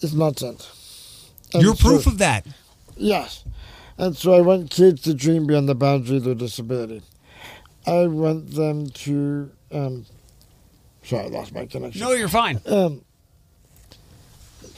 it's 0.00 0.12
nonsense. 0.12 1.30
And 1.52 1.62
You're 1.62 1.74
so- 1.74 1.88
proof 1.88 2.06
of 2.06 2.18
that. 2.18 2.46
Yes. 2.96 3.44
And 3.96 4.16
so 4.16 4.32
I 4.34 4.40
want 4.40 4.70
kids 4.70 5.02
to 5.02 5.14
dream 5.14 5.46
beyond 5.46 5.68
the 5.68 5.74
boundary 5.74 6.18
of 6.18 6.24
their 6.24 6.34
disability. 6.34 7.02
I 7.86 8.06
want 8.06 8.52
them 8.54 8.90
to. 8.90 9.50
Um, 9.72 10.06
sorry, 11.02 11.24
I 11.24 11.28
lost 11.28 11.52
my 11.52 11.66
connection. 11.66 12.00
No, 12.00 12.12
you're 12.12 12.28
fine. 12.28 12.60
Um, 12.66 13.04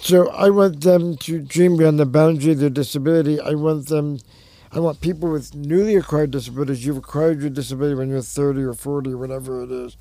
so 0.03 0.29
I 0.31 0.51
want 0.51 0.81
them 0.83 1.17
to 1.19 1.41
dream 1.41 1.77
beyond 1.77 1.99
the 1.99 2.07
boundary 2.07 2.53
of 2.53 2.59
their 2.59 2.71
disability. 2.71 3.41
I 3.41 3.55
want 3.55 3.89
them. 3.89 4.19
I 4.73 4.81
want 4.81 5.01
people 5.01 5.31
with 5.31 5.55
newly 5.55 5.97
acquired 5.97 6.31
disabilities. 6.31 6.87
You've 6.87 6.97
acquired 6.97 7.41
your 7.41 7.51
disability 7.51 7.95
when 7.95 8.09
you're 8.09 8.23
30 8.23 8.63
or 8.63 8.75
40 8.75 9.13
or 9.13 9.17
whatever 9.19 9.63
it 9.63 9.71
is, 9.71 9.97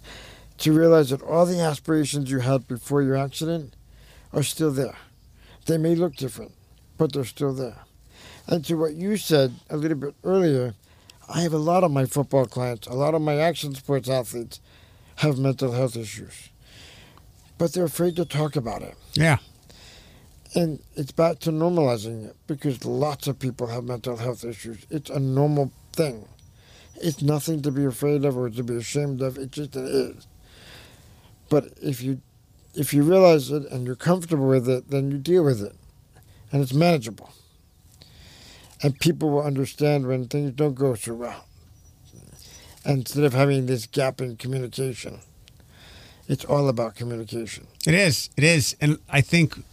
to 0.60 0.72
realize 0.72 1.10
that 1.10 1.24
all 1.24 1.46
the 1.46 1.60
aspirations 1.60 2.30
you 2.30 2.40
had 2.40 2.68
before 2.68 3.02
your 3.02 3.16
accident 3.16 3.76
are 4.32 4.44
still 4.44 4.72
there. 4.72 4.96
They 5.66 5.78
may 5.78 5.96
look 5.96 6.16
different, 6.16 6.52
but 6.98 7.14
they're 7.14 7.26
still 7.26 7.54
there. 7.54 7.80
And 8.48 8.64
to 8.66 8.76
what 8.76 8.94
you 8.94 9.18
said 9.18 9.54
a 9.70 9.78
little 9.78 9.98
bit 9.98 10.16
earlier, 10.24 10.76
I 11.28 11.42
have 11.42 11.54
a 11.54 11.58
lot 11.58 11.84
of 11.84 11.92
my 11.92 12.06
football 12.06 12.46
clients, 12.46 12.88
a 12.88 12.94
lot 12.94 13.14
of 13.14 13.22
my 13.22 13.38
action 13.38 13.76
sports 13.76 14.10
athletes 14.10 14.60
have 15.18 15.38
mental 15.38 15.74
health 15.74 15.96
issues, 15.96 16.50
but 17.58 17.74
they're 17.74 17.84
afraid 17.86 18.16
to 18.16 18.26
talk 18.26 18.56
about 18.56 18.82
it. 18.82 18.96
Yeah. 19.14 19.38
And 20.56 20.82
it's 20.96 21.12
back 21.12 21.40
to 21.40 21.52
normalizing 21.52 22.26
it 22.26 22.36
because 22.48 22.84
lots 22.84 23.28
of 23.28 23.38
people 23.38 23.68
have 23.68 23.84
mental 23.84 24.18
health 24.18 24.44
issues. 24.44 24.86
It's 24.90 25.10
a 25.10 25.20
normal 25.20 25.72
thing. 25.94 26.28
It's 26.96 27.22
nothing 27.22 27.62
to 27.62 27.72
be 27.72 27.86
afraid 27.86 28.26
of 28.26 28.36
or 28.36 28.50
to 28.50 28.64
be 28.64 28.76
ashamed 28.76 29.22
of. 29.22 29.38
It 29.38 29.52
just 29.52 29.76
is. 29.76 30.28
But 31.50 31.74
if 31.82 32.02
you 32.02 32.22
if 32.76 32.94
you 32.94 33.04
realize 33.04 33.50
it 33.52 33.64
and 33.72 33.86
you're 33.86 33.96
comfortable 33.96 34.48
with 34.48 34.70
it, 34.70 34.90
then 34.90 35.12
you 35.12 35.18
deal 35.18 35.44
with 35.44 35.62
it. 35.62 35.76
And 36.52 36.62
it's 36.62 36.74
manageable. 36.74 37.32
And 38.82 39.00
people 39.00 39.30
will 39.30 39.42
understand 39.42 40.08
when 40.08 40.28
things 40.28 40.52
don't 40.52 40.76
go 40.76 40.96
so 40.96 41.14
well. 41.14 41.46
Instead 42.86 43.24
of 43.24 43.34
having 43.34 43.66
this 43.66 43.86
gap 43.86 44.22
in 44.22 44.38
communication. 44.38 45.20
It's 46.28 46.46
all 46.46 46.70
about 46.70 46.96
communication. 46.96 47.68
It 47.88 47.96
is. 47.96 48.30
It 48.38 48.44
is. 48.44 48.76
And 48.80 49.00
I 49.10 49.22
think, 49.22 49.64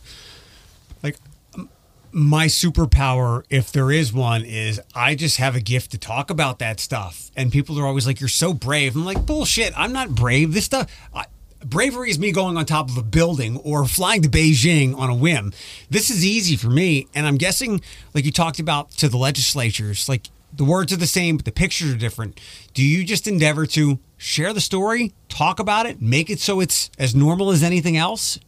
my 2.16 2.46
superpower, 2.46 3.44
if 3.50 3.70
there 3.70 3.92
is 3.92 4.10
one, 4.10 4.42
is 4.42 4.80
I 4.94 5.14
just 5.14 5.36
have 5.36 5.54
a 5.54 5.60
gift 5.60 5.90
to 5.90 5.98
talk 5.98 6.30
about 6.30 6.60
that 6.60 6.80
stuff. 6.80 7.30
And 7.36 7.52
people 7.52 7.78
are 7.78 7.86
always 7.86 8.06
like, 8.06 8.20
you're 8.20 8.28
so 8.30 8.54
brave. 8.54 8.96
I'm 8.96 9.04
like, 9.04 9.26
bullshit. 9.26 9.78
I'm 9.78 9.92
not 9.92 10.14
brave. 10.14 10.54
This 10.54 10.64
stuff. 10.64 10.90
I, 11.14 11.26
bravery 11.62 12.08
is 12.08 12.18
me 12.18 12.32
going 12.32 12.56
on 12.56 12.64
top 12.64 12.88
of 12.88 12.96
a 12.96 13.02
building 13.02 13.58
or 13.58 13.84
flying 13.84 14.22
to 14.22 14.30
Beijing 14.30 14.96
on 14.96 15.10
a 15.10 15.14
whim. 15.14 15.52
This 15.90 16.08
is 16.08 16.24
easy 16.24 16.56
for 16.56 16.70
me. 16.70 17.06
And 17.14 17.26
I'm 17.26 17.36
guessing, 17.36 17.82
like 18.14 18.24
you 18.24 18.32
talked 18.32 18.60
about 18.60 18.92
to 18.92 19.10
the 19.10 19.18
legislatures, 19.18 20.08
like 20.08 20.30
the 20.54 20.64
words 20.64 20.94
are 20.94 20.96
the 20.96 21.06
same, 21.06 21.36
but 21.36 21.44
the 21.44 21.52
pictures 21.52 21.92
are 21.92 21.98
different. 21.98 22.40
Do 22.72 22.82
you 22.82 23.04
just 23.04 23.28
endeavor 23.28 23.66
to 23.66 23.98
share 24.16 24.54
the 24.54 24.62
story, 24.62 25.12
talk 25.28 25.60
about 25.60 25.84
it, 25.84 26.00
make 26.00 26.30
it 26.30 26.40
so 26.40 26.60
it's 26.60 26.90
as 26.98 27.14
normal 27.14 27.50
as 27.50 27.62
anything 27.62 27.98
else? 27.98 28.38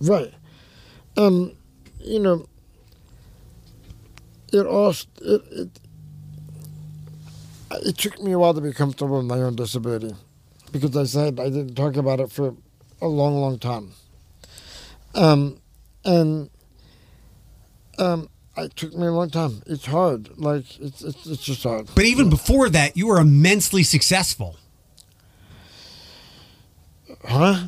Right. 0.00 0.32
Um, 1.18 1.52
you 2.00 2.20
know, 2.20 2.46
it 4.52 4.66
all 4.66 4.90
it, 4.90 5.42
it 5.50 5.68
it 7.70 7.98
took 7.98 8.22
me 8.22 8.32
a 8.32 8.38
while 8.38 8.54
to 8.54 8.60
be 8.60 8.72
comfortable 8.72 9.16
with 9.18 9.26
my 9.26 9.38
own 9.38 9.56
disability 9.56 10.14
because 10.72 10.96
I 10.96 11.04
said 11.04 11.40
I 11.40 11.44
didn't 11.50 11.74
talk 11.74 11.96
about 11.96 12.20
it 12.20 12.30
for 12.30 12.54
a 13.00 13.06
long, 13.08 13.40
long 13.40 13.58
time. 13.58 13.92
Um, 15.14 15.60
and 16.04 16.50
um, 17.98 18.28
it 18.56 18.74
took 18.76 18.94
me 18.94 19.06
a 19.06 19.12
long 19.12 19.30
time. 19.30 19.62
It's 19.66 19.86
hard. 19.86 20.36
Like 20.38 20.64
it's 20.80 21.02
it's, 21.02 21.26
it's 21.26 21.42
just 21.42 21.62
hard. 21.62 21.88
But 21.94 22.04
even 22.04 22.30
before 22.30 22.68
that, 22.70 22.96
you 22.96 23.08
were 23.08 23.18
immensely 23.20 23.82
successful. 23.82 24.56
Huh? 27.24 27.66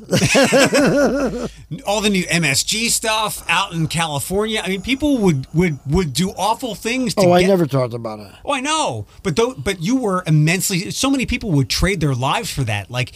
All 1.86 2.00
the 2.00 2.10
new 2.10 2.24
MSG 2.24 2.88
stuff 2.90 3.44
out 3.48 3.72
in 3.72 3.88
California. 3.88 4.60
I 4.64 4.68
mean, 4.68 4.82
people 4.82 5.18
would 5.18 5.46
would 5.52 5.78
would 5.86 6.12
do 6.12 6.30
awful 6.30 6.74
things 6.74 7.14
to 7.14 7.22
Oh, 7.22 7.32
I 7.32 7.40
get. 7.40 7.48
never 7.48 7.66
talked 7.66 7.94
about 7.94 8.20
it. 8.20 8.30
Oh, 8.44 8.52
I 8.52 8.60
know, 8.60 9.06
but 9.22 9.34
though, 9.36 9.54
but 9.54 9.80
you 9.82 9.96
were 9.96 10.22
immensely. 10.26 10.90
So 10.92 11.10
many 11.10 11.26
people 11.26 11.50
would 11.52 11.68
trade 11.68 12.00
their 12.00 12.14
lives 12.14 12.52
for 12.52 12.62
that. 12.64 12.90
Like, 12.90 13.12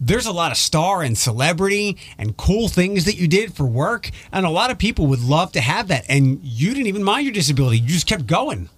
there's 0.00 0.26
a 0.26 0.32
lot 0.32 0.52
of 0.52 0.58
star 0.58 1.02
and 1.02 1.16
celebrity 1.18 1.96
and 2.18 2.36
cool 2.36 2.68
things 2.68 3.04
that 3.06 3.16
you 3.16 3.26
did 3.26 3.54
for 3.54 3.64
work, 3.64 4.10
and 4.32 4.46
a 4.46 4.50
lot 4.50 4.70
of 4.70 4.78
people 4.78 5.06
would 5.08 5.22
love 5.22 5.50
to 5.52 5.60
have 5.60 5.88
that. 5.88 6.04
And 6.08 6.40
you 6.42 6.72
didn't 6.72 6.86
even 6.86 7.02
mind 7.02 7.24
your 7.24 7.32
disability; 7.32 7.78
you 7.78 7.88
just 7.88 8.06
kept 8.06 8.26
going. 8.26 8.68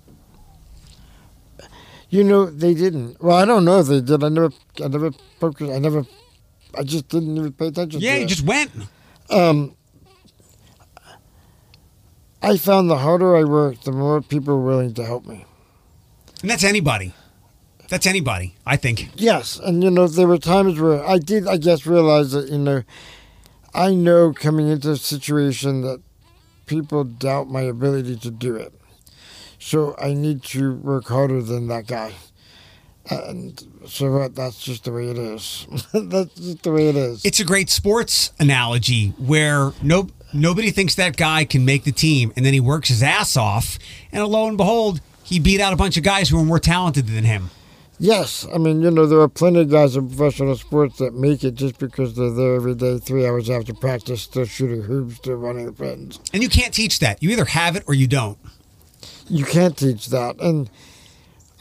You 2.09 2.23
know, 2.23 2.47
they 2.47 2.73
didn't. 2.73 3.21
Well, 3.23 3.37
I 3.37 3.45
don't 3.45 3.65
know 3.65 3.81
if 3.81 3.89
they 3.89 4.01
did. 4.01 4.23
I 4.23 4.29
never, 4.29 4.51
I 4.83 4.89
never. 4.89 5.11
I 5.43 5.79
never, 5.79 6.07
I 6.77 6.83
just 6.83 7.09
didn't 7.09 7.37
even 7.37 7.53
pay 7.53 7.69
attention. 7.69 8.01
Yeah, 8.01 8.15
to 8.15 8.21
you 8.21 8.27
just 8.27 8.45
went. 8.45 8.71
Um, 9.31 9.77
I 12.43 12.57
found 12.57 12.91
the 12.91 12.99
harder 12.99 13.37
I 13.37 13.45
worked, 13.45 13.85
the 13.85 13.93
more 13.93 14.21
people 14.21 14.57
were 14.57 14.65
willing 14.65 14.95
to 14.95 15.05
help 15.05 15.27
me. 15.27 15.45
And 16.43 16.51
that's 16.51 16.65
anybody. 16.65 17.13
That's 17.89 18.07
anybody. 18.07 18.55
I 18.67 18.77
think. 18.77 19.11
Yes, 19.17 19.59
and 19.59 19.83
you 19.83 19.91
know 19.91 20.07
there 20.07 20.27
were 20.27 20.39
times 20.39 20.79
where 20.79 21.05
I 21.05 21.19
did, 21.19 21.47
I 21.47 21.57
guess, 21.57 21.87
realize 21.87 22.33
that 22.33 22.49
you 22.49 22.59
know, 22.59 22.83
I 23.75 23.95
know 23.95 24.33
coming 24.33 24.69
into 24.69 24.91
a 24.91 24.97
situation 24.97 25.83
that 25.83 26.03
people 26.67 27.05
doubt 27.05 27.49
my 27.49 27.63
ability 27.63 28.17
to 28.17 28.31
do 28.31 28.57
it, 28.57 28.75
so 29.59 29.95
I 29.99 30.15
need 30.15 30.43
to 30.45 30.75
work 30.75 31.07
harder 31.07 31.43
than 31.43 31.69
that 31.69 31.87
guy. 31.87 32.15
And 33.09 33.63
so? 33.87 34.29
That's 34.29 34.59
just 34.63 34.85
the 34.85 34.93
way 34.93 35.11
it 35.11 35.19
is. 35.19 35.67
that's 35.93 36.35
just 36.35 36.63
the 36.63 36.73
way 36.73 36.89
it 36.89 36.97
is. 36.97 37.25
It's 37.25 37.41
a 37.41 37.45
great 37.45 37.71
sports 37.71 38.33
analogy 38.41 39.11
where 39.19 39.73
no 39.83 40.09
nobody 40.33 40.71
thinks 40.71 40.95
that 40.97 41.17
guy 41.17 41.45
can 41.45 41.65
make 41.65 41.85
the 41.85 41.93
team, 41.93 42.33
and 42.37 42.45
then 42.45 42.53
he 42.53 42.61
works 42.61 42.89
his 42.89 43.03
ass 43.03 43.37
off, 43.37 43.79
and 44.13 44.25
lo 44.27 44.49
and 44.49 44.57
behold, 44.57 45.01
he 45.23 45.39
beat 45.39 45.61
out 45.61 45.73
a 45.73 45.77
bunch 45.77 45.97
of 45.97 46.03
guys 46.03 46.29
who 46.29 46.39
are 46.41 46.45
more 46.45 46.59
talented 46.59 47.07
than 47.07 47.25
him. 47.25 47.51
Yes, 47.99 48.47
I 48.55 48.59
mean, 48.59 48.83
you 48.83 48.91
know, 48.91 49.07
there 49.07 49.21
are 49.21 49.29
plenty 49.29 49.61
of 49.63 49.71
guys 49.71 49.97
in 49.97 50.09
professional 50.09 50.55
sports 50.57 50.99
that 50.99 51.15
make 51.15 51.43
it 51.45 51.55
just 51.55 51.79
because 51.79 52.15
they're 52.15 52.31
there 52.31 52.57
every 52.57 52.75
day, 52.75 52.99
three 52.99 53.27
hours 53.27 53.49
after 53.49 53.73
practice, 53.73 54.21
still 54.23 54.45
shooting 54.45 54.83
hoops, 54.83 55.17
still 55.17 55.37
running 55.37 55.65
the 55.65 55.73
pins. 55.73 56.21
And 56.35 56.43
you 56.43 56.51
can't 56.51 56.75
teach 56.75 56.99
that. 56.99 57.23
You 57.23 57.31
either 57.31 57.47
have 57.47 57.75
it 57.75 57.85
or 57.87 57.95
you 57.95 58.07
don't. 58.07 58.37
you 59.29 59.47
can't 59.47 59.77
teach 59.79 60.09
that. 60.09 60.39
And 60.41 60.69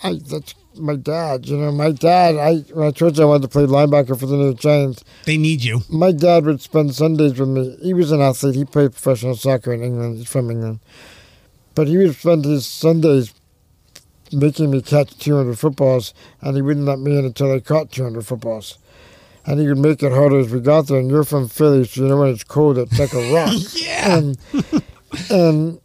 I 0.03 0.19
that's 0.27 0.53
my 0.77 0.95
dad. 0.95 1.45
You 1.47 1.57
know, 1.57 1.71
my 1.71 1.91
dad. 1.91 2.35
I 2.35 2.57
when 2.73 2.87
I 2.87 2.91
told 2.91 3.17
you 3.17 3.23
I 3.23 3.27
wanted 3.27 3.43
to 3.43 3.47
play 3.47 3.65
linebacker 3.65 4.19
for 4.19 4.25
the 4.25 4.35
New 4.35 4.45
York 4.45 4.59
Giants. 4.59 5.03
They 5.25 5.37
need 5.37 5.63
you. 5.63 5.81
My 5.89 6.11
dad 6.11 6.45
would 6.45 6.61
spend 6.61 6.95
Sundays 6.95 7.39
with 7.39 7.49
me. 7.49 7.77
He 7.81 7.93
was 7.93 8.11
an 8.11 8.21
athlete. 8.21 8.55
He 8.55 8.65
played 8.65 8.91
professional 8.91 9.35
soccer 9.35 9.73
in 9.73 9.83
England. 9.83 10.17
He's 10.17 10.29
from 10.29 10.51
England, 10.51 10.79
but 11.73 11.87
he 11.87 11.97
would 11.97 12.15
spend 12.15 12.45
his 12.45 12.65
Sundays 12.65 13.33
making 14.31 14.71
me 14.71 14.81
catch 14.81 15.17
200 15.17 15.57
footballs, 15.57 16.13
and 16.41 16.55
he 16.55 16.61
wouldn't 16.61 16.85
let 16.85 16.99
me 16.99 17.17
in 17.17 17.25
until 17.25 17.51
I 17.51 17.59
caught 17.59 17.91
200 17.91 18.25
footballs. 18.25 18.77
And 19.47 19.59
he 19.59 19.67
would 19.67 19.77
make 19.77 20.01
it 20.01 20.11
harder 20.11 20.39
as 20.39 20.49
we 20.51 20.59
got 20.59 20.87
there. 20.87 20.99
And 20.99 21.09
you're 21.09 21.23
from 21.23 21.47
Philly, 21.47 21.85
so 21.85 22.01
you 22.01 22.07
know 22.07 22.17
when 22.17 22.29
it's 22.29 22.43
cold, 22.43 22.79
it's 22.79 22.97
like 22.97 23.13
a 23.13 23.31
rock. 23.33 23.53
Yeah. 23.75 24.17
And, 24.17 24.37
and 25.29 25.81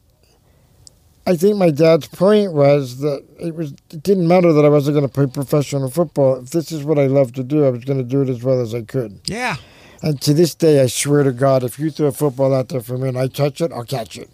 I 1.26 1.36
think 1.36 1.56
my 1.56 1.70
dad's 1.70 2.08
point 2.08 2.52
was 2.52 2.98
that 3.00 3.24
it 3.38 3.54
was 3.54 3.72
it 3.90 4.02
didn't 4.02 4.26
matter 4.26 4.52
that 4.52 4.64
I 4.64 4.68
wasn't 4.68 4.94
going 4.94 5.06
to 5.06 5.12
play 5.12 5.26
professional 5.26 5.90
football. 5.90 6.36
If 6.36 6.50
this 6.50 6.72
is 6.72 6.82
what 6.82 6.98
I 6.98 7.06
love 7.06 7.32
to 7.34 7.44
do, 7.44 7.64
I 7.64 7.70
was 7.70 7.84
going 7.84 7.98
to 7.98 8.04
do 8.04 8.22
it 8.22 8.28
as 8.28 8.42
well 8.42 8.60
as 8.60 8.74
I 8.74 8.82
could. 8.82 9.20
Yeah. 9.26 9.56
And 10.02 10.20
to 10.22 10.32
this 10.32 10.54
day, 10.54 10.80
I 10.80 10.86
swear 10.86 11.22
to 11.22 11.32
God, 11.32 11.62
if 11.62 11.78
you 11.78 11.90
throw 11.90 12.06
a 12.06 12.12
football 12.12 12.54
out 12.54 12.70
there 12.70 12.80
for 12.80 12.96
me 12.96 13.08
and 13.08 13.18
I 13.18 13.26
touch 13.26 13.60
it, 13.60 13.70
I'll 13.70 13.84
catch 13.84 14.16
it. 14.16 14.30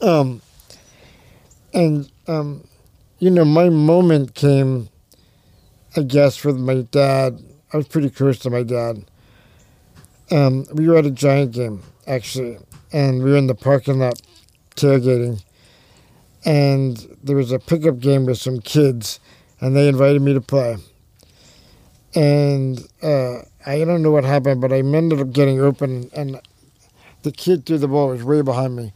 Um, 0.00 0.40
and 1.74 2.10
um, 2.26 2.66
you 3.18 3.30
know, 3.30 3.44
my 3.44 3.68
moment 3.68 4.34
came, 4.34 4.88
I 5.96 6.02
guess, 6.02 6.42
with 6.44 6.56
my 6.56 6.82
dad. 6.90 7.42
I 7.72 7.76
was 7.76 7.86
pretty 7.86 8.10
close 8.10 8.38
to 8.40 8.50
my 8.50 8.62
dad. 8.62 9.04
Um, 10.30 10.64
we 10.72 10.88
were 10.88 10.96
at 10.96 11.06
a 11.06 11.10
giant 11.10 11.52
game 11.52 11.82
actually, 12.06 12.58
and 12.92 13.22
we 13.22 13.30
were 13.30 13.36
in 13.36 13.46
the 13.46 13.54
parking 13.54 13.98
lot 13.98 14.20
tailgating, 14.76 15.42
and 16.44 17.18
there 17.22 17.36
was 17.36 17.52
a 17.52 17.58
pickup 17.58 17.98
game 17.98 18.26
with 18.26 18.38
some 18.38 18.60
kids, 18.60 19.20
and 19.60 19.76
they 19.76 19.88
invited 19.88 20.22
me 20.22 20.32
to 20.34 20.40
play. 20.40 20.76
And 22.14 22.80
uh, 23.02 23.42
I 23.66 23.84
don't 23.84 24.02
know 24.02 24.10
what 24.10 24.24
happened, 24.24 24.60
but 24.60 24.72
I 24.72 24.78
ended 24.78 25.20
up 25.20 25.32
getting 25.32 25.60
open, 25.60 26.10
and 26.14 26.40
the 27.22 27.32
kid 27.32 27.66
threw 27.66 27.78
the 27.78 27.88
ball 27.88 28.08
was 28.08 28.24
way 28.24 28.42
behind 28.42 28.76
me, 28.76 28.92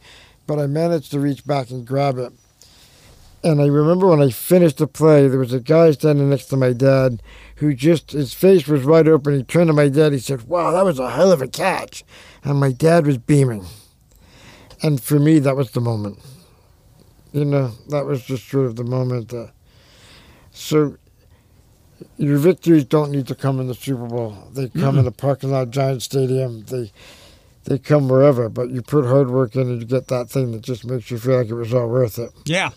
but 0.47 0.59
I 0.59 0.67
managed 0.67 1.11
to 1.11 1.19
reach 1.19 1.45
back 1.45 1.69
and 1.69 1.85
grab 1.85 2.17
it. 2.17 2.33
And 3.43 3.61
I 3.61 3.67
remember 3.67 4.07
when 4.07 4.23
I 4.23 4.31
finished 4.31 4.77
the 4.77 4.87
play, 4.87 5.27
there 5.27 5.39
was 5.39 5.53
a 5.53 5.59
guy 5.59 5.91
standing 5.91 6.31
next 6.31 6.45
to 6.45 6.57
my 6.57 6.73
dad 6.73 7.21
who 7.57 7.75
just, 7.75 8.11
his 8.11 8.33
face 8.33 8.67
was 8.67 8.85
wide 8.85 9.07
open. 9.07 9.35
He 9.35 9.43
turned 9.43 9.67
to 9.67 9.73
my 9.73 9.87
dad, 9.87 10.13
he 10.13 10.19
said, 10.19 10.47
Wow, 10.47 10.71
that 10.71 10.83
was 10.83 10.97
a 10.97 11.11
hell 11.11 11.31
of 11.31 11.43
a 11.43 11.47
catch. 11.47 12.03
And 12.43 12.59
my 12.59 12.71
dad 12.71 13.05
was 13.05 13.19
beaming. 13.19 13.67
And 14.81 14.99
for 14.99 15.19
me, 15.19 15.37
that 15.39 15.55
was 15.55 15.71
the 15.71 15.81
moment. 15.81 16.17
You 17.35 17.43
know, 17.43 17.71
that 17.89 18.05
was 18.05 18.23
just 18.23 18.47
sort 18.47 18.65
of 18.65 18.77
the 18.77 18.85
moment. 18.85 19.29
That, 19.29 19.51
so 20.51 20.95
your 22.17 22.37
victories 22.37 22.85
don't 22.85 23.11
need 23.11 23.27
to 23.27 23.35
come 23.35 23.59
in 23.59 23.67
the 23.67 23.73
Super 23.75 24.05
Bowl. 24.07 24.37
They 24.53 24.69
come 24.69 24.97
in 24.97 25.03
the 25.03 25.11
parking 25.11 25.51
lot, 25.51 25.69
Giant 25.69 26.01
Stadium. 26.01 26.63
They 26.65 26.93
they 27.65 27.77
come 27.77 28.07
wherever. 28.07 28.47
But 28.47 28.69
you 28.69 28.81
put 28.81 29.05
hard 29.05 29.29
work 29.29 29.55
in, 29.55 29.63
and 29.63 29.81
you 29.81 29.85
get 29.85 30.07
that 30.07 30.29
thing 30.29 30.51
that 30.53 30.61
just 30.61 30.85
makes 30.85 31.11
you 31.11 31.17
feel 31.17 31.37
like 31.37 31.49
it 31.49 31.53
was 31.55 31.73
all 31.73 31.89
worth 31.89 32.17
it. 32.19 32.31
Yeah. 32.45 32.69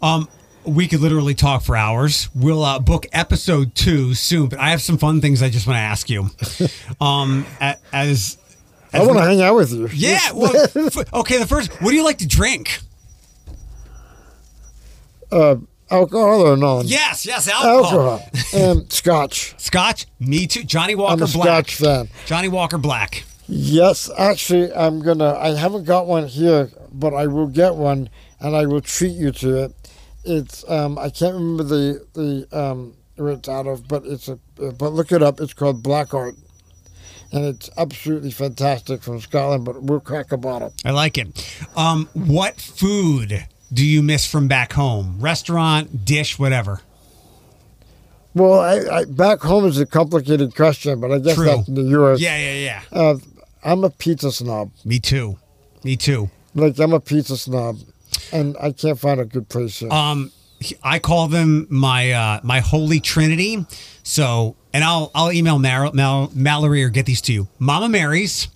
Um, 0.00 0.28
we 0.64 0.86
could 0.86 1.00
literally 1.00 1.34
talk 1.34 1.62
for 1.62 1.74
hours. 1.76 2.28
We'll 2.36 2.62
uh, 2.62 2.78
book 2.78 3.06
episode 3.10 3.74
two 3.74 4.14
soon, 4.14 4.48
but 4.48 4.60
I 4.60 4.70
have 4.70 4.82
some 4.82 4.98
fun 4.98 5.20
things 5.20 5.42
I 5.42 5.48
just 5.50 5.66
want 5.66 5.76
to 5.78 5.80
ask 5.80 6.08
you. 6.08 6.28
Um, 7.00 7.46
a- 7.60 7.76
as, 7.92 8.38
I 8.92 9.00
want 9.04 9.18
to 9.18 9.24
hang 9.24 9.40
out 9.40 9.54
with 9.56 9.72
you. 9.72 9.88
yeah. 9.92 10.30
Well, 10.34 10.54
f- 10.56 11.12
okay. 11.14 11.38
The 11.38 11.46
first, 11.46 11.72
what 11.82 11.90
do 11.90 11.96
you 11.96 12.04
like 12.04 12.18
to 12.18 12.26
drink? 12.28 12.80
Uh, 15.30 15.56
alcohol 15.90 16.42
or 16.46 16.56
non? 16.56 16.86
Yes, 16.86 17.26
yes, 17.26 17.48
alcohol. 17.48 18.10
Alcohol. 18.20 18.30
and 18.54 18.92
scotch. 18.92 19.54
Scotch. 19.58 20.06
Me 20.20 20.46
too. 20.46 20.64
Johnnie 20.64 20.94
Walker 20.94 21.22
I'm 21.24 21.28
a 21.28 21.32
Black. 21.32 21.68
scotch 21.70 21.74
fan. 21.76 22.08
Johnnie 22.26 22.48
Walker 22.48 22.78
Black. 22.78 23.24
Yes, 23.46 24.10
actually, 24.18 24.72
I'm 24.74 25.00
gonna. 25.00 25.34
I 25.34 25.54
haven't 25.54 25.84
got 25.84 26.06
one 26.06 26.26
here, 26.26 26.70
but 26.92 27.14
I 27.14 27.26
will 27.26 27.46
get 27.46 27.74
one, 27.76 28.10
and 28.40 28.54
I 28.54 28.66
will 28.66 28.82
treat 28.82 29.12
you 29.16 29.30
to 29.32 29.64
it. 29.64 29.74
It's 30.24 30.68
um, 30.68 30.98
I 30.98 31.08
can't 31.08 31.34
remember 31.34 31.62
the 31.62 32.06
the 32.12 32.58
um, 32.58 32.94
where 33.16 33.32
it's 33.32 33.48
out 33.48 33.66
of, 33.66 33.88
but 33.88 34.04
it's 34.04 34.28
a. 34.28 34.38
But 34.56 34.92
look 34.92 35.12
it 35.12 35.22
up. 35.22 35.40
It's 35.40 35.54
called 35.54 35.82
Black 35.82 36.12
Art, 36.12 36.34
and 37.32 37.46
it's 37.46 37.70
absolutely 37.78 38.32
fantastic 38.32 39.02
from 39.02 39.18
Scotland. 39.20 39.64
But 39.64 39.82
we'll 39.82 40.00
crack 40.00 40.30
a 40.30 40.36
bottle. 40.36 40.74
I 40.84 40.90
like 40.90 41.16
it. 41.16 41.28
Um, 41.74 42.10
what 42.12 42.60
food 42.60 43.46
do 43.72 43.84
you 43.84 44.02
miss 44.02 44.26
from 44.26 44.48
back 44.48 44.72
home? 44.72 45.16
Restaurant, 45.20 46.04
dish, 46.04 46.38
whatever. 46.38 46.80
Well, 48.34 48.60
I, 48.60 49.00
I 49.00 49.04
back 49.04 49.40
home 49.40 49.64
is 49.66 49.78
a 49.80 49.86
complicated 49.86 50.54
question, 50.54 51.00
but 51.00 51.10
I 51.10 51.18
guess 51.18 51.34
True. 51.34 51.46
that's 51.46 51.68
New 51.68 51.88
York. 51.88 52.20
Yeah, 52.20 52.36
yeah, 52.36 52.54
yeah. 52.54 52.82
Uh, 52.92 53.18
I'm 53.64 53.84
a 53.84 53.90
pizza 53.90 54.30
snob. 54.30 54.70
Me 54.84 54.98
too. 55.00 55.38
Me 55.82 55.96
too. 55.96 56.30
Like 56.54 56.78
I'm 56.78 56.92
a 56.92 57.00
pizza 57.00 57.36
snob, 57.36 57.78
and 58.32 58.56
I 58.60 58.72
can't 58.72 58.98
find 58.98 59.20
a 59.20 59.24
good 59.24 59.48
place 59.48 59.78
here. 59.78 59.92
Um, 59.92 60.30
I 60.82 60.98
call 60.98 61.28
them 61.28 61.66
my 61.70 62.12
uh, 62.12 62.40
my 62.42 62.60
holy 62.60 63.00
trinity. 63.00 63.64
So, 64.02 64.56
and 64.72 64.84
I'll 64.84 65.10
I'll 65.14 65.32
email 65.32 65.58
Mar- 65.58 65.92
Mal- 65.92 66.30
Mallory 66.34 66.82
or 66.84 66.88
get 66.88 67.06
these 67.06 67.20
to 67.22 67.32
you. 67.32 67.48
Mama 67.58 67.88
Mary's. 67.88 68.48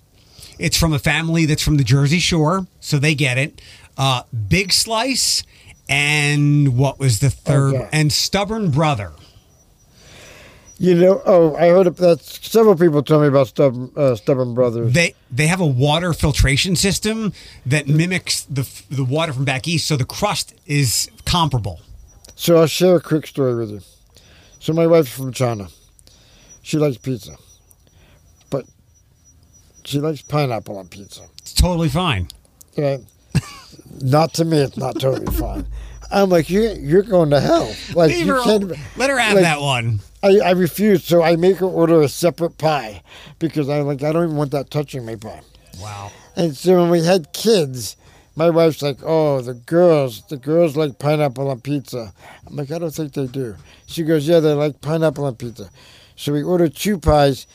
It's 0.59 0.77
from 0.77 0.93
a 0.93 0.99
family 0.99 1.45
that's 1.45 1.63
from 1.63 1.77
the 1.77 1.83
Jersey 1.83 2.19
Shore, 2.19 2.67
so 2.79 2.99
they 2.99 3.15
get 3.15 3.37
it. 3.37 3.59
Uh, 3.97 4.23
Big 4.47 4.73
Slice, 4.73 5.43
and 5.87 6.77
what 6.77 6.99
was 6.99 7.19
the 7.19 7.29
third? 7.29 7.75
Okay. 7.75 7.89
And 7.91 8.11
Stubborn 8.11 8.71
Brother. 8.71 9.13
You 10.79 10.95
know, 10.95 11.21
oh, 11.25 11.55
I 11.55 11.67
heard 11.67 11.95
that. 11.97 12.21
Several 12.21 12.75
people 12.75 13.03
tell 13.03 13.21
me 13.21 13.27
about 13.27 13.47
Stubborn, 13.47 13.91
uh, 13.95 14.15
Stubborn 14.15 14.53
Brothers. 14.53 14.93
They 14.93 15.13
they 15.31 15.47
have 15.47 15.61
a 15.61 15.65
water 15.65 16.13
filtration 16.13 16.75
system 16.75 17.31
that 17.65 17.87
mimics 17.87 18.41
the 18.43 18.67
the 18.89 19.05
water 19.05 19.33
from 19.33 19.45
back 19.45 19.67
east, 19.67 19.87
so 19.87 19.95
the 19.95 20.05
crust 20.05 20.53
is 20.65 21.09
comparable. 21.25 21.79
So 22.35 22.57
I'll 22.57 22.67
share 22.67 22.95
a 22.95 23.01
quick 23.01 23.27
story 23.27 23.55
with 23.55 23.69
you. 23.69 23.81
So 24.59 24.73
my 24.73 24.87
wife's 24.87 25.15
from 25.15 25.31
China. 25.31 25.67
She 26.63 26.77
likes 26.77 26.97
pizza, 26.97 27.35
but 28.49 28.65
she 29.83 29.99
likes 29.99 30.21
pineapple 30.21 30.77
on 30.77 30.87
pizza. 30.87 31.23
It's 31.37 31.53
totally 31.53 31.89
fine. 31.89 32.29
Right? 32.77 33.01
not 34.01 34.33
to 34.35 34.45
me, 34.45 34.57
it's 34.59 34.77
not 34.77 34.99
totally 34.99 35.33
fine. 35.37 35.67
I'm 36.11 36.29
like, 36.29 36.49
you, 36.49 36.61
you're 36.79 37.01
going 37.01 37.31
to 37.31 37.39
hell. 37.39 37.73
Like 37.95 38.11
Leave 38.11 38.27
you 38.27 38.33
her 38.33 38.43
can't. 38.43 38.69
let 38.97 39.09
her 39.09 39.17
have 39.17 39.33
like, 39.33 39.43
that 39.43 39.61
one. 39.61 39.99
I, 40.21 40.39
I 40.39 40.51
refuse. 40.51 41.03
So 41.03 41.23
I 41.23 41.35
make 41.35 41.57
her 41.57 41.65
order 41.65 42.01
a 42.01 42.07
separate 42.07 42.57
pie 42.57 43.01
because 43.39 43.67
I 43.67 43.81
like 43.81 44.03
I 44.03 44.11
don't 44.11 44.25
even 44.25 44.35
want 44.35 44.51
that 44.51 44.69
touching 44.69 45.05
my 45.05 45.15
pie. 45.15 45.41
Wow. 45.79 46.11
And 46.35 46.55
so 46.55 46.79
when 46.81 46.89
we 46.91 47.03
had 47.03 47.33
kids, 47.33 47.95
my 48.35 48.49
wife's 48.49 48.81
like, 48.81 48.99
"Oh, 49.03 49.41
the 49.41 49.53
girls, 49.55 50.21
the 50.27 50.37
girls 50.37 50.77
like 50.77 50.99
pineapple 50.99 51.49
on 51.49 51.61
pizza." 51.61 52.13
I'm 52.47 52.55
like, 52.55 52.71
"I 52.71 52.77
don't 52.79 52.93
think 52.93 53.13
they 53.13 53.27
do." 53.27 53.55
She 53.87 54.03
goes, 54.03 54.27
"Yeah, 54.27 54.39
they 54.39 54.53
like 54.53 54.81
pineapple 54.81 55.25
on 55.25 55.35
pizza." 55.35 55.69
So 56.15 56.31
we 56.31 56.43
ordered 56.43 56.75
two 56.75 56.99
pies. 56.99 57.47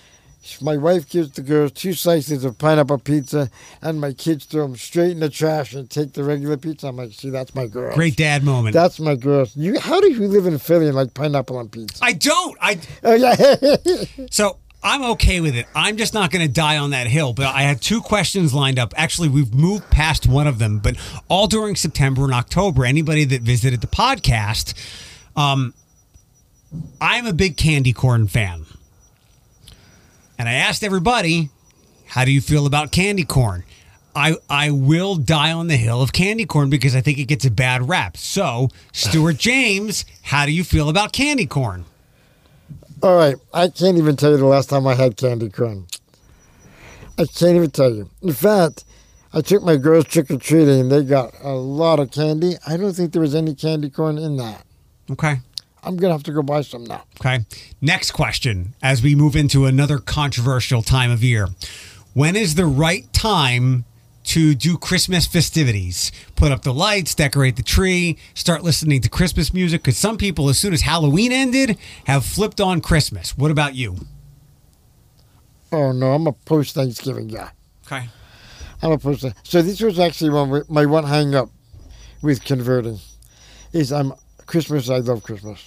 My 0.60 0.76
wife 0.76 1.08
gives 1.08 1.30
the 1.30 1.42
girls 1.42 1.72
two 1.72 1.92
slices 1.92 2.44
of 2.44 2.58
pineapple 2.58 2.98
pizza, 2.98 3.50
and 3.82 4.00
my 4.00 4.12
kids 4.12 4.44
throw 4.44 4.66
them 4.66 4.76
straight 4.76 5.12
in 5.12 5.20
the 5.20 5.28
trash 5.28 5.74
and 5.74 5.88
take 5.88 6.12
the 6.12 6.24
regular 6.24 6.56
pizza. 6.56 6.88
I'm 6.88 6.96
like, 6.96 7.12
"See, 7.12 7.30
that's 7.30 7.54
my 7.54 7.66
girl. 7.66 7.94
Great 7.94 8.16
dad 8.16 8.42
moment. 8.42 8.74
That's 8.74 8.98
my 9.00 9.14
girl. 9.14 9.46
You, 9.54 9.78
how 9.78 10.00
do 10.00 10.10
you 10.12 10.26
live 10.28 10.46
in 10.46 10.58
Philly 10.58 10.86
and 10.86 10.96
like 10.96 11.14
pineapple 11.14 11.56
on 11.56 11.68
pizza?" 11.68 12.04
I 12.04 12.12
don't. 12.12 12.56
I 12.60 12.78
Oh 13.02 13.14
yeah. 13.14 13.76
so 14.30 14.58
I'm 14.82 15.02
okay 15.12 15.40
with 15.40 15.56
it. 15.56 15.66
I'm 15.74 15.96
just 15.96 16.14
not 16.14 16.30
going 16.30 16.46
to 16.46 16.52
die 16.52 16.78
on 16.78 16.90
that 16.90 17.06
hill. 17.06 17.32
But 17.32 17.46
I 17.46 17.62
had 17.62 17.82
two 17.82 18.00
questions 18.00 18.54
lined 18.54 18.78
up. 18.78 18.94
Actually, 18.96 19.28
we've 19.28 19.52
moved 19.52 19.90
past 19.90 20.26
one 20.26 20.46
of 20.46 20.58
them, 20.58 20.78
but 20.78 20.96
all 21.28 21.46
during 21.46 21.74
September 21.74 22.24
and 22.24 22.32
October. 22.32 22.84
Anybody 22.84 23.24
that 23.24 23.42
visited 23.42 23.80
the 23.80 23.88
podcast, 23.88 24.74
um, 25.36 25.74
I'm 27.00 27.26
a 27.26 27.32
big 27.32 27.56
candy 27.56 27.92
corn 27.92 28.28
fan, 28.28 28.66
and 30.38 30.48
I 30.48 30.54
asked 30.54 30.82
everybody, 30.84 31.50
"How 32.06 32.24
do 32.24 32.30
you 32.30 32.40
feel 32.40 32.66
about 32.66 32.92
candy 32.92 33.24
corn?" 33.24 33.64
I, 34.14 34.34
I 34.50 34.70
will 34.72 35.14
die 35.14 35.52
on 35.52 35.68
the 35.68 35.76
hill 35.76 36.02
of 36.02 36.12
candy 36.12 36.44
corn 36.44 36.70
because 36.70 36.96
I 36.96 37.00
think 37.00 37.18
it 37.18 37.26
gets 37.26 37.44
a 37.44 37.52
bad 37.52 37.88
rap. 37.88 38.16
So, 38.16 38.68
Stuart 38.92 39.36
James, 39.38 40.04
how 40.22 40.44
do 40.44 40.50
you 40.50 40.64
feel 40.64 40.88
about 40.88 41.12
candy 41.12 41.46
corn? 41.46 41.84
All 43.00 43.16
right, 43.16 43.36
I 43.54 43.68
can't 43.68 43.96
even 43.96 44.16
tell 44.16 44.32
you 44.32 44.38
the 44.38 44.46
last 44.46 44.70
time 44.70 44.88
I 44.88 44.94
had 44.94 45.16
candy 45.16 45.48
corn. 45.48 45.86
I 47.16 47.26
can't 47.26 47.54
even 47.56 47.70
tell 47.70 47.94
you. 47.94 48.10
In 48.22 48.32
fact, 48.32 48.84
I 49.32 49.40
took 49.40 49.62
my 49.62 49.76
girls 49.76 50.06
trick 50.06 50.30
or 50.30 50.38
treating 50.38 50.80
and 50.80 50.90
they 50.90 51.04
got 51.04 51.32
a 51.42 51.52
lot 51.52 52.00
of 52.00 52.10
candy. 52.10 52.54
I 52.66 52.76
don't 52.76 52.94
think 52.94 53.12
there 53.12 53.22
was 53.22 53.36
any 53.36 53.54
candy 53.54 53.90
corn 53.90 54.18
in 54.18 54.36
that. 54.38 54.64
Okay. 55.10 55.40
I'm 55.88 55.96
gonna 55.96 56.12
have 56.12 56.22
to 56.24 56.32
go 56.32 56.42
buy 56.42 56.60
some 56.60 56.84
now. 56.84 57.04
Okay. 57.18 57.46
Next 57.80 58.10
question 58.10 58.74
as 58.82 59.02
we 59.02 59.14
move 59.14 59.34
into 59.34 59.64
another 59.64 59.96
controversial 59.98 60.82
time 60.82 61.10
of 61.10 61.24
year. 61.24 61.48
When 62.12 62.36
is 62.36 62.56
the 62.56 62.66
right 62.66 63.10
time 63.14 63.86
to 64.24 64.54
do 64.54 64.76
Christmas 64.76 65.26
festivities, 65.26 66.12
put 66.36 66.52
up 66.52 66.60
the 66.60 66.74
lights, 66.74 67.14
decorate 67.14 67.56
the 67.56 67.62
tree, 67.62 68.18
start 68.34 68.62
listening 68.62 69.00
to 69.00 69.08
Christmas 69.08 69.54
music. 69.54 69.80
Because 69.82 69.96
some 69.96 70.18
people, 70.18 70.50
as 70.50 70.60
soon 70.60 70.74
as 70.74 70.82
Halloween 70.82 71.32
ended, 71.32 71.78
have 72.04 72.22
flipped 72.26 72.60
on 72.60 72.82
Christmas. 72.82 73.38
What 73.38 73.50
about 73.50 73.74
you? 73.74 73.96
Oh 75.72 75.92
no, 75.92 76.12
I'm 76.12 76.26
a 76.26 76.32
post 76.32 76.74
Thanksgiving 76.74 77.28
guy. 77.28 77.50
Okay. 77.86 78.10
I'm 78.82 78.92
a 78.92 78.98
post. 78.98 79.24
So 79.42 79.62
this 79.62 79.80
was 79.80 79.98
actually 79.98 80.28
one 80.28 80.64
my 80.68 80.84
one 80.84 81.04
hang 81.04 81.34
up 81.34 81.48
with 82.20 82.44
converting 82.44 82.98
is 83.72 83.90
I'm 83.90 84.12
Christmas. 84.44 84.90
I 84.90 84.98
love 84.98 85.22
Christmas. 85.22 85.64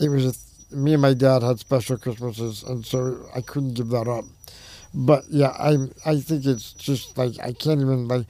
It 0.00 0.08
was 0.08 0.26
a, 0.26 0.76
me 0.76 0.92
and 0.92 1.02
my 1.02 1.14
dad 1.14 1.42
had 1.42 1.58
special 1.60 1.96
Christmases, 1.96 2.62
and 2.62 2.84
so 2.84 3.28
I 3.34 3.40
couldn't 3.40 3.74
give 3.74 3.88
that 3.88 4.08
up. 4.08 4.24
But 4.92 5.24
yeah, 5.28 5.48
I 5.58 5.88
I 6.04 6.20
think 6.20 6.46
it's 6.46 6.72
just 6.72 7.16
like 7.18 7.38
I 7.40 7.52
can't 7.52 7.80
even 7.80 8.08
like. 8.08 8.26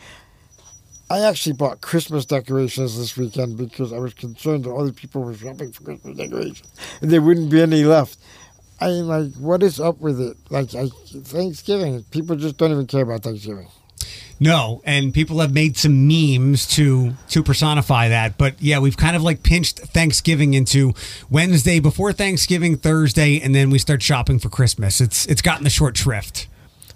I 1.10 1.20
actually 1.20 1.52
bought 1.52 1.82
Christmas 1.82 2.24
decorations 2.24 2.96
this 2.98 3.16
weekend 3.16 3.58
because 3.58 3.92
I 3.92 3.98
was 3.98 4.14
concerned 4.14 4.64
that 4.64 4.70
all 4.70 4.80
other 4.80 4.92
people 4.92 5.22
were 5.22 5.34
shopping 5.34 5.70
for 5.70 5.84
Christmas 5.84 6.16
decorations 6.16 6.62
and 7.02 7.10
there 7.10 7.20
wouldn't 7.20 7.50
be 7.50 7.60
any 7.60 7.84
left. 7.84 8.18
I 8.80 8.88
mean, 8.88 9.06
like, 9.06 9.32
what 9.34 9.62
is 9.62 9.78
up 9.78 10.00
with 10.00 10.20
it? 10.20 10.36
Like, 10.50 10.74
I, 10.74 10.88
Thanksgiving, 10.88 12.02
people 12.10 12.36
just 12.36 12.56
don't 12.56 12.72
even 12.72 12.86
care 12.86 13.02
about 13.02 13.22
Thanksgiving. 13.22 13.68
No, 14.40 14.82
and 14.84 15.14
people 15.14 15.40
have 15.40 15.54
made 15.54 15.76
some 15.76 16.08
memes 16.08 16.66
to 16.74 17.14
to 17.30 17.42
personify 17.42 18.08
that. 18.08 18.36
But 18.36 18.60
yeah, 18.60 18.78
we've 18.78 18.96
kind 18.96 19.16
of 19.16 19.22
like 19.22 19.42
pinched 19.42 19.78
Thanksgiving 19.78 20.54
into 20.54 20.92
Wednesday 21.30 21.78
before 21.78 22.12
Thanksgiving, 22.12 22.76
Thursday, 22.76 23.40
and 23.40 23.54
then 23.54 23.70
we 23.70 23.78
start 23.78 24.02
shopping 24.02 24.38
for 24.38 24.48
Christmas. 24.48 25.00
It's 25.00 25.26
it's 25.26 25.42
gotten 25.42 25.64
the 25.64 25.70
short 25.70 25.96
shrift. 25.96 26.48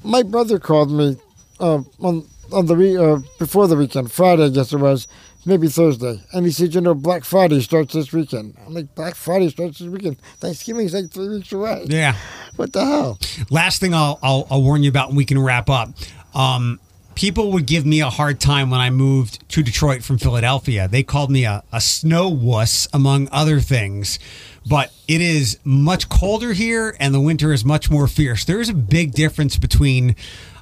My 0.02 0.22
brother 0.22 0.58
called 0.58 0.90
me 0.90 1.16
uh, 1.60 1.82
on 2.00 2.26
on 2.52 2.66
the 2.66 2.74
week 2.74 2.98
uh, 2.98 3.18
before 3.38 3.66
the 3.68 3.76
weekend, 3.76 4.10
Friday, 4.10 4.46
I 4.46 4.48
guess 4.48 4.72
it 4.72 4.78
was, 4.78 5.06
maybe 5.44 5.68
Thursday, 5.68 6.20
and 6.32 6.46
he 6.46 6.52
said, 6.52 6.74
"You 6.74 6.80
know, 6.80 6.94
Black 6.94 7.24
Friday 7.24 7.60
starts 7.60 7.94
this 7.94 8.12
weekend." 8.12 8.56
I'm 8.66 8.74
like, 8.74 8.94
"Black 8.94 9.14
Friday 9.14 9.48
starts 9.50 9.78
this 9.78 9.88
weekend. 9.88 10.18
Thanksgiving's 10.40 10.94
like 10.94 11.10
three 11.10 11.28
weeks 11.28 11.52
away." 11.52 11.86
Yeah. 11.88 12.16
What 12.56 12.72
the 12.72 12.84
hell? 12.84 13.18
Last 13.50 13.80
thing 13.80 13.94
I'll 13.94 14.18
I'll, 14.22 14.46
I'll 14.50 14.62
warn 14.62 14.82
you 14.82 14.90
about, 14.90 15.08
and 15.08 15.16
we 15.16 15.24
can 15.24 15.38
wrap 15.38 15.70
up. 15.70 15.90
Um, 16.34 16.80
people 17.18 17.50
would 17.50 17.66
give 17.66 17.84
me 17.84 18.00
a 18.00 18.08
hard 18.08 18.38
time 18.38 18.70
when 18.70 18.78
I 18.78 18.90
moved 18.90 19.46
to 19.48 19.60
Detroit 19.60 20.04
from 20.04 20.18
Philadelphia. 20.18 20.86
They 20.86 21.02
called 21.02 21.32
me 21.32 21.44
a, 21.44 21.64
a 21.72 21.80
snow 21.80 22.28
wuss, 22.28 22.86
among 22.92 23.28
other 23.32 23.58
things. 23.58 24.20
But 24.64 24.92
it 25.08 25.20
is 25.20 25.58
much 25.64 26.08
colder 26.08 26.52
here, 26.52 26.94
and 27.00 27.12
the 27.12 27.20
winter 27.20 27.52
is 27.52 27.64
much 27.64 27.90
more 27.90 28.06
fierce. 28.06 28.44
There 28.44 28.60
is 28.60 28.68
a 28.68 28.74
big 28.74 29.14
difference 29.14 29.56
between 29.56 30.14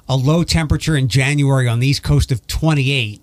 a 0.09 0.15
low 0.15 0.43
temperature 0.43 0.97
in 0.97 1.09
January 1.09 1.67
on 1.67 1.79
the 1.79 1.85
East 1.85 2.01
Coast 2.01 2.31
of 2.31 2.45
28 2.47 3.21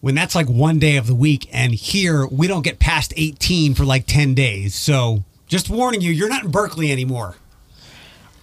when 0.00 0.14
that's 0.14 0.34
like 0.34 0.48
one 0.48 0.78
day 0.78 0.96
of 0.96 1.06
the 1.06 1.14
week 1.14 1.48
and 1.52 1.74
here 1.74 2.26
we 2.26 2.48
don't 2.48 2.62
get 2.62 2.78
past 2.78 3.12
18 3.16 3.74
for 3.74 3.84
like 3.84 4.04
10 4.06 4.34
days 4.34 4.74
so 4.74 5.22
just 5.46 5.70
warning 5.70 6.00
you 6.00 6.10
you're 6.10 6.28
not 6.28 6.44
in 6.44 6.50
berkeley 6.50 6.90
anymore 6.90 7.36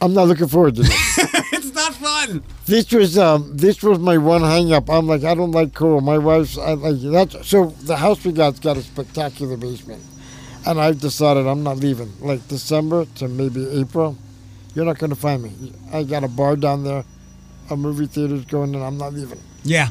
I'm 0.01 0.13
not 0.13 0.27
looking 0.27 0.47
forward 0.47 0.75
to 0.75 0.83
this. 0.83 1.17
not 1.81 1.93
fun 1.95 2.43
this 2.65 2.91
was 2.91 3.17
um 3.17 3.55
this 3.65 3.81
was 3.81 3.97
my 3.99 4.17
one 4.17 4.41
hang 4.41 4.71
up. 4.77 4.89
I'm 4.89 5.07
like, 5.07 5.23
I 5.23 5.33
don't 5.33 5.51
like 5.59 5.73
cold. 5.73 6.03
My 6.03 6.17
wife's 6.19 6.57
I 6.57 6.73
like 6.73 6.99
that's 7.01 7.47
so 7.47 7.67
the 7.91 7.97
house 7.97 8.23
we 8.23 8.31
got's 8.31 8.59
got 8.59 8.77
a 8.77 8.83
spectacular 8.83 9.57
basement. 9.57 10.03
And 10.67 10.79
I've 10.79 10.99
decided 10.99 11.47
I'm 11.47 11.63
not 11.63 11.77
leaving. 11.77 12.11
Like 12.21 12.47
December 12.47 13.05
to 13.15 13.27
maybe 13.27 13.61
April, 13.81 14.17
you're 14.75 14.85
not 14.85 14.99
gonna 14.99 15.15
find 15.15 15.41
me. 15.41 15.51
I 15.91 16.03
got 16.03 16.23
a 16.23 16.27
bar 16.27 16.55
down 16.57 16.83
there, 16.83 17.03
a 17.71 17.75
movie 17.75 18.05
theater's 18.05 18.45
going 18.45 18.75
and 18.75 18.83
I'm 18.83 18.97
not 18.97 19.13
leaving. 19.13 19.41
yeah 19.63 19.87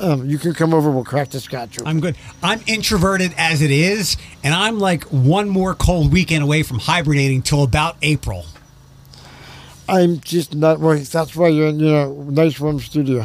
Um, 0.00 0.24
you 0.30 0.38
can 0.38 0.54
come 0.54 0.72
over, 0.72 0.90
we'll 0.90 1.04
crack 1.04 1.28
the 1.30 1.40
scotch 1.40 1.72
open. 1.78 1.88
i'm 1.90 2.00
good 2.00 2.16
i'm 2.42 2.60
introverted 2.66 3.34
as 3.36 3.60
it 3.62 3.70
is 3.72 4.16
and 4.44 4.54
i'm 4.54 4.78
like 4.78 5.02
one 5.10 5.48
more 5.48 5.74
cold 5.74 6.12
weekend 6.12 6.42
away 6.44 6.62
from 6.62 6.78
hibernating 6.78 7.42
till 7.42 7.62
about 7.64 7.96
april 8.02 8.46
I'm 9.88 10.20
just 10.20 10.54
not 10.54 10.80
well 10.80 10.96
that's 10.98 11.34
why 11.34 11.48
you're 11.48 11.68
in, 11.68 11.80
you 11.80 11.90
know, 11.90 12.12
nice 12.28 12.58
warm 12.60 12.80
studio. 12.80 13.24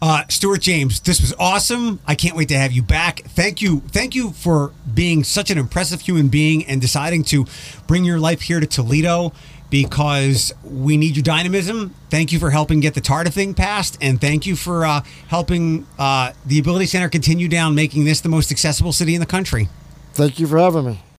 Uh, 0.00 0.24
Stuart 0.28 0.62
James, 0.62 1.00
this 1.00 1.20
was 1.20 1.34
awesome. 1.38 2.00
I 2.06 2.14
can't 2.14 2.36
wait 2.36 2.48
to 2.48 2.56
have 2.56 2.72
you 2.72 2.82
back. 2.82 3.20
Thank 3.24 3.60
you, 3.60 3.80
thank 3.88 4.14
you 4.14 4.30
for 4.30 4.72
being 4.92 5.24
such 5.24 5.50
an 5.50 5.58
impressive 5.58 6.00
human 6.00 6.28
being 6.28 6.64
and 6.66 6.80
deciding 6.80 7.24
to 7.24 7.46
bring 7.86 8.04
your 8.04 8.18
life 8.18 8.42
here 8.42 8.60
to 8.60 8.66
Toledo 8.66 9.32
because 9.70 10.52
we 10.62 10.96
need 10.96 11.16
your 11.16 11.22
dynamism. 11.22 11.94
Thank 12.08 12.32
you 12.32 12.38
for 12.38 12.50
helping 12.50 12.80
get 12.80 12.94
the 12.94 13.00
TARTA 13.00 13.30
thing 13.30 13.54
passed, 13.54 13.98
and 14.00 14.20
thank 14.20 14.46
you 14.46 14.56
for 14.56 14.86
uh, 14.86 15.02
helping 15.28 15.86
uh, 15.98 16.32
the 16.46 16.58
Ability 16.58 16.86
Center 16.86 17.08
continue 17.08 17.48
down, 17.48 17.74
making 17.74 18.04
this 18.04 18.20
the 18.20 18.28
most 18.28 18.52
accessible 18.52 18.92
city 18.92 19.14
in 19.14 19.20
the 19.20 19.26
country. 19.26 19.68
Thank 20.12 20.38
you 20.38 20.46
for 20.46 20.58
having 20.58 20.86
me. 20.86 21.04